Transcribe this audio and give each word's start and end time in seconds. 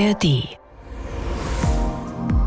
ARD. 0.00 0.56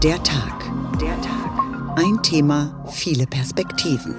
Der 0.01 0.23
Tag. 0.23 0.71
Der 0.99 1.21
Tag. 1.21 1.97
Ein 1.97 2.17
Thema, 2.23 2.83
viele 2.91 3.27
Perspektiven. 3.27 4.15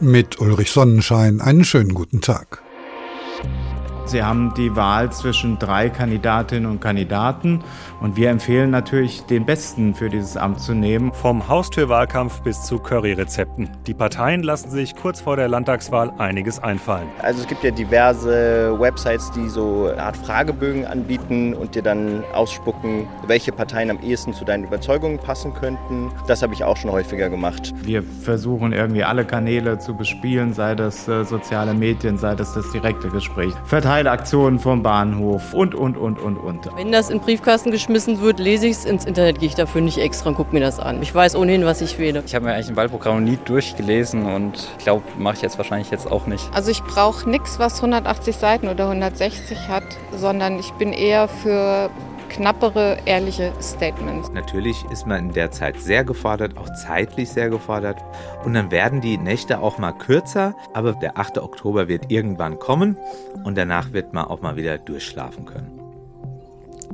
Mit 0.00 0.40
Ulrich 0.40 0.70
Sonnenschein 0.70 1.42
einen 1.42 1.64
schönen 1.64 1.92
guten 1.92 2.22
Tag. 2.22 2.62
Sie 4.08 4.22
haben 4.22 4.54
die 4.54 4.74
Wahl 4.74 5.12
zwischen 5.12 5.58
drei 5.58 5.90
Kandidatinnen 5.90 6.64
und 6.70 6.80
Kandidaten 6.80 7.62
und 8.00 8.16
wir 8.16 8.30
empfehlen 8.30 8.70
natürlich, 8.70 9.26
den 9.26 9.44
Besten 9.44 9.94
für 9.94 10.08
dieses 10.08 10.38
Amt 10.38 10.60
zu 10.60 10.72
nehmen. 10.72 11.12
Vom 11.12 11.46
Haustürwahlkampf 11.46 12.40
bis 12.40 12.62
zu 12.62 12.78
Curryrezepten. 12.78 13.68
Die 13.86 13.92
Parteien 13.92 14.42
lassen 14.42 14.70
sich 14.70 14.96
kurz 14.96 15.20
vor 15.20 15.36
der 15.36 15.48
Landtagswahl 15.48 16.10
einiges 16.16 16.58
einfallen. 16.58 17.06
Also 17.20 17.42
es 17.42 17.48
gibt 17.48 17.62
ja 17.62 17.70
diverse 17.70 18.74
Websites, 18.80 19.30
die 19.32 19.46
so 19.46 19.88
eine 19.92 20.02
Art 20.02 20.16
Fragebögen 20.16 20.86
anbieten 20.86 21.52
und 21.52 21.74
dir 21.74 21.82
dann 21.82 22.24
ausspucken, 22.32 23.06
welche 23.26 23.52
Parteien 23.52 23.90
am 23.90 24.00
ehesten 24.02 24.32
zu 24.32 24.46
deinen 24.46 24.64
Überzeugungen 24.64 25.18
passen 25.18 25.52
könnten. 25.52 26.10
Das 26.26 26.40
habe 26.40 26.54
ich 26.54 26.64
auch 26.64 26.78
schon 26.78 26.90
häufiger 26.90 27.28
gemacht. 27.28 27.74
Wir 27.82 28.02
versuchen 28.02 28.72
irgendwie 28.72 29.04
alle 29.04 29.26
Kanäle 29.26 29.78
zu 29.78 29.94
bespielen, 29.94 30.54
sei 30.54 30.74
das 30.74 31.06
äh, 31.08 31.24
soziale 31.24 31.74
Medien, 31.74 32.16
sei 32.16 32.34
das 32.34 32.54
das 32.54 32.70
direkte 32.72 33.08
Gespräch. 33.08 33.52
Verteilen 33.66 33.97
Verteilaktionen 33.98 34.60
vom 34.60 34.84
Bahnhof 34.84 35.52
und, 35.52 35.74
und, 35.74 35.96
und, 35.96 36.20
und, 36.20 36.36
und. 36.36 36.76
Wenn 36.76 36.92
das 36.92 37.10
in 37.10 37.18
Briefkasten 37.18 37.72
geschmissen 37.72 38.20
wird, 38.20 38.38
lese 38.38 38.68
ich 38.68 38.76
es. 38.76 38.84
Ins 38.84 39.04
Internet 39.04 39.40
gehe 39.40 39.48
ich 39.48 39.56
dafür 39.56 39.80
nicht 39.80 39.98
extra 39.98 40.28
und 40.28 40.36
gucke 40.36 40.54
mir 40.54 40.60
das 40.60 40.78
an. 40.78 41.02
Ich 41.02 41.12
weiß 41.12 41.34
ohnehin, 41.34 41.64
was 41.64 41.80
ich 41.80 41.98
wähle. 41.98 42.22
Ich 42.24 42.32
habe 42.32 42.44
mir 42.44 42.52
eigentlich 42.52 42.68
ein 42.68 42.76
Wahlprogramm 42.76 43.24
nie 43.24 43.38
durchgelesen 43.44 44.24
und 44.26 44.68
ich 44.78 44.84
glaube, 44.84 45.02
mache 45.18 45.34
ich 45.34 45.42
jetzt 45.42 45.58
wahrscheinlich 45.58 45.90
jetzt 45.90 46.08
auch 46.08 46.28
nicht. 46.28 46.48
Also 46.54 46.70
ich 46.70 46.80
brauche 46.84 47.28
nichts, 47.28 47.58
was 47.58 47.76
180 47.78 48.36
Seiten 48.36 48.68
oder 48.68 48.84
160 48.84 49.66
hat, 49.66 49.82
sondern 50.12 50.60
ich 50.60 50.70
bin 50.74 50.92
eher 50.92 51.26
für 51.26 51.90
knappere, 52.28 52.98
ehrliche 53.04 53.52
Statements. 53.60 54.30
Natürlich 54.32 54.84
ist 54.90 55.06
man 55.06 55.28
in 55.28 55.32
der 55.32 55.50
Zeit 55.50 55.78
sehr 55.80 56.04
gefordert, 56.04 56.56
auch 56.56 56.72
zeitlich 56.74 57.30
sehr 57.30 57.50
gefordert. 57.50 57.98
Und 58.44 58.54
dann 58.54 58.70
werden 58.70 59.00
die 59.00 59.18
Nächte 59.18 59.60
auch 59.60 59.78
mal 59.78 59.92
kürzer, 59.92 60.54
aber 60.74 60.92
der 60.92 61.18
8. 61.18 61.38
Oktober 61.38 61.88
wird 61.88 62.10
irgendwann 62.10 62.58
kommen 62.58 62.96
und 63.44 63.56
danach 63.56 63.92
wird 63.92 64.12
man 64.12 64.26
auch 64.26 64.40
mal 64.40 64.56
wieder 64.56 64.78
durchschlafen 64.78 65.44
können. 65.44 65.77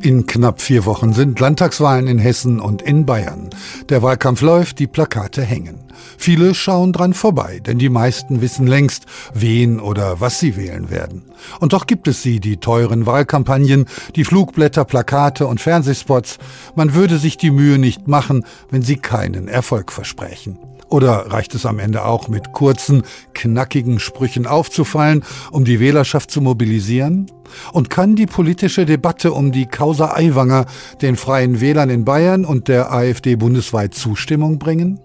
In 0.00 0.27
knapp 0.27 0.61
vier 0.61 0.84
Wochen 0.84 1.12
sind 1.12 1.41
Landtagswahlen 1.41 2.09
in 2.09 2.19
Hessen 2.19 2.61
und 2.61 2.83
in 2.83 3.06
Bayern. 3.06 3.50
Der 3.89 4.03
Wahlkampf 4.03 4.42
läuft, 4.42 4.78
die 4.78 4.86
Plakate 4.86 5.42
hängen. 5.42 5.78
Viele 6.19 6.55
schauen 6.55 6.92
dran 6.92 7.14
vorbei, 7.14 7.61
denn 7.64 7.78
die 7.78 7.89
meisten 7.89 8.41
wissen 8.41 8.67
längst, 8.67 9.06
wen 9.33 9.81
oder 9.81 10.20
was 10.20 10.41
sie 10.41 10.56
wählen 10.56 10.91
werden. 10.91 11.23
Und 11.61 11.73
doch 11.73 11.86
gibt 11.86 12.09
es 12.09 12.23
sie, 12.23 12.41
die 12.41 12.59
teuren 12.59 13.06
Wahlkampagnen, 13.06 13.86
die 14.17 14.25
Flugblätter, 14.25 14.84
Plakate 14.84 15.47
und 15.47 15.61
Fernsehspots. 15.61 16.39
Man 16.75 16.95
würde 16.95 17.19
sich 17.19 17.36
die 17.36 17.51
Mühe 17.51 17.79
nicht 17.79 18.08
machen, 18.08 18.45
wenn 18.70 18.83
sie 18.83 18.97
keinen 18.97 19.48
Erfolg 19.48 19.92
versprechen. 19.92 20.58
Oder 20.95 21.33
reicht 21.33 21.56
es 21.56 21.67
am 21.67 21.81
Ende 21.81 22.05
auch 22.05 22.28
mit 22.28 22.53
kurzen, 22.53 23.03
knackigen 23.33 23.98
Sprüchen 23.98 24.47
aufzufallen, 24.47 25.25
um 25.51 25.64
die 25.64 25.81
Wählerschaft 25.81 26.31
zu 26.31 26.41
mobilisieren? 26.41 27.27
Und 27.73 27.91
kann 27.91 28.14
die 28.14 28.27
politische 28.27 28.86
Debatte 28.86 29.33
um 29.33 29.51
die 29.51 29.67
Causa 29.67 30.14
Aiwanger 30.14 30.67
den 31.03 31.17
Freien 31.17 31.61
Wählern 31.61 31.91
in 31.91 32.05
Bayern 32.05 32.45
und 32.45 32.69
der 32.69 32.92
AfD 32.92 33.34
bundesweit 33.34 33.92
Zustimmung 33.92 34.61
bringen? 34.61 35.01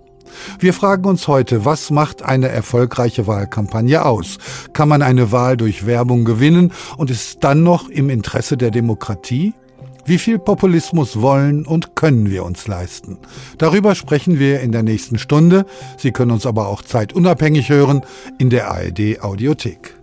Wir 0.60 0.76
fragen 0.76 1.06
uns 1.06 1.28
heute, 1.28 1.66
was 1.66 1.90
macht 1.90 2.22
eine 2.22 2.50
erfolgreiche 2.50 3.26
Wahlkampagne 3.26 4.06
aus? 4.06 4.38
Kann 4.74 4.90
man 4.90 5.02
eine 5.02 5.32
Wahl 5.32 5.58
durch 5.58 5.88
Werbung 5.88 6.24
gewinnen 6.24 6.72
und 6.98 7.10
ist 7.10 7.44
dann 7.44 7.64
noch 7.64 7.90
im 7.90 8.12
Interesse 8.12 8.58
der 8.58 8.70
Demokratie? 8.70 9.56
Wie 10.06 10.18
viel 10.18 10.40
Populismus 10.40 11.22
wollen 11.22 11.66
und 11.66 11.96
können 11.96 12.30
wir 12.30 12.44
uns 12.44 12.68
leisten? 12.68 13.20
Darüber 13.58 13.96
sprechen 13.96 14.40
wir 14.40 14.62
in 14.62 14.72
der 14.72 14.84
nächsten 14.84 15.20
Stunde. 15.20 15.66
Sie 15.98 16.12
können 16.12 16.32
uns 16.32 16.46
aber 16.46 16.68
auch 16.68 16.82
zeitunabhängig 16.82 17.70
hören 17.70 18.02
in 18.38 18.50
der 18.50 18.72
ARD 18.72 19.22
Audiothek. 19.22 19.96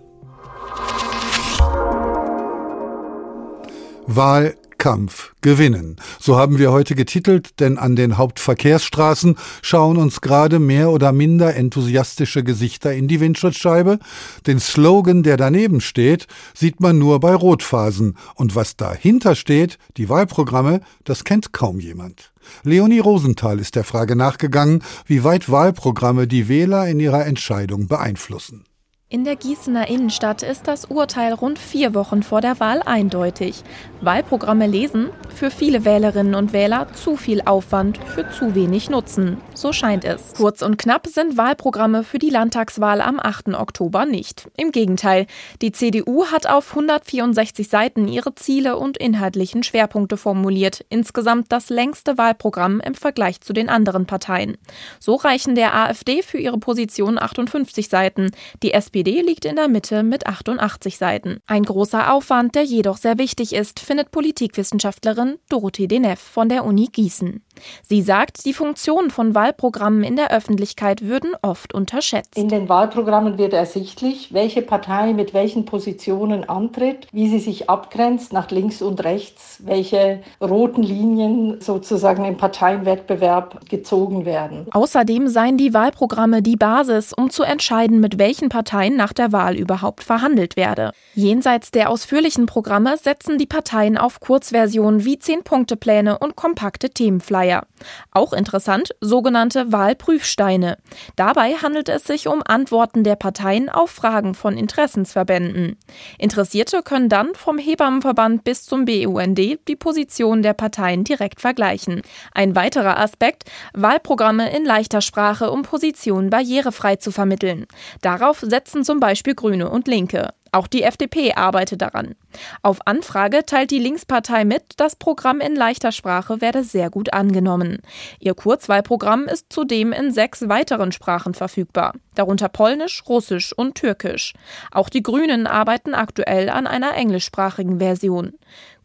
Wahl 4.07 4.55
Kampf 4.87 5.35
gewinnen. 5.41 5.97
So 6.21 6.37
haben 6.37 6.61
wir 6.61 6.71
heute 6.71 6.95
getitelt, 6.95 7.59
denn 7.59 7.77
an 7.77 7.97
den 7.97 8.19
Hauptverkehrsstraßen 8.19 9.37
schauen 9.61 9.97
uns 9.97 10.21
gerade 10.21 10.61
mehr 10.61 10.91
oder 10.91 11.11
minder 11.11 11.57
enthusiastische 11.57 12.45
Gesichter 12.45 12.95
in 12.95 13.09
die 13.09 13.19
Windschutzscheibe. 13.19 13.99
Den 14.47 14.61
Slogan, 14.61 15.25
der 15.25 15.39
daneben 15.39 15.81
steht, 15.81 16.29
sieht 16.55 16.79
man 16.79 16.99
nur 16.99 17.19
bei 17.19 17.35
Rotphasen. 17.35 18.17
Und 18.37 18.55
was 18.55 18.77
dahinter 18.77 19.35
steht, 19.35 19.79
die 19.97 20.09
Wahlprogramme, 20.09 20.83
das 21.03 21.25
kennt 21.25 21.53
kaum 21.53 21.81
jemand. 21.81 22.33
Leonie 22.63 23.01
Rosenthal 23.01 23.59
ist 23.59 23.75
der 23.75 23.83
Frage 23.83 24.15
nachgegangen, 24.15 24.85
wie 25.05 25.25
weit 25.25 25.51
Wahlprogramme 25.51 26.29
die 26.29 26.47
Wähler 26.47 26.87
in 26.87 27.01
ihrer 27.01 27.27
Entscheidung 27.27 27.89
beeinflussen. 27.89 28.67
In 29.17 29.25
der 29.25 29.37
Gießener 29.37 29.89
Innenstadt 29.89 30.43
ist 30.43 30.69
das 30.69 30.85
Urteil 30.85 31.33
rund 31.33 31.59
vier 31.59 31.95
Wochen 31.95 32.23
vor 32.23 32.43
der 32.43 32.61
Wahl 32.61 32.83
eindeutig. 32.85 33.63
Wahlprogramme 34.03 34.67
lesen, 34.67 35.09
für 35.35 35.51
viele 35.51 35.87
Wählerinnen 35.87 36.35
und 36.35 36.53
Wähler 36.53 36.89
zu 36.93 37.17
viel 37.17 37.41
Aufwand 37.41 37.99
für 38.15 38.29
zu 38.31 38.55
wenig 38.55 38.91
Nutzen. 38.91 39.39
So 39.55 39.73
scheint 39.73 40.05
es. 40.05 40.35
Kurz 40.37 40.61
und 40.61 40.77
knapp 40.77 41.07
sind 41.07 41.39
Wahlprogramme 41.39 42.05
für 42.05 42.19
die 42.19 42.29
Landtagswahl 42.29 43.01
am 43.01 43.19
8. 43.19 43.55
Oktober 43.55 44.05
nicht. 44.05 44.49
Im 44.59 44.71
Gegenteil, 44.71 45.27
die 45.63 45.73
CDU 45.73 46.27
hat 46.27 46.47
auf 46.47 46.71
164 46.71 47.69
Seiten 47.69 48.09
ihre 48.09 48.35
Ziele 48.35 48.77
und 48.77 48.99
inhaltlichen 48.99 49.63
Schwerpunkte 49.63 50.19
formuliert. 50.19 50.85
Insgesamt 50.91 51.53
das 51.53 51.71
längste 51.71 52.19
Wahlprogramm 52.19 52.81
im 52.81 52.95
Vergleich 52.95 53.41
zu 53.41 53.55
den 53.55 53.71
anderen 53.71 54.05
Parteien. 54.05 54.59
So 55.01 55.15
reichen 55.15 55.55
der 55.55 55.75
AfD 55.75 56.23
für 56.23 56.39
ihre 56.39 56.59
Position 56.59 57.19
58 57.19 57.89
Seiten. 57.89 58.31
Die 58.63 58.75
SPD 58.75 59.06
SPD 59.07 59.23
liegt 59.23 59.45
in 59.45 59.55
der 59.55 59.69
Mitte 59.69 60.03
mit 60.03 60.27
88 60.27 60.99
Seiten. 60.99 61.39
Ein 61.47 61.63
großer 61.63 62.13
Aufwand, 62.13 62.57
der 62.57 62.65
jedoch 62.65 62.97
sehr 62.97 63.19
wichtig 63.19 63.55
ist, 63.55 63.79
findet 63.79 64.11
Politikwissenschaftlerin 64.11 65.39
Dorothee 65.49 65.87
Deneff 65.87 66.19
von 66.19 66.49
der 66.49 66.65
Uni 66.65 66.89
Gießen. 66.91 67.41
Sie 67.83 68.03
sagt, 68.03 68.45
die 68.45 68.53
Funktion 68.53 69.11
von 69.11 69.35
Wahlprogrammen 69.35 70.03
in 70.03 70.17
der 70.17 70.33
Öffentlichkeit 70.33 71.03
würden 71.03 71.33
oft 71.41 71.73
unterschätzt. 71.73 72.37
In 72.37 72.49
den 72.49 72.69
Wahlprogrammen 72.69 73.39
wird 73.39 73.53
ersichtlich, 73.53 74.33
welche 74.35 74.61
Partei 74.61 75.13
mit 75.13 75.33
welchen 75.33 75.65
Positionen 75.65 76.49
antritt, 76.49 77.07
wie 77.13 77.29
sie 77.29 77.39
sich 77.39 77.71
abgrenzt 77.71 78.33
nach 78.33 78.51
links 78.51 78.83
und 78.83 79.05
rechts, 79.05 79.61
welche 79.65 80.21
roten 80.41 80.83
Linien 80.83 81.61
sozusagen 81.61 82.25
im 82.25 82.37
Parteienwettbewerb 82.37 83.69
gezogen 83.71 84.27
werden. 84.27 84.67
Außerdem 84.73 85.29
seien 85.29 85.57
die 85.57 85.73
Wahlprogramme 85.73 86.43
die 86.43 86.57
Basis, 86.57 87.13
um 87.13 87.31
zu 87.31 87.45
entscheiden, 87.45 88.01
mit 88.01 88.19
welchen 88.19 88.49
Parteien 88.49 88.86
nach 88.95 89.13
der 89.13 89.33
Wahl 89.33 89.57
überhaupt 89.57 90.05
verhandelt 90.05 90.57
werde. 90.57 90.93
Jenseits 91.15 91.71
der 91.71 91.91
ausführlichen 91.91 92.47
Programme 92.47 92.97
setzen 92.97 93.39
die 93.39 93.47
Parteien 93.47 93.99
auf 93.99 94.21
Kurzversionen 94.21 95.05
wie 95.05 95.19
Zehn-Punkte-Pläne 95.19 96.19
und 96.19 96.37
kompakte 96.37 96.91
Themenflyer. 96.91 97.27
Flyer. 97.27 97.67
Auch 98.13 98.33
interessant, 98.33 98.95
sogenannte 99.01 99.71
Wahlprüfsteine. 99.73 100.79
Dabei 101.17 101.55
handelt 101.55 101.89
es 101.89 102.05
sich 102.05 102.29
um 102.29 102.43
Antworten 102.45 103.05
der 103.05 103.17
Parteien 103.17 103.69
auf 103.69 103.91
Fragen 103.91 104.35
von 104.35 104.57
Interessensverbänden. 104.57 105.77
Interessierte 106.19 106.83
können 106.83 107.09
dann 107.09 107.35
vom 107.35 107.59
Hebammenverband 107.59 108.45
bis 108.45 108.65
zum 108.65 108.87
BUND 108.87 109.39
die 109.39 109.77
Position 109.77 110.43
der 110.43 110.55
Parteien 110.55 111.05
direkt 111.05 111.41
vergleichen. 111.41 112.03
Ein 112.33 112.55
weiterer 112.55 112.99
Aspekt, 112.99 113.45
Wahlprogramme 113.75 114.55
in 114.57 114.65
leichter 114.65 115.01
Sprache, 115.01 115.51
um 115.51 115.63
Positionen 115.63 116.31
barrierefrei 116.31 116.97
zu 116.97 117.11
vermitteln. 117.11 117.67
Darauf 118.01 118.41
setzen 118.41 118.76
zum 118.85 119.01
Beispiel 119.01 119.35
Grüne 119.35 119.71
und 119.71 119.89
Linke. 119.89 120.31
Auch 120.53 120.67
die 120.67 120.83
FDP 120.83 121.35
arbeitet 121.35 121.83
daran. 121.83 122.15
Auf 122.63 122.79
Anfrage 122.87 123.45
teilt 123.47 123.71
die 123.71 123.79
Linkspartei 123.79 124.45
mit, 124.45 124.63
das 124.77 124.97
Programm 124.97 125.41
in 125.41 125.57
leichter 125.57 125.93
Sprache 125.93 126.41
werde 126.41 126.65
sehr 126.65 126.91
gut 126.91 127.13
angenommen. 127.13 127.79
Ihr 128.19 128.35
Kurzwahlprogramm 128.35 129.25
ist 129.25 129.53
zudem 129.53 129.93
in 129.93 130.13
sechs 130.13 130.49
weiteren 130.49 130.93
Sprachen 130.93 131.35
verfügbar, 131.35 131.95
darunter 132.15 132.49
Polnisch, 132.49 133.03
Russisch 133.09 133.53
und 133.53 133.75
Türkisch. 133.75 134.35
Auch 134.71 134.89
die 134.89 135.03
Grünen 135.03 135.47
arbeiten 135.47 135.95
aktuell 135.95 136.49
an 136.49 136.67
einer 136.67 136.95
englischsprachigen 136.95 137.79
Version. 137.79 138.35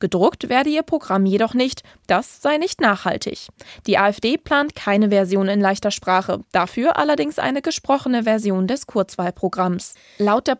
Gedruckt 0.02 0.50
werde 0.50 0.72
ihr 0.72 0.82
Programm 0.82 1.28
jedoch 1.28 1.54
nicht, 1.54 1.84
das 2.08 2.42
sei 2.42 2.58
nicht 2.58 2.82
nachhaltig. 2.82 3.48
Die 3.86 4.00
AfD 4.00 4.38
plant 4.38 4.76
keine 4.76 5.10
Version 5.10 5.48
in 5.48 5.62
leichter 5.62 5.92
Sprache, 5.92 6.42
dafür 6.52 6.98
allerdings 6.98 7.38
eine 7.38 7.62
gesprochene 7.62 8.24
Version 8.24 8.66
des 8.66 8.88
Kurzwahlprogramms. 8.88 9.94
Laut 10.18 10.48
der 10.48 10.56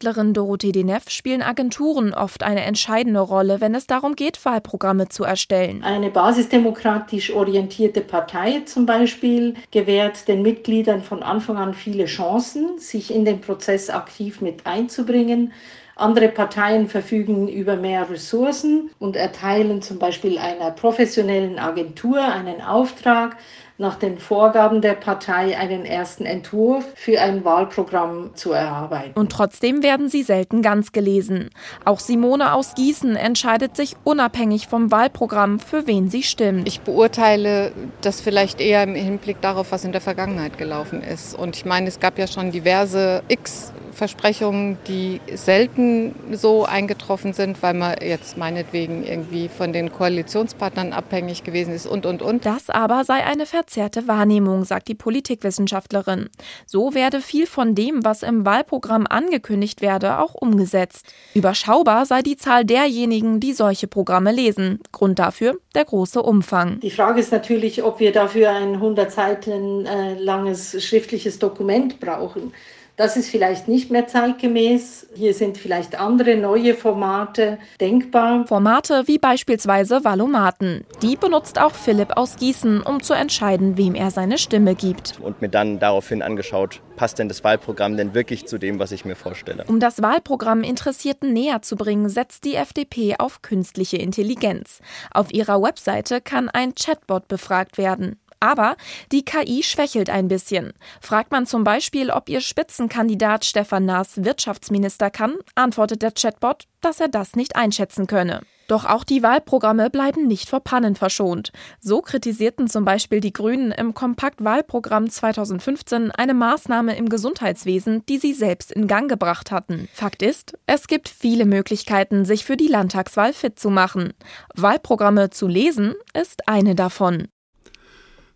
Politikwissenschaftlerin 0.00 0.34
Dorothee 0.34 0.72
Deneff 0.72 1.10
spielen 1.10 1.42
Agenturen 1.42 2.14
oft 2.14 2.42
eine 2.42 2.62
entscheidende 2.62 3.20
Rolle, 3.20 3.60
wenn 3.60 3.74
es 3.74 3.86
darum 3.86 4.16
geht, 4.16 4.42
Wahlprogramme 4.44 5.08
zu 5.08 5.24
erstellen. 5.24 5.82
Eine 5.84 6.10
basisdemokratisch 6.10 7.32
orientierte 7.32 8.00
Partei 8.00 8.62
zum 8.64 8.86
Beispiel 8.86 9.54
gewährt 9.70 10.26
den 10.26 10.42
Mitgliedern 10.42 11.02
von 11.02 11.22
Anfang 11.22 11.58
an 11.58 11.74
viele 11.74 12.06
Chancen, 12.06 12.78
sich 12.78 13.14
in 13.14 13.26
den 13.26 13.40
Prozess 13.42 13.90
aktiv 13.90 14.40
mit 14.40 14.66
einzubringen 14.66 15.52
Andere 16.00 16.28
Parteien 16.28 16.88
verfügen 16.88 17.46
über 17.46 17.76
mehr 17.76 18.08
Ressourcen 18.08 18.88
und 18.98 19.16
erteilen 19.16 19.82
zum 19.82 19.98
Beispiel 19.98 20.38
einer 20.38 20.70
professionellen 20.70 21.58
Agentur 21.58 22.24
einen 22.24 22.62
Auftrag, 22.62 23.36
nach 23.80 23.96
den 23.96 24.18
Vorgaben 24.18 24.82
der 24.82 24.92
Partei 24.92 25.56
einen 25.56 25.86
ersten 25.86 26.26
Entwurf 26.26 26.84
für 26.94 27.18
ein 27.18 27.46
Wahlprogramm 27.46 28.30
zu 28.34 28.52
erarbeiten. 28.52 29.18
Und 29.18 29.32
trotzdem 29.32 29.82
werden 29.82 30.10
sie 30.10 30.22
selten 30.22 30.60
ganz 30.60 30.92
gelesen. 30.92 31.48
Auch 31.86 31.98
Simone 31.98 32.52
aus 32.52 32.74
Gießen 32.74 33.16
entscheidet 33.16 33.76
sich 33.76 33.96
unabhängig 34.04 34.68
vom 34.68 34.90
Wahlprogramm, 34.90 35.60
für 35.60 35.86
wen 35.86 36.10
sie 36.10 36.22
stimmt. 36.22 36.68
Ich 36.68 36.82
beurteile 36.82 37.72
das 38.02 38.20
vielleicht 38.20 38.60
eher 38.60 38.82
im 38.82 38.94
Hinblick 38.94 39.40
darauf, 39.40 39.72
was 39.72 39.82
in 39.82 39.92
der 39.92 40.02
Vergangenheit 40.02 40.58
gelaufen 40.58 41.02
ist. 41.02 41.34
Und 41.34 41.56
ich 41.56 41.64
meine, 41.64 41.88
es 41.88 41.98
gab 41.98 42.18
ja 42.18 42.26
schon 42.26 42.50
diverse 42.50 43.22
X 43.28 43.72
Versprechungen, 44.00 44.78
die 44.88 45.20
selten 45.34 46.14
so 46.32 46.64
eingetroffen 46.64 47.34
sind, 47.34 47.62
weil 47.62 47.74
man 47.74 47.96
jetzt 48.00 48.38
meinetwegen 48.38 49.04
irgendwie 49.04 49.50
von 49.50 49.74
den 49.74 49.92
Koalitionspartnern 49.92 50.94
abhängig 50.94 51.44
gewesen 51.44 51.74
ist 51.74 51.86
und, 51.86 52.06
und, 52.06 52.22
und. 52.22 52.46
Das 52.46 52.70
aber 52.70 53.04
sei 53.04 53.22
eine 53.26 53.44
verzerrte 53.70 54.08
Wahrnehmung, 54.08 54.64
sagt 54.64 54.88
die 54.88 54.96
Politikwissenschaftlerin. 54.96 56.28
So 56.66 56.92
werde 56.92 57.20
viel 57.20 57.46
von 57.46 57.76
dem, 57.76 58.04
was 58.04 58.24
im 58.24 58.44
Wahlprogramm 58.44 59.06
angekündigt 59.08 59.80
werde, 59.80 60.18
auch 60.18 60.34
umgesetzt. 60.34 61.06
Überschaubar 61.34 62.04
sei 62.04 62.22
die 62.22 62.36
Zahl 62.36 62.64
derjenigen, 62.64 63.38
die 63.38 63.52
solche 63.52 63.86
Programme 63.86 64.32
lesen. 64.32 64.80
Grund 64.90 65.20
dafür 65.20 65.60
der 65.76 65.84
große 65.84 66.20
Umfang. 66.20 66.80
Die 66.80 66.90
Frage 66.90 67.20
ist 67.20 67.30
natürlich, 67.30 67.84
ob 67.84 68.00
wir 68.00 68.10
dafür 68.10 68.50
ein 68.50 68.74
100 68.74 69.12
Seiten 69.12 69.86
äh, 69.86 70.14
langes 70.14 70.84
schriftliches 70.84 71.38
Dokument 71.38 72.00
brauchen. 72.00 72.52
Das 73.00 73.16
ist 73.16 73.30
vielleicht 73.30 73.66
nicht 73.66 73.90
mehr 73.90 74.08
zeitgemäß. 74.08 75.06
Hier 75.14 75.32
sind 75.32 75.56
vielleicht 75.56 75.98
andere 75.98 76.36
neue 76.36 76.74
Formate 76.74 77.56
denkbar. 77.80 78.46
Formate 78.46 79.04
wie 79.06 79.16
beispielsweise 79.16 80.04
Valomaten. 80.04 80.84
Die 81.00 81.16
benutzt 81.16 81.58
auch 81.58 81.72
Philipp 81.72 82.18
aus 82.18 82.36
Gießen, 82.36 82.82
um 82.82 83.02
zu 83.02 83.14
entscheiden, 83.14 83.78
wem 83.78 83.94
er 83.94 84.10
seine 84.10 84.36
Stimme 84.36 84.74
gibt. 84.74 85.18
Und 85.22 85.40
mir 85.40 85.48
dann 85.48 85.78
daraufhin 85.78 86.20
angeschaut, 86.20 86.82
passt 86.96 87.18
denn 87.18 87.30
das 87.30 87.42
Wahlprogramm 87.42 87.96
denn 87.96 88.12
wirklich 88.12 88.46
zu 88.46 88.58
dem, 88.58 88.78
was 88.78 88.92
ich 88.92 89.06
mir 89.06 89.16
vorstelle? 89.16 89.64
Um 89.66 89.80
das 89.80 90.02
Wahlprogramm 90.02 90.62
Interessierten 90.62 91.32
näher 91.32 91.62
zu 91.62 91.76
bringen, 91.76 92.10
setzt 92.10 92.44
die 92.44 92.56
FDP 92.56 93.14
auf 93.18 93.40
künstliche 93.40 93.96
Intelligenz. 93.96 94.80
Auf 95.10 95.32
ihrer 95.32 95.62
Webseite 95.62 96.20
kann 96.20 96.50
ein 96.50 96.74
Chatbot 96.74 97.28
befragt 97.28 97.78
werden. 97.78 98.20
Aber 98.40 98.76
die 99.12 99.24
KI 99.24 99.62
schwächelt 99.62 100.08
ein 100.08 100.28
bisschen. 100.28 100.72
Fragt 101.00 101.30
man 101.30 101.46
zum 101.46 101.62
Beispiel, 101.62 102.10
ob 102.10 102.28
ihr 102.30 102.40
Spitzenkandidat 102.40 103.44
Stefan 103.44 103.84
Naas 103.84 104.24
Wirtschaftsminister 104.24 105.10
kann, 105.10 105.36
antwortet 105.54 106.02
der 106.02 106.12
Chatbot, 106.12 106.64
dass 106.80 107.00
er 107.00 107.08
das 107.08 107.36
nicht 107.36 107.54
einschätzen 107.54 108.06
könne. 108.06 108.40
Doch 108.70 108.84
auch 108.84 109.02
die 109.02 109.24
Wahlprogramme 109.24 109.90
bleiben 109.90 110.28
nicht 110.28 110.48
vor 110.48 110.60
Pannen 110.60 110.94
verschont. 110.94 111.50
So 111.80 112.00
kritisierten 112.02 112.68
zum 112.68 112.84
Beispiel 112.84 113.20
die 113.20 113.32
Grünen 113.32 113.72
im 113.72 113.94
Kompaktwahlprogramm 113.94 115.10
2015 115.10 116.12
eine 116.12 116.34
Maßnahme 116.34 116.96
im 116.96 117.08
Gesundheitswesen, 117.08 118.06
die 118.06 118.18
sie 118.18 118.32
selbst 118.32 118.70
in 118.70 118.86
Gang 118.86 119.10
gebracht 119.10 119.50
hatten. 119.50 119.88
Fakt 119.92 120.22
ist, 120.22 120.56
es 120.66 120.86
gibt 120.86 121.08
viele 121.08 121.46
Möglichkeiten, 121.46 122.24
sich 122.24 122.44
für 122.44 122.56
die 122.56 122.68
Landtagswahl 122.68 123.32
fit 123.32 123.58
zu 123.58 123.70
machen. 123.70 124.12
Wahlprogramme 124.54 125.30
zu 125.30 125.48
lesen 125.48 125.96
ist 126.14 126.48
eine 126.48 126.76
davon. 126.76 127.26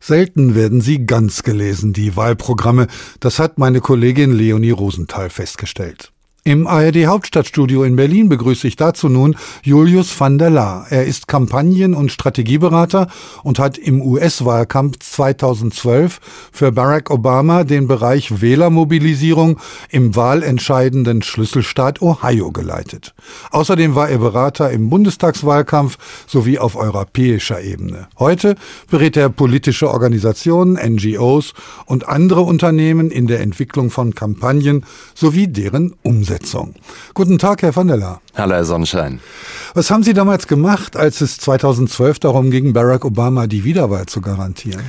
Selten 0.01 0.55
werden 0.55 0.81
sie 0.81 1.05
ganz 1.05 1.43
gelesen, 1.43 1.93
die 1.93 2.17
Wahlprogramme. 2.17 2.87
Das 3.21 3.39
hat 3.39 3.59
meine 3.59 3.81
Kollegin 3.81 4.33
Leonie 4.33 4.71
Rosenthal 4.71 5.31
festgestellt. 5.31 6.14
Im 6.47 6.67
ARD 6.67 7.07
Hauptstadtstudio 7.07 7.85
in 7.85 7.97
Berlin 7.97 8.29
begrüße 8.29 8.69
ich 8.69 8.77
dazu 8.77 9.09
nun 9.09 9.35
Julius 9.63 10.21
van 10.21 10.37
der 10.37 10.51
Laar. 10.51 10.87
Er 10.91 11.07
ist 11.07 11.27
Kampagnen- 11.27 11.95
und 11.95 12.13
Strategieberater 12.13 13.09
und 13.43 13.59
hat 13.59 13.79
im 13.79 14.03
US-Wahlkampf 14.03 14.99
2012 14.99 16.21
für 16.53 16.71
Barack 16.71 17.11
Obama 17.11 17.65
den 17.65 17.87
Bereich 17.87 18.43
Wählermobilisierung 18.43 19.59
im 19.89 20.15
wahlentscheidenden 20.17 21.23
Schlüsselstaat 21.23 22.03
Ohio 22.03 22.53
geleitet. 22.53 23.15
Außerdem 23.51 23.95
war 23.95 24.11
er 24.11 24.19
Berater 24.19 24.71
im 24.71 24.91
Bundestagswahlkampf 24.91 25.97
sowie 26.27 26.59
auf 26.59 26.77
europäischer 26.77 27.63
Ebene. 27.63 28.09
Heute 28.19 28.57
berät 28.91 29.17
er 29.17 29.31
politische 29.31 29.89
Organisationen, 29.89 30.75
NGOs 30.75 31.55
und 31.87 32.07
andere 32.07 32.43
Unternehmen 32.43 33.11
in 33.11 33.29
der 33.29 33.41
Entwicklung 33.41 33.91
von 33.91 34.15
Kampagnen 34.15 34.85
sowie 35.15 35.49
deren 35.49 35.95
Umsetzung. 36.03 36.34
Umsetzung. 36.35 36.75
Guten 37.15 37.39
Tag, 37.39 37.63
Herr 37.63 37.75
van 37.77 37.87
der. 37.87 38.21
Hallo, 38.35 38.55
Herr 38.55 38.65
Sonnenschein. 38.65 39.21
Was 39.75 39.91
haben 39.91 40.03
Sie 40.03 40.15
damals 40.15 40.49
gemacht, 40.49 40.97
als 40.97 41.21
es 41.21 41.39
2012 41.39 42.19
darum 42.19 42.51
ging, 42.51 42.73
Barack 42.73 43.05
Obama 43.05 43.47
die 43.47 43.63
Wiederwahl 43.63 44.07
zu 44.07 44.21
garantieren? 44.21 44.83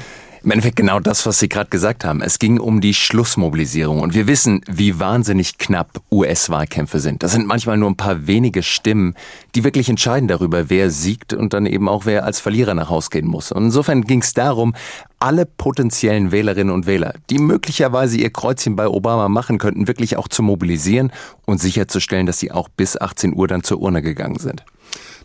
Im 0.46 0.52
Endeffekt 0.52 0.76
genau 0.76 1.00
das, 1.00 1.26
was 1.26 1.40
Sie 1.40 1.50
gerade 1.50 1.72
gesagt 1.72 2.06
haben. 2.06 2.22
Es 2.22 2.38
ging 2.38 2.60
um 2.60 2.80
die 2.80 2.94
Schlussmobilisierung. 2.94 4.02
Und 4.02 4.14
wir 4.14 4.28
wissen, 4.28 4.62
wie 4.68 5.00
wahnsinnig 5.00 5.58
knapp 5.58 6.04
US-Wahlkämpfe 6.12 7.00
sind. 7.00 7.24
Das 7.24 7.32
sind 7.32 7.48
manchmal 7.48 7.78
nur 7.78 7.90
ein 7.90 7.98
paar 7.98 8.28
wenige 8.28 8.62
Stimmen, 8.62 9.16
die 9.56 9.64
wirklich 9.64 9.90
entscheiden 9.90 10.28
darüber, 10.28 10.70
wer 10.70 10.92
siegt 10.92 11.34
und 11.34 11.54
dann 11.54 11.66
eben 11.66 11.90
auch 11.90 12.06
wer 12.06 12.26
als 12.26 12.42
Verlierer 12.42 12.76
nach 12.76 12.92
Hause 12.92 13.10
gehen 13.10 13.26
muss. 13.26 13.52
Und 13.52 13.64
insofern 13.64 14.04
ging 14.04 14.22
es 14.22 14.36
darum, 14.36 14.76
alle 15.18 15.48
potenziellen 15.48 16.32
Wählerinnen 16.32 16.72
und 16.72 16.86
Wähler, 16.86 17.16
die 17.32 17.40
möglicherweise 17.40 18.18
ihr 18.18 18.30
Kreuzchen 18.30 18.76
bei 18.76 18.88
Obama 18.88 19.30
machen 19.30 19.58
könnten, 19.58 19.88
wirklich 19.88 20.16
auch 20.16 20.28
zu 20.28 20.44
mobilisieren 20.44 21.12
und 21.48 21.60
sicherzustellen, 21.60 22.28
dass 22.28 22.38
sie 22.38 22.52
auch 22.52 22.70
bis 22.70 23.02
18 23.02 23.34
Uhr 23.36 23.48
dann 23.48 23.64
zur 23.64 23.80
Urne 23.80 24.04
gegangen 24.04 24.38
sind. 24.38 24.64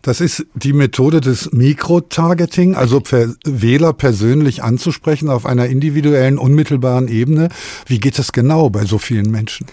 Das 0.02 0.20
ist 0.22 0.46
die 0.54 0.72
Methode 0.72 1.20
des 1.20 1.52
Mikrotargeting, 1.52 2.74
also 2.74 3.02
Wähler 3.44 3.92
persönlich 3.92 4.62
anzusprechen 4.62 5.28
auf 5.28 5.44
einer 5.44 5.66
individuellen, 5.66 6.38
unmittelbaren 6.38 7.08
Ebene. 7.08 7.50
Wie 7.86 7.98
geht 7.98 8.18
das 8.18 8.32
genau 8.32 8.70
bei 8.70 8.86
so 8.86 8.96
vielen 8.96 9.30
Menschen? 9.30 9.66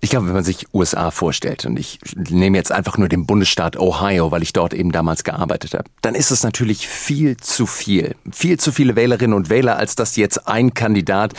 Ich 0.00 0.10
glaube, 0.10 0.26
wenn 0.26 0.34
man 0.34 0.42
sich 0.42 0.66
USA 0.74 1.12
vorstellt, 1.12 1.64
und 1.64 1.78
ich 1.78 2.00
nehme 2.28 2.56
jetzt 2.56 2.72
einfach 2.72 2.98
nur 2.98 3.08
den 3.08 3.24
Bundesstaat 3.24 3.78
Ohio, 3.78 4.32
weil 4.32 4.42
ich 4.42 4.52
dort 4.52 4.74
eben 4.74 4.90
damals 4.90 5.22
gearbeitet 5.22 5.74
habe, 5.74 5.84
dann 6.00 6.16
ist 6.16 6.32
es 6.32 6.42
natürlich 6.42 6.88
viel 6.88 7.36
zu 7.36 7.66
viel. 7.66 8.16
Viel 8.32 8.58
zu 8.58 8.72
viele 8.72 8.96
Wählerinnen 8.96 9.36
und 9.36 9.48
Wähler, 9.48 9.76
als 9.76 9.94
dass 9.94 10.16
jetzt 10.16 10.48
ein 10.48 10.74
Kandidat 10.74 11.34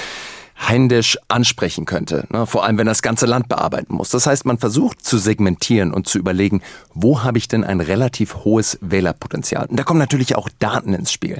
händisch 0.55 1.17
ansprechen 1.27 1.85
könnte. 1.85 2.27
Ne? 2.31 2.45
Vor 2.45 2.63
allem, 2.63 2.77
wenn 2.77 2.85
das 2.85 3.01
ganze 3.01 3.25
Land 3.25 3.49
bearbeiten 3.49 3.93
muss. 3.93 4.09
Das 4.09 4.27
heißt, 4.27 4.45
man 4.45 4.57
versucht 4.57 5.03
zu 5.03 5.17
segmentieren 5.17 5.93
und 5.93 6.07
zu 6.07 6.19
überlegen, 6.19 6.61
wo 6.93 7.23
habe 7.23 7.37
ich 7.37 7.47
denn 7.47 7.63
ein 7.63 7.81
relativ 7.81 8.43
hohes 8.43 8.77
Wählerpotenzial? 8.81 9.67
Und 9.67 9.77
da 9.77 9.83
kommen 9.83 9.99
natürlich 9.99 10.35
auch 10.35 10.49
Daten 10.59 10.93
ins 10.93 11.11
Spiel. 11.11 11.39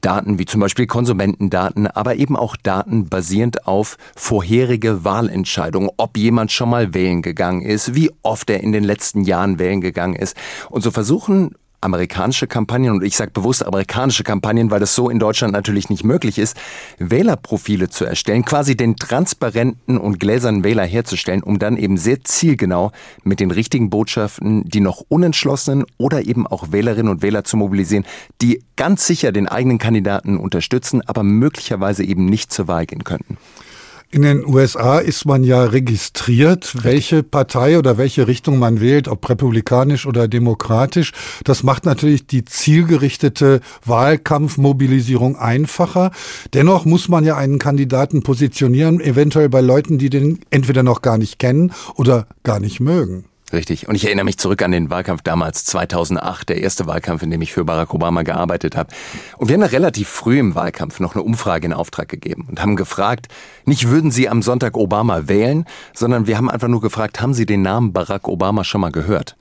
Daten 0.00 0.38
wie 0.38 0.46
zum 0.46 0.60
Beispiel 0.60 0.86
Konsumentendaten, 0.86 1.86
aber 1.86 2.16
eben 2.16 2.36
auch 2.36 2.56
Daten 2.56 3.08
basierend 3.08 3.66
auf 3.66 3.96
vorherige 4.16 5.04
Wahlentscheidungen, 5.04 5.90
ob 5.96 6.16
jemand 6.16 6.52
schon 6.52 6.70
mal 6.70 6.94
wählen 6.94 7.22
gegangen 7.22 7.62
ist, 7.62 7.94
wie 7.94 8.10
oft 8.22 8.50
er 8.50 8.60
in 8.62 8.72
den 8.72 8.84
letzten 8.84 9.22
Jahren 9.22 9.58
wählen 9.58 9.80
gegangen 9.80 10.16
ist. 10.16 10.36
Und 10.70 10.82
so 10.82 10.90
versuchen 10.90 11.54
amerikanische 11.84 12.46
Kampagnen, 12.46 12.90
und 12.90 13.04
ich 13.04 13.16
sage 13.16 13.30
bewusst 13.30 13.64
amerikanische 13.64 14.24
Kampagnen, 14.24 14.70
weil 14.70 14.80
das 14.80 14.94
so 14.94 15.10
in 15.10 15.18
Deutschland 15.18 15.52
natürlich 15.52 15.90
nicht 15.90 16.04
möglich 16.04 16.38
ist, 16.38 16.56
Wählerprofile 16.98 17.88
zu 17.88 18.04
erstellen, 18.04 18.44
quasi 18.44 18.76
den 18.76 18.96
transparenten 18.96 19.98
und 19.98 20.18
gläsernen 20.18 20.64
Wähler 20.64 20.84
herzustellen, 20.84 21.42
um 21.42 21.58
dann 21.58 21.76
eben 21.76 21.96
sehr 21.96 22.22
zielgenau 22.24 22.92
mit 23.22 23.40
den 23.40 23.50
richtigen 23.50 23.90
Botschaften 23.90 24.64
die 24.64 24.80
noch 24.80 25.02
unentschlossenen 25.08 25.84
oder 25.98 26.26
eben 26.26 26.46
auch 26.46 26.72
Wählerinnen 26.72 27.10
und 27.10 27.22
Wähler 27.22 27.44
zu 27.44 27.56
mobilisieren, 27.56 28.04
die 28.40 28.62
ganz 28.76 29.06
sicher 29.06 29.32
den 29.32 29.48
eigenen 29.48 29.78
Kandidaten 29.78 30.38
unterstützen, 30.38 31.02
aber 31.06 31.22
möglicherweise 31.22 32.04
eben 32.04 32.26
nicht 32.26 32.52
zur 32.52 32.68
Wahl 32.68 32.86
gehen 32.86 33.04
könnten. 33.04 33.38
In 34.14 34.22
den 34.22 34.46
USA 34.46 35.00
ist 35.00 35.24
man 35.24 35.42
ja 35.42 35.64
registriert, 35.64 36.84
welche 36.84 37.24
Partei 37.24 37.80
oder 37.80 37.98
welche 37.98 38.28
Richtung 38.28 38.60
man 38.60 38.80
wählt, 38.80 39.08
ob 39.08 39.28
republikanisch 39.28 40.06
oder 40.06 40.28
demokratisch. 40.28 41.10
Das 41.42 41.64
macht 41.64 41.84
natürlich 41.84 42.24
die 42.28 42.44
zielgerichtete 42.44 43.60
Wahlkampfmobilisierung 43.84 45.34
einfacher. 45.34 46.12
Dennoch 46.52 46.84
muss 46.84 47.08
man 47.08 47.24
ja 47.24 47.36
einen 47.36 47.58
Kandidaten 47.58 48.22
positionieren, 48.22 49.00
eventuell 49.00 49.48
bei 49.48 49.60
Leuten, 49.60 49.98
die 49.98 50.10
den 50.10 50.38
entweder 50.48 50.84
noch 50.84 51.02
gar 51.02 51.18
nicht 51.18 51.40
kennen 51.40 51.72
oder 51.96 52.28
gar 52.44 52.60
nicht 52.60 52.78
mögen. 52.78 53.24
Richtig. 53.54 53.88
Und 53.88 53.94
ich 53.94 54.04
erinnere 54.04 54.24
mich 54.24 54.36
zurück 54.36 54.62
an 54.62 54.72
den 54.72 54.90
Wahlkampf 54.90 55.22
damals, 55.22 55.64
2008, 55.64 56.48
der 56.48 56.60
erste 56.60 56.86
Wahlkampf, 56.86 57.22
in 57.22 57.30
dem 57.30 57.40
ich 57.40 57.52
für 57.52 57.64
Barack 57.64 57.94
Obama 57.94 58.22
gearbeitet 58.22 58.76
habe. 58.76 58.92
Und 59.38 59.48
wir 59.48 59.54
haben 59.54 59.60
da 59.60 59.68
relativ 59.68 60.08
früh 60.08 60.40
im 60.40 60.56
Wahlkampf 60.56 60.98
noch 60.98 61.14
eine 61.14 61.22
Umfrage 61.22 61.66
in 61.66 61.72
Auftrag 61.72 62.08
gegeben 62.08 62.46
und 62.50 62.60
haben 62.60 62.74
gefragt, 62.74 63.28
nicht 63.64 63.88
würden 63.88 64.10
Sie 64.10 64.28
am 64.28 64.42
Sonntag 64.42 64.76
Obama 64.76 65.28
wählen, 65.28 65.66
sondern 65.94 66.26
wir 66.26 66.36
haben 66.36 66.50
einfach 66.50 66.66
nur 66.66 66.80
gefragt, 66.80 67.20
haben 67.20 67.32
Sie 67.32 67.46
den 67.46 67.62
Namen 67.62 67.92
Barack 67.92 68.26
Obama 68.26 68.64
schon 68.64 68.80
mal 68.80 68.90
gehört? 68.90 69.36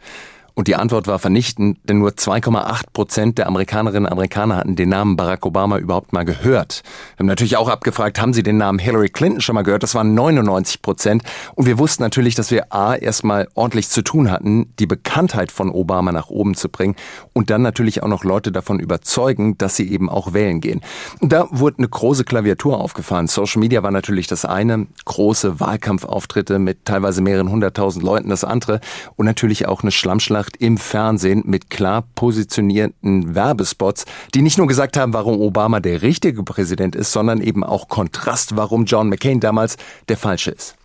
Und 0.55 0.67
die 0.67 0.75
Antwort 0.75 1.07
war 1.07 1.17
vernichtend, 1.17 1.79
denn 1.83 1.97
nur 1.97 2.11
2,8 2.11 2.83
Prozent 2.93 3.37
der 3.39 3.47
Amerikanerinnen 3.47 4.05
und 4.05 4.11
Amerikaner 4.11 4.57
hatten 4.57 4.75
den 4.75 4.89
Namen 4.89 5.17
Barack 5.17 5.45
Obama 5.47 5.79
überhaupt 5.79 6.13
mal 6.13 6.25
gehört. 6.25 6.83
Wir 7.15 7.19
haben 7.19 7.27
natürlich 7.27 7.57
auch 7.57 7.69
abgefragt, 7.69 8.21
haben 8.21 8.33
sie 8.33 8.43
den 8.43 8.57
Namen 8.57 8.77
Hillary 8.77 9.09
Clinton 9.09 9.41
schon 9.41 9.55
mal 9.55 9.63
gehört? 9.63 9.81
Das 9.81 9.95
waren 9.95 10.13
99 10.13 10.83
Prozent. 10.83 11.23
Und 11.55 11.65
wir 11.65 11.79
wussten 11.79 12.03
natürlich, 12.03 12.35
dass 12.35 12.51
wir 12.51 12.71
A, 12.71 12.93
erstmal 12.95 13.47
ordentlich 13.55 13.89
zu 13.89 14.03
tun 14.03 14.29
hatten, 14.29 14.71
die 14.77 14.85
Bekanntheit 14.85 15.51
von 15.51 15.71
Obama 15.71 16.11
nach 16.11 16.29
oben 16.29 16.53
zu 16.53 16.69
bringen 16.69 16.95
und 17.33 17.49
dann 17.49 17.63
natürlich 17.63 18.03
auch 18.03 18.07
noch 18.07 18.23
Leute 18.23 18.51
davon 18.51 18.79
überzeugen, 18.79 19.57
dass 19.57 19.75
sie 19.75 19.91
eben 19.91 20.07
auch 20.07 20.33
wählen 20.33 20.61
gehen. 20.61 20.81
Und 21.19 21.33
da 21.33 21.47
wurde 21.49 21.79
eine 21.79 21.89
große 21.89 22.25
Klaviatur 22.25 22.79
aufgefahren. 22.79 23.27
Social 23.27 23.59
Media 23.59 23.81
war 23.81 23.91
natürlich 23.91 24.27
das 24.27 24.45
eine, 24.45 24.85
große 25.05 25.59
Wahlkampfauftritte 25.59 26.59
mit 26.59 26.85
teilweise 26.85 27.21
mehreren 27.21 27.49
hunderttausend 27.49 28.05
Leuten 28.05 28.29
das 28.29 28.43
andere 28.43 28.81
und 29.15 29.25
natürlich 29.25 29.67
auch 29.67 29.81
eine 29.81 29.91
Schlammschlacht 29.91 30.42
Schlacht 30.43 30.57
im 30.57 30.77
Fernsehen 30.77 31.43
mit 31.45 31.69
klar 31.69 32.03
positionierten 32.15 33.33
Werbespots, 33.33 34.03
die 34.33 34.41
nicht 34.41 34.57
nur 34.57 34.67
gesagt 34.67 34.97
haben, 34.97 35.13
warum 35.13 35.39
Obama 35.39 35.79
der 35.79 36.01
richtige 36.01 36.43
Präsident 36.43 36.95
ist, 36.97 37.13
sondern 37.13 37.39
eben 37.39 37.63
auch 37.63 37.87
Kontrast, 37.87 38.57
warum 38.57 38.83
John 38.83 39.07
McCain 39.07 39.39
damals 39.39 39.77
der 40.09 40.17
falsche 40.17 40.51
ist. 40.51 40.75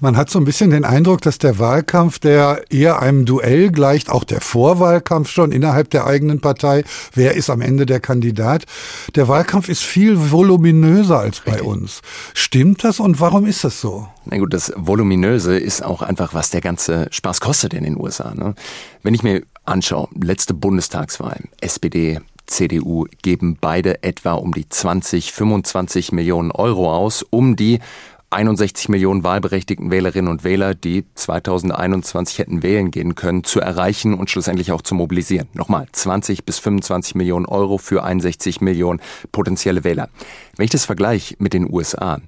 Man 0.00 0.16
hat 0.16 0.30
so 0.30 0.38
ein 0.38 0.44
bisschen 0.44 0.70
den 0.70 0.84
Eindruck, 0.84 1.20
dass 1.22 1.38
der 1.38 1.58
Wahlkampf, 1.58 2.18
der 2.18 2.64
eher 2.70 3.00
einem 3.00 3.24
Duell 3.24 3.70
gleicht, 3.70 4.10
auch 4.10 4.24
der 4.24 4.40
Vorwahlkampf 4.40 5.30
schon 5.30 5.52
innerhalb 5.52 5.90
der 5.90 6.06
eigenen 6.06 6.40
Partei, 6.40 6.84
wer 7.12 7.34
ist 7.34 7.50
am 7.50 7.60
Ende 7.60 7.86
der 7.86 8.00
Kandidat, 8.00 8.64
der 9.14 9.28
Wahlkampf 9.28 9.68
ist 9.68 9.82
viel 9.82 10.30
voluminöser 10.30 11.18
als 11.18 11.40
bei 11.40 11.62
uns. 11.62 12.02
Stimmt 12.34 12.84
das 12.84 13.00
und 13.00 13.20
warum 13.20 13.46
ist 13.46 13.64
das 13.64 13.80
so? 13.80 14.08
Na 14.24 14.38
gut, 14.38 14.52
das 14.52 14.72
Voluminöse 14.76 15.58
ist 15.58 15.84
auch 15.84 16.02
einfach, 16.02 16.34
was 16.34 16.50
der 16.50 16.60
ganze 16.60 17.08
Spaß 17.10 17.40
kostet 17.40 17.74
in 17.74 17.84
den 17.84 18.00
USA. 18.00 18.34
Ne? 18.34 18.54
Wenn 19.02 19.14
ich 19.14 19.22
mir 19.22 19.42
anschaue, 19.64 20.08
letzte 20.20 20.54
Bundestagswahl, 20.54 21.40
SPD, 21.60 22.20
CDU 22.46 23.06
geben 23.22 23.56
beide 23.60 24.02
etwa 24.02 24.34
um 24.34 24.52
die 24.52 24.68
20, 24.68 25.32
25 25.32 26.12
Millionen 26.12 26.50
Euro 26.50 26.94
aus, 26.94 27.22
um 27.22 27.56
die 27.56 27.80
61 28.34 28.88
Millionen 28.88 29.22
wahlberechtigten 29.22 29.92
Wählerinnen 29.92 30.30
und 30.30 30.42
Wähler, 30.42 30.74
die 30.74 31.04
2021 31.14 32.40
hätten 32.40 32.62
wählen 32.64 32.90
gehen 32.90 33.14
können, 33.14 33.44
zu 33.44 33.60
erreichen 33.60 34.12
und 34.12 34.28
schlussendlich 34.28 34.72
auch 34.72 34.82
zu 34.82 34.96
mobilisieren. 34.96 35.46
Nochmal, 35.54 35.86
20 35.92 36.44
bis 36.44 36.58
25 36.58 37.14
Millionen 37.14 37.46
Euro 37.46 37.78
für 37.78 38.02
61 38.02 38.60
Millionen 38.60 39.00
potenzielle 39.30 39.84
Wähler. 39.84 40.08
Wenn 40.56 40.64
ich 40.64 40.70
das 40.70 40.84
vergleiche 40.84 41.36
mit 41.38 41.52
den 41.52 41.72
USA, 41.72 42.20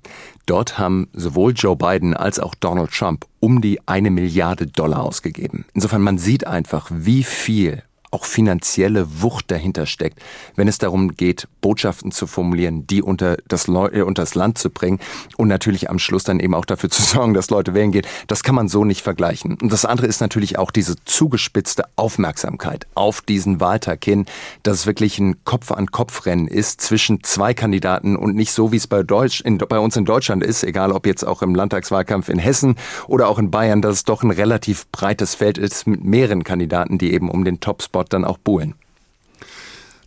dort 0.47 0.79
haben 0.79 1.09
sowohl 1.13 1.53
Joe 1.57 1.75
Biden 1.75 2.15
als 2.15 2.39
auch 2.39 2.55
Donald 2.55 2.93
Trump 2.93 3.27
um 3.41 3.61
die 3.61 3.81
eine 3.89 4.11
Milliarde 4.11 4.69
Dollar 4.69 5.03
ausgegeben. 5.03 5.65
Insofern, 5.75 6.03
man 6.03 6.19
sieht 6.19 6.47
einfach, 6.47 6.89
wie 6.93 7.25
viel 7.25 7.83
auch 8.17 8.25
finanzielle 8.25 9.21
Wucht 9.21 9.51
dahinter 9.51 9.85
steckt, 9.85 10.21
wenn 10.55 10.69
es 10.69 10.79
darum 10.79 11.17
geht, 11.17 11.49
Botschaften 11.61 12.13
zu 12.13 12.27
formulieren, 12.27 12.87
die 12.87 13.03
unter 13.03 13.37
das, 13.47 13.67
Leu 13.67 13.89
äh, 13.89 14.01
unter 14.01 14.23
das 14.23 14.35
Land 14.35 14.57
zu 14.57 14.71
bringen 14.71 15.01
und 15.37 15.49
natürlich 15.49 15.91
am 15.91 15.99
Schluss 15.99 16.25
dann 16.25 16.41
eben 16.41 16.55
auch 16.55 16.65
dafür 16.65 16.89
zu 16.89 17.03
sorgen, 17.03 17.35
dass 17.35 17.51
Leute 17.51 17.75
wählen 17.75 17.93
gehen. 17.93 18.07
Das 18.27 18.43
kann 18.43 18.55
man 18.55 18.69
so 18.69 18.87
nicht 18.87 19.03
vergleichen. 19.03 19.59
Und 19.61 19.71
das 19.71 19.85
andere 19.85 20.07
ist 20.07 20.21
natürlich 20.21 20.59
auch 20.59 20.71
diese 20.71 20.97
zugespitzte 21.05 21.85
Aufmerksamkeit 21.97 22.87
auf 22.95 23.21
diesen 23.21 23.61
Wahltag 23.61 24.03
hin, 24.03 24.25
dass 24.63 24.79
es 24.79 24.87
wirklich 24.87 25.19
ein 25.19 25.45
Kopf-an-Kopf-Rennen 25.45 26.49
ist 26.49 26.81
zwischen 26.81 27.23
zwei 27.23 27.53
Kandidaten 27.53 28.17
und 28.17 28.35
nicht 28.35 28.53
so, 28.53 28.73
wie 28.73 28.77
es 28.77 28.87
bei, 28.87 29.03
Deutsch, 29.03 29.43
in, 29.43 29.59
bei 29.59 29.79
uns 29.79 29.95
in 29.97 30.07
Deutschland 30.07 30.43
ist, 30.43 30.65
egal 30.65 30.91
ob 30.91 31.07
jetzt 31.07 31.23
auch 31.23 31.43
im 31.43 31.55
Landtagswahlkampf 31.55 32.31
in 32.31 32.39
Hessen 32.39 32.77
oder 33.09 33.29
auch 33.29 33.39
in 33.39 33.51
Bayern, 33.51 33.83
dass 33.83 33.97
es 33.97 34.05
doch 34.05 34.23
ein 34.23 34.31
relativ 34.31 34.87
breites 34.91 35.35
Feld 35.35 35.59
ist 35.59 35.87
mit 35.87 36.03
mehreren 36.03 36.45
Kandidaten, 36.45 36.97
die 36.97 37.13
eben 37.13 37.31
um 37.31 37.45
den 37.45 37.61
Topspot 37.61 38.06
dort 38.07 38.13
dann 38.13 38.25
auch 38.25 38.39
buhlen. 38.39 38.75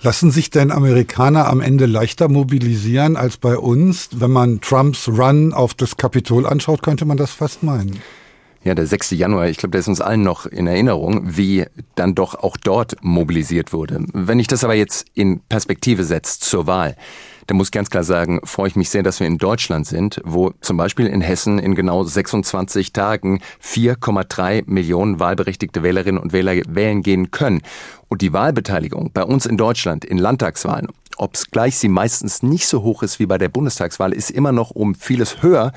Lassen 0.01 0.31
sich 0.31 0.49
denn 0.49 0.71
Amerikaner 0.71 1.47
am 1.47 1.59
Ende 1.59 1.85
leichter 1.85 2.29
mobilisieren 2.29 3.17
als 3.17 3.35
bei 3.35 3.57
uns? 3.57 4.09
Wenn 4.13 4.31
man 4.31 4.61
Trumps 4.61 5.09
Run 5.09 5.53
auf 5.53 5.73
das 5.73 5.97
Kapitol 5.97 6.45
anschaut, 6.45 6.81
könnte 6.81 7.03
man 7.03 7.17
das 7.17 7.31
fast 7.31 7.63
meinen. 7.63 7.99
Ja, 8.63 8.75
der 8.75 8.87
6. 8.87 9.11
Januar, 9.11 9.47
ich 9.47 9.57
glaube, 9.57 9.71
der 9.71 9.79
ist 9.79 9.87
uns 9.87 10.01
allen 10.01 10.21
noch 10.21 10.45
in 10.45 10.67
Erinnerung, 10.67 11.35
wie 11.35 11.65
dann 11.95 12.15
doch 12.15 12.35
auch 12.35 12.55
dort 12.57 12.95
mobilisiert 13.01 13.73
wurde. 13.73 14.05
Wenn 14.13 14.39
ich 14.39 14.47
das 14.47 14.63
aber 14.63 14.73
jetzt 14.73 15.05
in 15.13 15.41
Perspektive 15.49 16.05
setze 16.05 16.39
zur 16.39 16.65
Wahl, 16.65 16.95
da 17.49 17.55
muss 17.55 17.69
ich 17.69 17.71
ganz 17.71 17.89
klar 17.89 18.03
sagen, 18.03 18.41
freue 18.43 18.67
ich 18.67 18.75
mich 18.75 18.91
sehr, 18.91 19.01
dass 19.01 19.19
wir 19.19 19.25
in 19.25 19.39
Deutschland 19.39 19.87
sind, 19.87 20.21
wo 20.23 20.51
zum 20.61 20.77
Beispiel 20.77 21.07
in 21.07 21.19
Hessen 21.19 21.57
in 21.57 21.73
genau 21.73 22.03
26 22.03 22.93
Tagen 22.93 23.41
4,3 23.63 24.65
Millionen 24.67 25.19
wahlberechtigte 25.19 25.81
Wählerinnen 25.81 26.21
und 26.21 26.31
Wähler 26.31 26.61
wählen 26.67 27.01
gehen 27.01 27.31
können. 27.31 27.63
Und 28.07 28.21
die 28.21 28.33
Wahlbeteiligung 28.33 29.09
bei 29.15 29.23
uns 29.23 29.47
in 29.47 29.57
Deutschland 29.57 30.05
in 30.05 30.19
Landtagswahlen 30.19 30.89
obgleich 31.19 31.77
sie 31.77 31.89
meistens 31.89 32.43
nicht 32.43 32.65
so 32.65 32.81
hoch 32.81 33.03
ist 33.03 33.19
wie 33.19 33.25
bei 33.25 33.37
der 33.37 33.49
Bundestagswahl, 33.49 34.13
ist 34.13 34.31
immer 34.31 34.53
noch 34.53 34.71
um 34.71 34.95
vieles 34.95 35.43
höher 35.43 35.73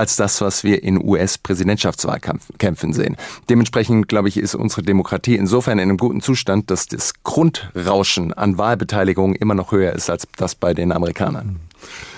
als 0.00 0.16
das, 0.16 0.40
was 0.40 0.64
wir 0.64 0.82
in 0.82 0.96
US-Präsidentschaftswahlkämpfen 0.96 2.94
sehen. 2.94 3.16
Dementsprechend, 3.50 4.08
glaube 4.08 4.28
ich, 4.28 4.38
ist 4.38 4.54
unsere 4.54 4.82
Demokratie 4.82 5.36
insofern 5.36 5.78
in 5.78 5.90
einem 5.90 5.98
guten 5.98 6.22
Zustand, 6.22 6.70
dass 6.70 6.86
das 6.88 7.12
Grundrauschen 7.22 8.32
an 8.32 8.56
Wahlbeteiligung 8.56 9.34
immer 9.34 9.54
noch 9.54 9.72
höher 9.72 9.92
ist 9.92 10.08
als 10.08 10.26
das 10.38 10.54
bei 10.54 10.72
den 10.72 10.90
Amerikanern. 10.90 11.60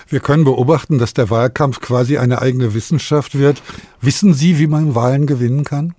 Wir 0.08 0.20
können 0.20 0.44
beobachten, 0.44 0.98
dass 0.98 1.12
der 1.12 1.28
Wahlkampf 1.28 1.80
quasi 1.80 2.18
eine 2.18 2.40
eigene 2.40 2.72
Wissenschaft 2.72 3.36
wird. 3.36 3.62
Wissen 4.00 4.32
Sie, 4.32 4.60
wie 4.60 4.68
man 4.68 4.94
Wahlen 4.94 5.26
gewinnen 5.26 5.64
kann? 5.64 5.94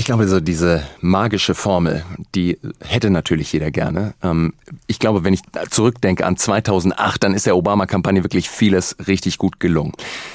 Ich 0.00 0.06
glaube, 0.06 0.26
so 0.28 0.40
diese 0.40 0.82
magische 1.02 1.54
Formel, 1.54 2.06
die 2.34 2.58
hätte 2.82 3.10
natürlich 3.10 3.52
jeder 3.52 3.70
gerne. 3.70 4.14
Ähm, 4.22 4.54
ich 4.86 4.98
glaube, 4.98 5.24
wenn 5.24 5.34
ich 5.34 5.42
zurückdenke 5.68 6.24
an 6.24 6.38
2008, 6.38 7.22
dann 7.22 7.34
ist 7.34 7.44
der 7.44 7.54
Obama-Kampagne 7.54 8.24
wirklich 8.24 8.48
vieles 8.48 8.96
richtig 9.06 9.36
gut 9.36 9.60
gelungen. 9.60 9.92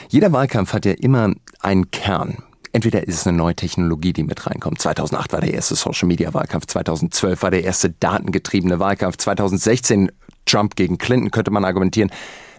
Jeder 0.08 0.32
Wahlkampf 0.32 0.72
hat 0.72 0.86
ja 0.86 0.92
immer 0.92 1.34
einen 1.62 1.90
Kern. 1.90 2.44
Entweder 2.74 3.08
ist 3.08 3.16
es 3.16 3.26
eine 3.26 3.38
neue 3.38 3.56
Technologie, 3.56 4.14
die 4.14 4.22
mit 4.22 4.46
reinkommt. 4.46 4.80
2008 4.80 5.34
war 5.34 5.42
der 5.42 5.56
erste 5.56 5.74
Social-Media-Wahlkampf, 5.74 6.68
2012 6.68 7.42
war 7.42 7.50
der 7.50 7.64
erste 7.64 7.90
datengetriebene 7.90 8.78
Wahlkampf, 8.78 9.18
2016 9.18 10.12
Trump 10.46 10.76
gegen 10.76 11.00
Clinton 11.00 11.32
könnte 11.32 11.50
man 11.50 11.66
argumentieren 11.66 12.12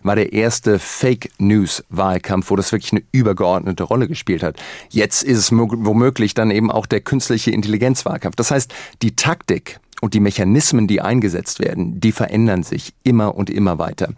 war 0.06 0.16
der 0.16 0.32
erste 0.32 0.78
Fake 0.78 1.30
News 1.38 1.84
Wahlkampf, 1.90 2.50
wo 2.50 2.56
das 2.56 2.72
wirklich 2.72 2.92
eine 2.92 3.02
übergeordnete 3.12 3.82
Rolle 3.82 4.08
gespielt 4.08 4.42
hat. 4.42 4.56
Jetzt 4.90 5.22
ist 5.22 5.38
es 5.38 5.52
womöglich 5.52 6.34
dann 6.34 6.50
eben 6.50 6.70
auch 6.70 6.86
der 6.86 7.00
künstliche 7.00 7.50
Intelligenzwahlkampf. 7.50 8.36
Das 8.36 8.50
heißt, 8.50 8.72
die 9.02 9.16
Taktik 9.16 9.80
und 10.00 10.14
die 10.14 10.20
Mechanismen, 10.20 10.86
die 10.86 11.00
eingesetzt 11.00 11.58
werden, 11.58 12.00
die 12.00 12.12
verändern 12.12 12.62
sich 12.62 12.92
immer 13.02 13.34
und 13.34 13.48
immer 13.48 13.78
weiter. 13.78 14.10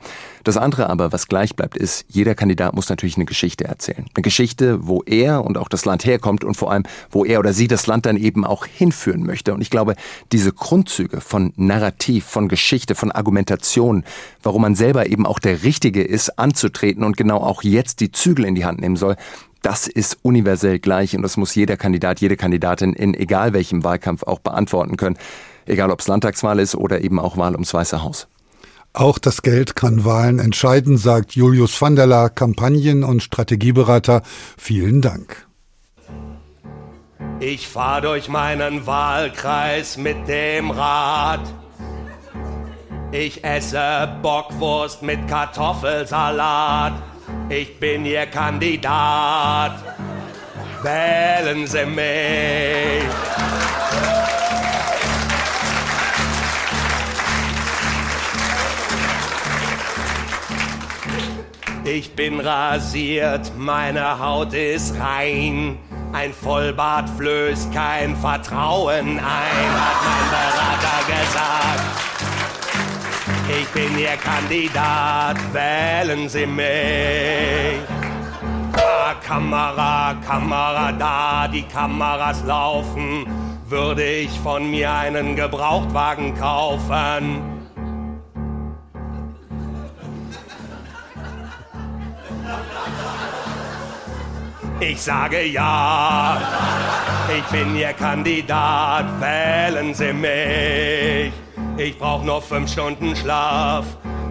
Das 0.42 0.56
andere 0.56 0.88
aber, 0.88 1.12
was 1.12 1.28
gleich 1.28 1.54
bleibt, 1.54 1.76
ist, 1.76 2.04
jeder 2.08 2.34
Kandidat 2.34 2.74
muss 2.74 2.88
natürlich 2.88 3.16
eine 3.16 3.26
Geschichte 3.26 3.64
erzählen. 3.64 4.06
Eine 4.14 4.22
Geschichte, 4.22 4.86
wo 4.86 5.02
er 5.04 5.44
und 5.44 5.56
auch 5.58 5.68
das 5.68 5.84
Land 5.84 6.04
herkommt 6.04 6.42
und 6.42 6.56
vor 6.56 6.72
allem, 6.72 6.84
wo 7.10 7.24
er 7.24 7.38
oder 7.38 7.52
sie 7.52 7.68
das 7.68 7.86
Land 7.86 8.06
dann 8.06 8.16
eben 8.16 8.44
auch 8.44 8.66
hinführen 8.66 9.24
möchte. 9.24 9.54
Und 9.54 9.60
ich 9.60 9.70
glaube, 9.70 9.94
diese 10.32 10.52
Grundzüge 10.52 11.20
von 11.20 11.52
Narrativ, 11.56 12.24
von 12.24 12.48
Geschichte, 12.48 12.94
von 12.94 13.12
Argumentation, 13.12 14.04
warum 14.42 14.62
man 14.62 14.74
selber 14.74 15.06
eben 15.06 15.26
auch 15.26 15.38
der 15.38 15.62
Richtige 15.62 16.02
ist, 16.02 16.38
anzutreten 16.38 17.04
und 17.04 17.16
genau 17.16 17.38
auch 17.38 17.62
jetzt 17.62 18.00
die 18.00 18.10
Zügel 18.10 18.44
in 18.46 18.54
die 18.54 18.64
Hand 18.64 18.80
nehmen 18.80 18.96
soll, 18.96 19.16
das 19.62 19.86
ist 19.86 20.18
universell 20.22 20.78
gleich 20.78 21.16
und 21.16 21.22
das 21.22 21.36
muss 21.36 21.54
jeder 21.54 21.76
Kandidat, 21.76 22.20
jede 22.20 22.36
Kandidatin 22.36 22.92
in 22.92 23.14
egal 23.14 23.52
welchem 23.52 23.84
Wahlkampf 23.84 24.22
auch 24.22 24.38
beantworten 24.38 24.96
können 24.96 25.18
egal 25.68 25.90
ob 25.90 26.00
es 26.00 26.08
Landtagswahl 26.08 26.58
ist 26.58 26.74
oder 26.74 27.00
eben 27.02 27.18
auch 27.18 27.36
Wahl 27.36 27.52
ums 27.52 27.72
Weiße 27.72 28.02
Haus. 28.02 28.28
Auch 28.92 29.18
das 29.18 29.42
Geld 29.42 29.76
kann 29.76 30.04
Wahlen 30.04 30.38
entscheiden, 30.38 30.96
sagt 30.96 31.32
Julius 31.32 31.80
van 31.80 31.94
der 31.94 32.06
La, 32.06 32.28
Kampagnen- 32.28 33.04
und 33.04 33.22
Strategieberater. 33.22 34.22
Vielen 34.56 35.02
Dank. 35.02 35.46
Ich 37.40 37.68
fahr 37.68 38.00
durch 38.00 38.28
meinen 38.28 38.86
Wahlkreis 38.86 39.96
mit 39.96 40.26
dem 40.26 40.70
Rad. 40.70 41.40
Ich 43.12 43.44
esse 43.44 44.08
Bockwurst 44.22 45.02
mit 45.02 45.28
Kartoffelsalat. 45.28 46.94
Ich 47.48 47.78
bin 47.78 48.04
Ihr 48.04 48.26
Kandidat. 48.26 49.74
Wählen 50.82 51.66
Sie 51.66 51.86
mich. 51.86 53.04
Ich 61.90 62.14
bin 62.14 62.38
rasiert, 62.40 63.52
meine 63.56 64.18
Haut 64.18 64.52
ist 64.52 64.94
rein. 65.00 65.78
Ein 66.12 66.34
Vollbart 66.34 67.08
flößt 67.08 67.72
kein 67.72 68.14
Vertrauen 68.16 69.18
ein, 69.18 69.20
hat 69.20 69.98
mein 70.04 70.28
Berater 70.30 71.00
gesagt. 71.06 71.82
Ich 73.58 73.68
bin 73.68 73.98
Ihr 73.98 74.16
Kandidat, 74.16 75.38
wählen 75.54 76.28
Sie 76.28 76.46
mich. 76.46 77.80
Ah, 78.76 79.14
Kamera, 79.26 80.14
Kamera 80.26 80.92
da, 80.92 81.48
die 81.48 81.62
Kameras 81.62 82.44
laufen. 82.44 83.26
würde 83.66 84.04
ich 84.04 84.30
von 84.40 84.70
mir 84.70 84.92
einen 84.92 85.36
Gebrauchtwagen 85.36 86.34
kaufen. 86.38 87.57
Ich 94.80 95.02
sage 95.02 95.44
ja, 95.44 96.40
ich 97.36 97.44
bin 97.50 97.74
Ihr 97.74 97.92
Kandidat, 97.94 99.06
wählen 99.20 99.92
Sie 99.92 100.12
mich. 100.12 101.32
Ich 101.76 101.98
brauch 101.98 102.22
nur 102.22 102.40
fünf 102.40 102.70
Stunden 102.70 103.16
Schlaf, 103.16 103.84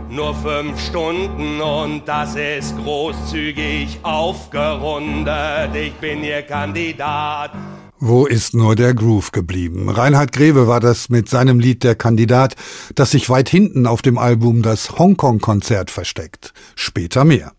nur 0.10 0.34
fünf 0.36 0.80
Stunden 0.80 1.60
und 1.60 2.08
das 2.08 2.36
ist 2.36 2.77
großzügig 2.77 4.00
aufgerundet. 4.04 5.75
Ich 5.75 5.94
bin 5.96 6.24
Ihr 6.24 6.44
Kandidat. 6.44 7.51
Wo 8.00 8.25
ist 8.25 8.54
nur 8.54 8.77
der 8.77 8.94
Groove 8.94 9.34
geblieben? 9.34 9.89
Reinhard 9.89 10.32
Greve 10.32 10.68
war 10.68 10.80
das 10.80 11.10
mit 11.10 11.27
seinem 11.27 11.60
Lied 11.60 11.84
Der 11.84 11.96
Kandidat, 11.96 12.56
das 12.96 13.12
sich 13.12 13.30
weit 13.30 13.50
hinten 13.50 13.86
auf 13.86 14.01
dem 14.01 14.18
Album 14.18 14.62
das 14.62 14.98
Hongkong-Konzert 14.98 15.92
versteckt. 15.92 16.54
Später 16.75 17.25
mehr. 17.25 17.57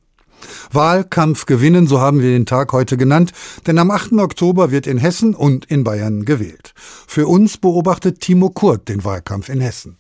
Wahlkampf 0.73 1.47
gewinnen, 1.47 1.87
so 1.87 2.01
haben 2.01 2.23
wir 2.23 2.31
den 2.31 2.47
Tag 2.47 2.73
heute 2.73 2.97
genannt, 2.97 3.33
denn 3.67 3.79
am 3.79 3.91
8. 3.91 4.13
Oktober 4.15 4.71
wird 4.71 4.87
in 4.87 4.99
Hessen 4.99 5.35
und 5.35 5.65
in 5.67 5.85
Bayern 5.85 6.25
gewählt. 6.25 6.73
Für 6.77 7.27
uns 7.27 7.59
beobachtet 7.59 8.21
Timo 8.21 8.51
Kurt 8.51 8.89
den 8.89 9.05
Wahlkampf 9.05 9.49
in 9.49 9.61
Hessen. 9.61 9.99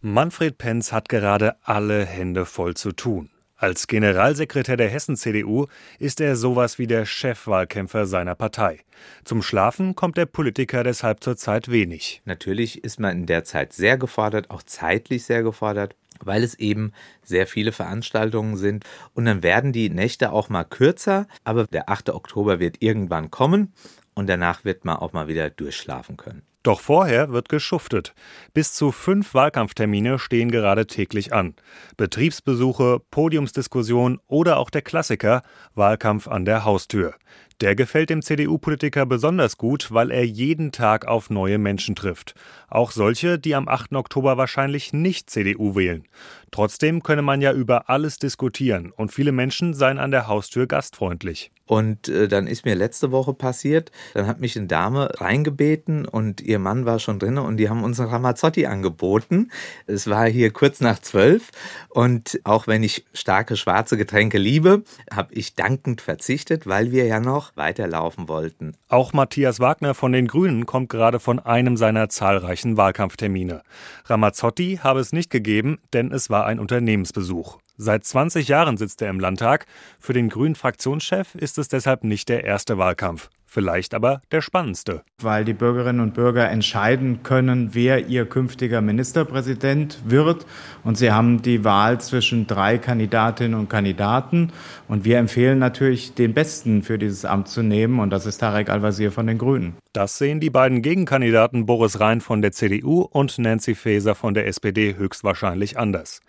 Manfred 0.00 0.56
Penz 0.56 0.92
hat 0.92 1.08
gerade 1.08 1.56
alle 1.62 2.04
Hände 2.04 2.46
voll 2.46 2.74
zu 2.74 2.92
tun. 2.92 3.30
Als 3.60 3.86
Generalsekretär 3.86 4.78
der 4.78 4.88
Hessen-CDU 4.88 5.66
ist 5.98 6.22
er 6.22 6.36
sowas 6.36 6.78
wie 6.78 6.86
der 6.86 7.04
Chefwahlkämpfer 7.04 8.06
seiner 8.06 8.34
Partei. 8.34 8.80
Zum 9.22 9.42
Schlafen 9.42 9.94
kommt 9.94 10.16
der 10.16 10.24
Politiker 10.24 10.82
deshalb 10.82 11.22
zurzeit 11.22 11.70
wenig. 11.70 12.22
Natürlich 12.24 12.82
ist 12.82 12.98
man 12.98 13.18
in 13.18 13.26
der 13.26 13.44
Zeit 13.44 13.74
sehr 13.74 13.98
gefordert, 13.98 14.48
auch 14.48 14.62
zeitlich 14.62 15.24
sehr 15.24 15.42
gefordert 15.42 15.94
weil 16.24 16.42
es 16.42 16.54
eben 16.54 16.92
sehr 17.22 17.46
viele 17.46 17.72
Veranstaltungen 17.72 18.56
sind. 18.56 18.84
Und 19.14 19.24
dann 19.24 19.42
werden 19.42 19.72
die 19.72 19.90
Nächte 19.90 20.32
auch 20.32 20.48
mal 20.48 20.64
kürzer, 20.64 21.26
aber 21.44 21.66
der 21.66 21.88
8. 21.88 22.10
Oktober 22.10 22.60
wird 22.60 22.76
irgendwann 22.80 23.30
kommen 23.30 23.72
und 24.14 24.28
danach 24.28 24.64
wird 24.64 24.84
man 24.84 24.96
auch 24.96 25.12
mal 25.12 25.28
wieder 25.28 25.50
durchschlafen 25.50 26.16
können. 26.16 26.42
Doch 26.62 26.80
vorher 26.80 27.32
wird 27.32 27.48
geschuftet. 27.48 28.14
Bis 28.52 28.74
zu 28.74 28.92
fünf 28.92 29.32
Wahlkampftermine 29.32 30.18
stehen 30.18 30.50
gerade 30.50 30.86
täglich 30.86 31.32
an. 31.32 31.54
Betriebsbesuche, 31.96 33.00
Podiumsdiskussion 33.10 34.20
oder 34.26 34.58
auch 34.58 34.68
der 34.68 34.82
Klassiker 34.82 35.42
Wahlkampf 35.74 36.28
an 36.28 36.44
der 36.44 36.66
Haustür. 36.66 37.14
Der 37.60 37.74
gefällt 37.74 38.08
dem 38.08 38.22
CDU-Politiker 38.22 39.04
besonders 39.04 39.58
gut, 39.58 39.92
weil 39.92 40.10
er 40.10 40.24
jeden 40.24 40.72
Tag 40.72 41.06
auf 41.06 41.28
neue 41.28 41.58
Menschen 41.58 41.94
trifft. 41.94 42.34
Auch 42.68 42.90
solche, 42.90 43.38
die 43.38 43.54
am 43.54 43.68
8. 43.68 43.92
Oktober 43.96 44.38
wahrscheinlich 44.38 44.94
nicht 44.94 45.28
CDU 45.28 45.74
wählen. 45.74 46.04
Trotzdem 46.50 47.02
könne 47.02 47.22
man 47.22 47.40
ja 47.40 47.52
über 47.52 47.88
alles 47.88 48.18
diskutieren 48.18 48.92
und 48.96 49.12
viele 49.12 49.32
Menschen 49.32 49.74
seien 49.74 49.98
an 49.98 50.10
der 50.10 50.26
Haustür 50.26 50.66
gastfreundlich. 50.66 51.50
Und 51.70 52.08
äh, 52.08 52.26
dann 52.26 52.48
ist 52.48 52.64
mir 52.64 52.74
letzte 52.74 53.12
Woche 53.12 53.32
passiert, 53.32 53.92
dann 54.14 54.26
hat 54.26 54.40
mich 54.40 54.56
eine 54.56 54.66
Dame 54.66 55.08
reingebeten 55.20 56.04
und 56.04 56.40
ihr 56.40 56.58
Mann 56.58 56.84
war 56.84 56.98
schon 56.98 57.20
drin 57.20 57.38
und 57.38 57.58
die 57.58 57.68
haben 57.68 57.84
uns 57.84 58.00
einen 58.00 58.10
Ramazzotti 58.10 58.66
angeboten. 58.66 59.52
Es 59.86 60.10
war 60.10 60.26
hier 60.26 60.52
kurz 60.52 60.80
nach 60.80 60.98
zwölf 60.98 61.50
und 61.88 62.40
auch 62.42 62.66
wenn 62.66 62.82
ich 62.82 63.04
starke 63.14 63.56
schwarze 63.56 63.96
Getränke 63.96 64.36
liebe, 64.36 64.82
habe 65.12 65.32
ich 65.32 65.54
dankend 65.54 66.00
verzichtet, 66.00 66.66
weil 66.66 66.90
wir 66.90 67.06
ja 67.06 67.20
noch 67.20 67.56
weiterlaufen 67.56 68.26
wollten. 68.28 68.74
Auch 68.88 69.12
Matthias 69.12 69.60
Wagner 69.60 69.94
von 69.94 70.10
den 70.10 70.26
Grünen 70.26 70.66
kommt 70.66 70.88
gerade 70.88 71.20
von 71.20 71.38
einem 71.38 71.76
seiner 71.76 72.08
zahlreichen 72.08 72.76
Wahlkampftermine. 72.78 73.62
Ramazzotti 74.06 74.80
habe 74.82 74.98
es 74.98 75.12
nicht 75.12 75.30
gegeben, 75.30 75.78
denn 75.92 76.10
es 76.10 76.30
war 76.30 76.39
ein 76.44 76.60
Unternehmensbesuch. 76.60 77.58
Seit 77.82 78.04
20 78.04 78.46
Jahren 78.46 78.76
sitzt 78.76 79.00
er 79.00 79.08
im 79.08 79.18
Landtag. 79.18 79.64
Für 79.98 80.12
den 80.12 80.28
grünen 80.28 80.54
Fraktionschef 80.54 81.34
ist 81.34 81.56
es 81.56 81.68
deshalb 81.68 82.04
nicht 82.04 82.28
der 82.28 82.44
erste 82.44 82.76
Wahlkampf. 82.76 83.30
Vielleicht 83.46 83.94
aber 83.94 84.20
der 84.30 84.42
spannendste. 84.42 85.02
Weil 85.22 85.46
die 85.46 85.54
Bürgerinnen 85.54 86.00
und 86.00 86.12
Bürger 86.12 86.48
entscheiden 86.50 87.22
können, 87.22 87.70
wer 87.72 88.06
ihr 88.06 88.26
künftiger 88.26 88.82
Ministerpräsident 88.82 89.98
wird. 90.04 90.44
Und 90.84 90.98
sie 90.98 91.10
haben 91.10 91.40
die 91.40 91.64
Wahl 91.64 92.00
zwischen 92.02 92.46
drei 92.46 92.76
Kandidatinnen 92.76 93.58
und 93.58 93.70
Kandidaten. 93.70 94.52
Und 94.86 95.06
wir 95.06 95.16
empfehlen 95.16 95.58
natürlich, 95.58 96.12
den 96.12 96.34
Besten 96.34 96.82
für 96.82 96.98
dieses 96.98 97.24
Amt 97.24 97.48
zu 97.48 97.62
nehmen. 97.62 97.98
Und 97.98 98.10
das 98.10 98.26
ist 98.26 98.38
Tarek 98.38 98.68
Al-Wazir 98.68 99.10
von 99.10 99.26
den 99.26 99.38
Grünen. 99.38 99.74
Das 99.94 100.18
sehen 100.18 100.38
die 100.38 100.50
beiden 100.50 100.82
Gegenkandidaten 100.82 101.64
Boris 101.64 101.98
Rhein 101.98 102.20
von 102.20 102.42
der 102.42 102.52
CDU 102.52 103.00
und 103.00 103.38
Nancy 103.38 103.74
Faeser 103.74 104.14
von 104.14 104.34
der 104.34 104.46
SPD 104.46 104.96
höchstwahrscheinlich 104.96 105.78
anders. 105.78 106.20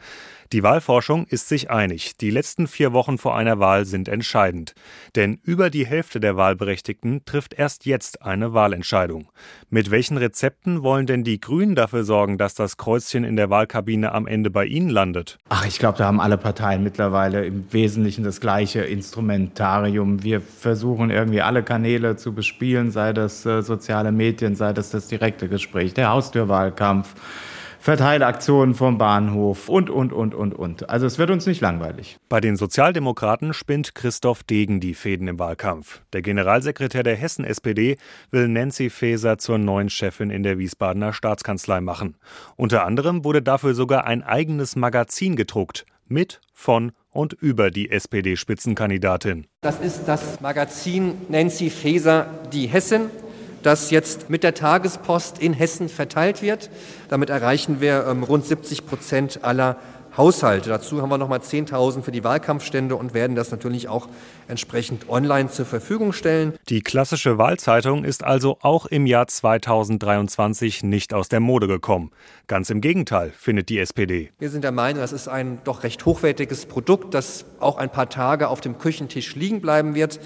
Die 0.54 0.64
Wahlforschung 0.64 1.28
ist 1.28 1.48
sich 1.48 1.72
einig, 1.72 2.18
die 2.18 2.30
letzten 2.30 2.68
vier 2.68 2.92
Wochen 2.92 3.18
vor 3.18 3.38
einer 3.38 3.60
Wahl 3.60 3.86
sind 3.86 4.10
entscheidend. 4.10 4.74
Denn 5.16 5.40
über 5.44 5.70
die 5.70 5.86
Hälfte 5.86 6.20
der 6.20 6.36
Wahlberechtigten 6.36 7.24
trifft 7.24 7.54
erst 7.54 7.86
jetzt 7.86 8.22
eine 8.22 8.54
Wahlentscheidung. 8.54 9.30
Mit 9.70 9.92
welchen 9.92 10.18
Rezepten 10.18 10.84
wollen 10.84 11.06
denn 11.06 11.24
die 11.24 11.40
Grünen 11.40 11.76
dafür 11.76 12.04
sorgen, 12.04 12.38
dass 12.38 12.54
das 12.54 12.76
Kreuzchen 12.76 13.24
in 13.24 13.38
der 13.38 13.50
Wahlkabine 13.50 14.12
am 14.12 14.28
Ende 14.28 14.50
bei 14.50 14.66
ihnen 14.66 14.90
landet? 14.90 15.38
Ach, 15.48 15.66
ich 15.66 15.80
glaube, 15.80 15.98
da 16.00 16.08
haben 16.08 16.20
alle 16.20 16.38
Parteien 16.38 16.84
mittlerweile 16.84 17.46
im 17.46 17.72
Wesentlichen 17.72 18.26
das 18.26 18.42
gleiche 18.42 18.82
Instrumentarium. 18.82 20.22
Wir 20.22 20.42
versuchen 20.42 21.12
irgendwie 21.12 21.42
alle 21.42 21.64
Kanäle 21.64 22.18
zu 22.18 22.34
bespielen, 22.34 22.92
sei 22.92 23.14
das 23.14 23.46
äh, 23.46 23.62
soziale 23.62 24.12
Medien, 24.12 24.56
sei 24.56 24.74
das 24.74 24.90
das 24.90 25.08
direkte 25.08 25.48
Gespräch, 25.48 25.94
der 25.94 26.10
Haustürwahlkampf. 26.10 27.16
Verteilaktionen 27.82 28.76
vom 28.76 29.00
Bahnhof 29.00 29.67
und, 29.67 29.89
und, 29.89 30.13
und, 30.13 30.36
und, 30.36 30.54
und. 30.54 30.88
Also 30.88 31.08
es 31.08 31.17
wird 31.17 31.32
uns 31.32 31.48
nicht 31.48 31.62
langweilig. 31.62 32.20
Bei 32.30 32.39
den 32.39 32.56
Sozialdemokraten 32.56 33.56
spinnt 33.56 33.96
Christoph 33.96 34.44
Degen 34.44 34.80
die 34.80 34.94
Fäden 34.94 35.28
im 35.28 35.39
Wahlkampf. 35.39 36.04
Der 36.13 36.22
Generalsekretär 36.22 37.02
der 37.02 37.15
Hessen-SPD 37.15 37.98
will 38.30 38.48
Nancy 38.48 38.91
Faeser 38.91 39.39
zur 39.39 39.58
neuen 39.58 39.89
Chefin 39.89 40.30
in 40.30 40.44
der 40.44 40.60
Wiesbadener 40.60 41.12
Staatskanzlei 41.12 41.82
machen. 41.82 42.17
Unter 42.56 42.86
anderem 42.86 43.24
wurde 43.24 43.41
dafür 43.41 43.74
sogar 43.74 44.06
ein 44.06 44.22
eigenes 44.22 44.76
Magazin 44.76 45.36
gedruckt. 45.36 45.88
Mit, 46.08 46.39
von 46.54 46.91
und 47.10 47.34
über 47.34 47.72
die 47.72 47.89
SPD-Spitzenkandidatin. 47.89 49.48
Das 49.62 49.80
ist 49.80 50.04
das 50.06 50.39
Magazin 50.39 51.15
Nancy 51.30 51.72
Faeser, 51.72 52.28
die 52.54 52.67
Hessin 52.67 53.10
das 53.63 53.91
jetzt 53.91 54.30
mit 54.30 54.43
der 54.43 54.54
Tagespost 54.54 55.39
in 55.39 55.54
Hessen 55.54 55.89
verteilt 55.89 56.41
wird. 56.41 56.69
Damit 57.10 57.30
erreichen 57.30 57.82
wir 57.82 58.06
ähm, 58.08 58.24
rund 58.24 58.45
70 58.45 58.86
Prozent 58.86 59.43
aller 59.43 59.78
Haushalte. 60.17 60.69
Dazu 60.69 61.02
haben 61.02 61.10
wir 61.10 61.17
nochmal 61.17 61.39
10.000 61.39 62.02
für 62.02 62.12
die 62.12 62.24
Wahlkampfstände 62.24 62.95
und 62.95 63.13
werden 63.13 63.36
das 63.36 63.52
natürlich 63.52 63.88
auch 63.88 64.10
entsprechend 64.47 65.08
online 65.10 65.50
zur 65.50 65.65
Verfügung 65.65 66.12
stellen. 66.12 66.54
Die 66.67 66.82
klassische 66.82 67.38
Wahlzeitung 67.38 68.04
ist 68.04 68.24
also 68.24 68.58
auch 68.62 68.86
im 68.88 69.06
Jahr 69.06 69.28
2023 69.28 70.84
nicht 70.84 71.13
aus 71.13 71.30
der 71.30 71.39
Mode 71.39 71.67
gekommen. 71.67 72.12
Ganz 72.47 72.69
im 72.69 72.82
Gegenteil, 72.82 73.32
findet 73.38 73.69
die 73.69 73.80
SPD. 73.80 74.32
Wir 74.39 74.50
sind 74.50 74.65
der 74.65 74.74
Meinung, 74.74 75.02
das 75.02 75.13
ist 75.13 75.30
ein 75.30 75.60
doch 75.63 75.84
recht 75.84 76.06
hochwertiges 76.06 76.65
Produkt, 76.65 77.13
das 77.13 77.45
auch 77.62 77.78
ein 77.78 77.89
paar 77.89 78.10
Tage 78.10 78.50
auf 78.50 78.60
dem 78.60 78.78
Küchentisch 78.78 79.36
liegen 79.36 79.62
bleiben 79.62 79.95
wird 79.95 80.19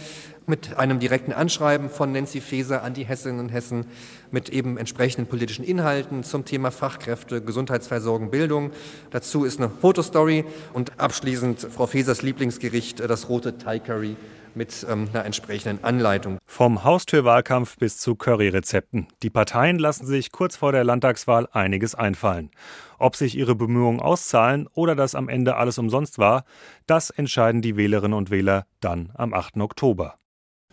mit 0.47 0.77
einem 0.77 0.99
direkten 0.99 1.33
Anschreiben 1.33 1.89
von 1.89 2.11
Nancy 2.11 2.41
Faeser 2.41 2.83
an 2.83 2.93
die 2.93 3.05
Hessinnen 3.05 3.39
und 3.39 3.49
Hessen 3.49 3.85
mit 4.31 4.49
eben 4.49 4.77
entsprechenden 4.77 5.27
politischen 5.27 5.65
Inhalten 5.65 6.23
zum 6.23 6.45
Thema 6.45 6.71
Fachkräfte, 6.71 7.41
Gesundheitsversorgung, 7.41 8.29
Bildung. 8.31 8.71
Dazu 9.11 9.45
ist 9.45 9.59
eine 9.59 9.69
Fotostory 9.69 10.45
und 10.73 10.99
abschließend 10.99 11.67
Frau 11.71 11.87
Fesers 11.87 12.21
Lieblingsgericht, 12.21 12.99
äh, 12.99 13.07
das 13.07 13.29
rote 13.29 13.57
Thai 13.57 13.79
Curry 13.79 14.15
mit 14.55 14.85
ähm, 14.89 15.09
einer 15.13 15.25
entsprechenden 15.25 15.83
Anleitung. 15.83 16.37
Vom 16.45 16.83
Haustürwahlkampf 16.83 17.77
bis 17.77 17.97
zu 17.97 18.15
Curry-Rezepten. 18.15 19.07
Die 19.21 19.29
Parteien 19.29 19.77
lassen 19.77 20.05
sich 20.05 20.31
kurz 20.31 20.55
vor 20.55 20.71
der 20.71 20.83
Landtagswahl 20.83 21.47
einiges 21.51 21.95
einfallen. 21.95 22.51
Ob 22.97 23.15
sich 23.15 23.37
ihre 23.37 23.55
Bemühungen 23.55 23.99
auszahlen 23.99 24.67
oder 24.73 24.95
das 24.95 25.15
am 25.15 25.27
Ende 25.27 25.55
alles 25.57 25.77
umsonst 25.77 26.17
war, 26.17 26.45
das 26.87 27.09
entscheiden 27.09 27.61
die 27.61 27.75
Wählerinnen 27.75 28.17
und 28.17 28.29
Wähler 28.29 28.65
dann 28.79 29.11
am 29.15 29.33
8. 29.33 29.57
Oktober. 29.57 30.15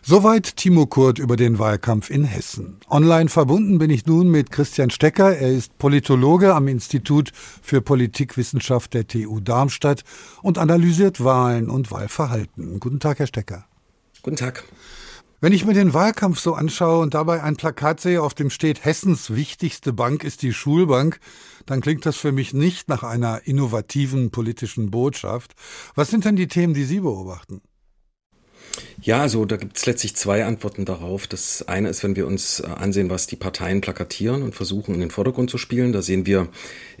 Soweit 0.05 0.57
Timo 0.57 0.85
Kurt 0.85 1.17
über 1.17 1.37
den 1.37 1.59
Wahlkampf 1.59 2.09
in 2.09 2.25
Hessen. 2.25 2.75
Online 2.89 3.29
verbunden 3.29 3.77
bin 3.77 3.89
ich 3.89 4.05
nun 4.05 4.27
mit 4.27 4.51
Christian 4.51 4.89
Stecker. 4.89 5.37
Er 5.37 5.49
ist 5.49 5.77
Politologe 5.77 6.53
am 6.53 6.67
Institut 6.67 7.31
für 7.33 7.81
Politikwissenschaft 7.81 8.93
der 8.93 9.07
TU 9.07 9.39
Darmstadt 9.39 10.03
und 10.41 10.57
analysiert 10.57 11.23
Wahlen 11.23 11.69
und 11.69 11.89
Wahlverhalten. 11.89 12.81
Guten 12.81 12.99
Tag, 12.99 13.19
Herr 13.19 13.27
Stecker. 13.27 13.63
Guten 14.23 14.35
Tag. 14.35 14.65
Wenn 15.39 15.53
ich 15.53 15.65
mir 15.65 15.73
den 15.73 15.93
Wahlkampf 15.93 16.37
so 16.37 16.53
anschaue 16.53 16.99
und 16.99 17.13
dabei 17.13 17.41
ein 17.41 17.55
Plakat 17.55 18.01
sehe, 18.01 18.21
auf 18.21 18.33
dem 18.33 18.49
steht, 18.49 18.83
Hessens 18.83 19.33
wichtigste 19.33 19.93
Bank 19.93 20.25
ist 20.25 20.41
die 20.41 20.51
Schulbank, 20.51 21.21
dann 21.65 21.79
klingt 21.79 22.05
das 22.05 22.17
für 22.17 22.33
mich 22.33 22.53
nicht 22.53 22.89
nach 22.89 23.03
einer 23.03 23.47
innovativen 23.47 24.31
politischen 24.31 24.91
Botschaft. 24.91 25.53
Was 25.95 26.09
sind 26.09 26.25
denn 26.25 26.35
die 26.35 26.49
Themen, 26.49 26.73
die 26.73 26.83
Sie 26.83 26.99
beobachten? 26.99 27.61
Ja, 29.01 29.21
also 29.21 29.45
da 29.45 29.57
gibt 29.57 29.77
es 29.77 29.85
letztlich 29.85 30.15
zwei 30.15 30.45
Antworten 30.45 30.85
darauf. 30.85 31.27
Das 31.27 31.67
eine 31.67 31.89
ist, 31.89 32.03
wenn 32.03 32.15
wir 32.15 32.25
uns 32.25 32.61
äh, 32.61 32.67
ansehen, 32.67 33.09
was 33.09 33.27
die 33.27 33.35
Parteien 33.35 33.81
plakatieren 33.81 34.43
und 34.43 34.55
versuchen 34.55 34.95
in 34.95 35.01
den 35.01 35.11
Vordergrund 35.11 35.49
zu 35.49 35.57
spielen. 35.57 35.91
Da 35.91 36.01
sehen 36.01 36.25
wir 36.25 36.47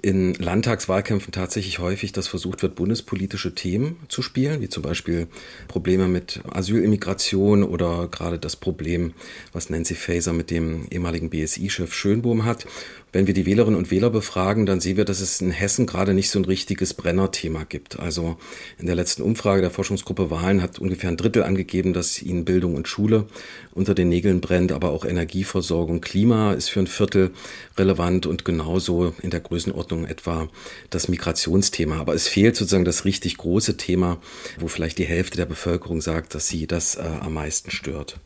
in 0.03 0.33
Landtagswahlkämpfen 0.33 1.31
tatsächlich 1.31 1.79
häufig, 1.79 2.11
dass 2.11 2.27
versucht 2.27 2.61
wird, 2.61 2.75
bundespolitische 2.75 3.55
Themen 3.55 3.95
zu 4.09 4.21
spielen, 4.21 4.59
wie 4.59 4.67
zum 4.67 4.83
Beispiel 4.83 5.27
Probleme 5.69 6.09
mit 6.09 6.41
Asylimmigration 6.51 7.63
oder 7.63 8.09
gerade 8.11 8.37
das 8.37 8.57
Problem, 8.57 9.13
was 9.53 9.69
Nancy 9.69 9.95
Faeser 9.95 10.33
mit 10.33 10.51
dem 10.51 10.87
ehemaligen 10.91 11.29
BSI-Chef 11.29 11.93
Schönbohm 11.93 12.43
hat. 12.43 12.67
Wenn 13.13 13.27
wir 13.27 13.35
die 13.35 13.45
Wählerinnen 13.45 13.77
und 13.77 13.91
Wähler 13.91 14.09
befragen, 14.09 14.65
dann 14.65 14.81
sehen 14.81 14.97
wir, 14.97 15.05
dass 15.05 15.21
es 15.21 15.39
in 15.39 15.51
Hessen 15.51 15.85
gerade 15.85 16.15
nicht 16.15 16.31
so 16.31 16.39
ein 16.39 16.45
richtiges 16.45 16.95
Brennerthema 16.95 17.63
gibt. 17.63 17.99
Also 17.99 18.37
in 18.79 18.87
der 18.87 18.95
letzten 18.95 19.21
Umfrage 19.21 19.61
der 19.61 19.69
Forschungsgruppe 19.69 20.31
Wahlen 20.31 20.63
hat 20.63 20.79
ungefähr 20.79 21.11
ein 21.11 21.17
Drittel 21.17 21.43
angegeben, 21.43 21.93
dass 21.93 22.21
ihnen 22.23 22.43
Bildung 22.43 22.75
und 22.75 22.87
Schule 22.87 23.27
unter 23.71 23.93
den 23.93 24.09
Nägeln 24.09 24.41
brennt, 24.41 24.71
aber 24.71 24.89
auch 24.89 25.05
Energieversorgung, 25.05 26.01
Klima 26.01 26.53
ist 26.53 26.69
für 26.69 26.79
ein 26.79 26.87
Viertel 26.87 27.31
relevant 27.77 28.25
und 28.25 28.45
genauso 28.45 29.13
in 29.21 29.29
der 29.29 29.41
Größenordnung 29.41 29.92
etwa 30.05 30.47
das 30.89 31.07
Migrationsthema. 31.07 31.97
Aber 31.97 32.13
es 32.13 32.27
fehlt 32.27 32.55
sozusagen 32.55 32.85
das 32.85 33.05
richtig 33.05 33.37
große 33.37 33.77
Thema, 33.77 34.17
wo 34.59 34.67
vielleicht 34.67 34.97
die 34.97 35.05
Hälfte 35.05 35.37
der 35.37 35.45
Bevölkerung 35.45 36.01
sagt, 36.01 36.35
dass 36.35 36.47
sie 36.47 36.67
das 36.67 36.95
äh, 36.95 37.01
am 37.01 37.33
meisten 37.33 37.71
stört. 37.71 38.19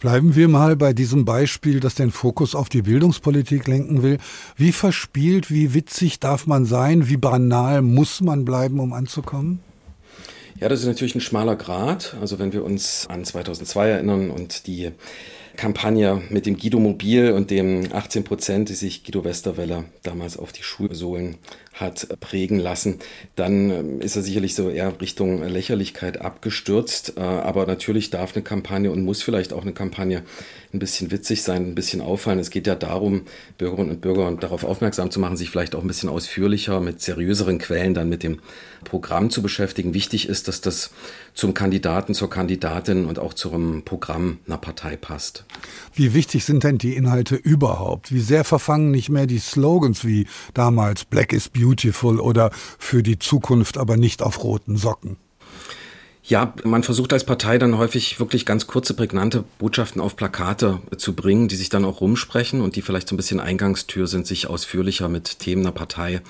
Bleiben 0.00 0.34
wir 0.34 0.48
mal 0.48 0.76
bei 0.76 0.94
diesem 0.94 1.26
Beispiel, 1.26 1.78
das 1.78 1.94
den 1.94 2.10
Fokus 2.10 2.54
auf 2.54 2.70
die 2.70 2.80
Bildungspolitik 2.80 3.68
lenken 3.68 4.02
will. 4.02 4.16
Wie 4.56 4.72
verspielt, 4.72 5.50
wie 5.50 5.74
witzig 5.74 6.20
darf 6.20 6.46
man 6.46 6.64
sein? 6.64 7.08
Wie 7.08 7.18
banal 7.18 7.82
muss 7.82 8.22
man 8.22 8.46
bleiben, 8.46 8.80
um 8.80 8.94
anzukommen? 8.94 9.60
Ja, 10.58 10.70
das 10.70 10.80
ist 10.80 10.86
natürlich 10.86 11.14
ein 11.14 11.20
schmaler 11.20 11.56
Grad. 11.56 12.16
Also 12.18 12.38
wenn 12.38 12.54
wir 12.54 12.64
uns 12.64 13.06
an 13.08 13.26
2002 13.26 13.88
erinnern 13.88 14.30
und 14.30 14.66
die 14.66 14.92
Kampagne 15.60 16.22
mit 16.30 16.46
dem 16.46 16.56
Guido 16.56 16.80
Mobil 16.80 17.32
und 17.32 17.50
dem 17.50 17.92
18 17.92 18.24
Prozent, 18.24 18.70
die 18.70 18.74
sich 18.74 19.04
Guido 19.04 19.24
Westerwelle 19.24 19.84
damals 20.02 20.38
auf 20.38 20.52
die 20.52 20.62
Schulsohlen 20.62 21.36
hat 21.74 22.08
prägen 22.20 22.58
lassen, 22.58 22.98
dann 23.36 23.70
ähm, 23.70 24.00
ist 24.00 24.16
er 24.16 24.22
sicherlich 24.22 24.54
so 24.54 24.70
eher 24.70 24.98
Richtung 25.02 25.42
Lächerlichkeit 25.42 26.18
abgestürzt. 26.18 27.18
Äh, 27.18 27.20
aber 27.20 27.66
natürlich 27.66 28.08
darf 28.08 28.34
eine 28.34 28.42
Kampagne 28.42 28.90
und 28.90 29.04
muss 29.04 29.22
vielleicht 29.22 29.52
auch 29.52 29.60
eine 29.60 29.74
Kampagne 29.74 30.22
ein 30.72 30.78
bisschen 30.78 31.10
witzig 31.10 31.42
sein, 31.42 31.66
ein 31.66 31.74
bisschen 31.74 32.00
auffallen. 32.00 32.38
Es 32.38 32.50
geht 32.50 32.66
ja 32.66 32.76
darum, 32.76 33.22
Bürgerinnen 33.58 33.90
und 33.90 34.00
Bürger 34.00 34.30
darauf 34.36 34.62
aufmerksam 34.62 35.10
zu 35.10 35.18
machen, 35.18 35.36
sich 35.36 35.50
vielleicht 35.50 35.74
auch 35.74 35.82
ein 35.82 35.88
bisschen 35.88 36.08
ausführlicher 36.08 36.80
mit 36.80 37.00
seriöseren 37.00 37.58
Quellen 37.58 37.94
dann 37.94 38.08
mit 38.08 38.22
dem 38.22 38.38
Programm 38.84 39.30
zu 39.30 39.42
beschäftigen. 39.42 39.94
Wichtig 39.94 40.28
ist, 40.28 40.46
dass 40.46 40.60
das 40.60 40.90
zum 41.34 41.54
Kandidaten, 41.54 42.14
zur 42.14 42.30
Kandidatin 42.30 43.06
und 43.06 43.18
auch 43.18 43.34
zum 43.34 43.82
Programm 43.84 44.38
einer 44.46 44.58
Partei 44.58 44.96
passt. 44.96 45.44
Wie 45.94 46.14
wichtig 46.14 46.44
sind 46.44 46.62
denn 46.62 46.78
die 46.78 46.94
Inhalte 46.94 47.34
überhaupt? 47.34 48.12
Wie 48.12 48.20
sehr 48.20 48.44
verfangen 48.44 48.92
nicht 48.92 49.08
mehr 49.08 49.26
die 49.26 49.38
Slogans 49.38 50.04
wie 50.04 50.26
damals 50.54 51.04
Black 51.04 51.32
is 51.32 51.48
Beautiful 51.48 52.20
oder 52.20 52.50
für 52.78 53.02
die 53.02 53.18
Zukunft 53.18 53.76
aber 53.76 53.96
nicht 53.96 54.22
auf 54.22 54.44
roten 54.44 54.76
Socken? 54.76 55.16
Ja, 56.30 56.54
man 56.62 56.84
versucht 56.84 57.12
als 57.12 57.24
Partei 57.24 57.58
dann 57.58 57.76
häufig 57.76 58.20
wirklich 58.20 58.46
ganz 58.46 58.68
kurze, 58.68 58.94
prägnante 58.94 59.42
Botschaften 59.58 60.00
auf 60.00 60.14
Plakate 60.14 60.78
zu 60.96 61.14
bringen, 61.14 61.48
die 61.48 61.56
sich 61.56 61.70
dann 61.70 61.84
auch 61.84 62.00
rumsprechen 62.00 62.60
und 62.60 62.76
die 62.76 62.82
vielleicht 62.82 63.08
so 63.08 63.14
ein 63.14 63.16
bisschen 63.16 63.40
Eingangstür 63.40 64.06
sind, 64.06 64.28
sich 64.28 64.46
ausführlicher 64.46 65.08
mit 65.08 65.40
Themen 65.40 65.64
der 65.64 65.72
Partei 65.72 66.20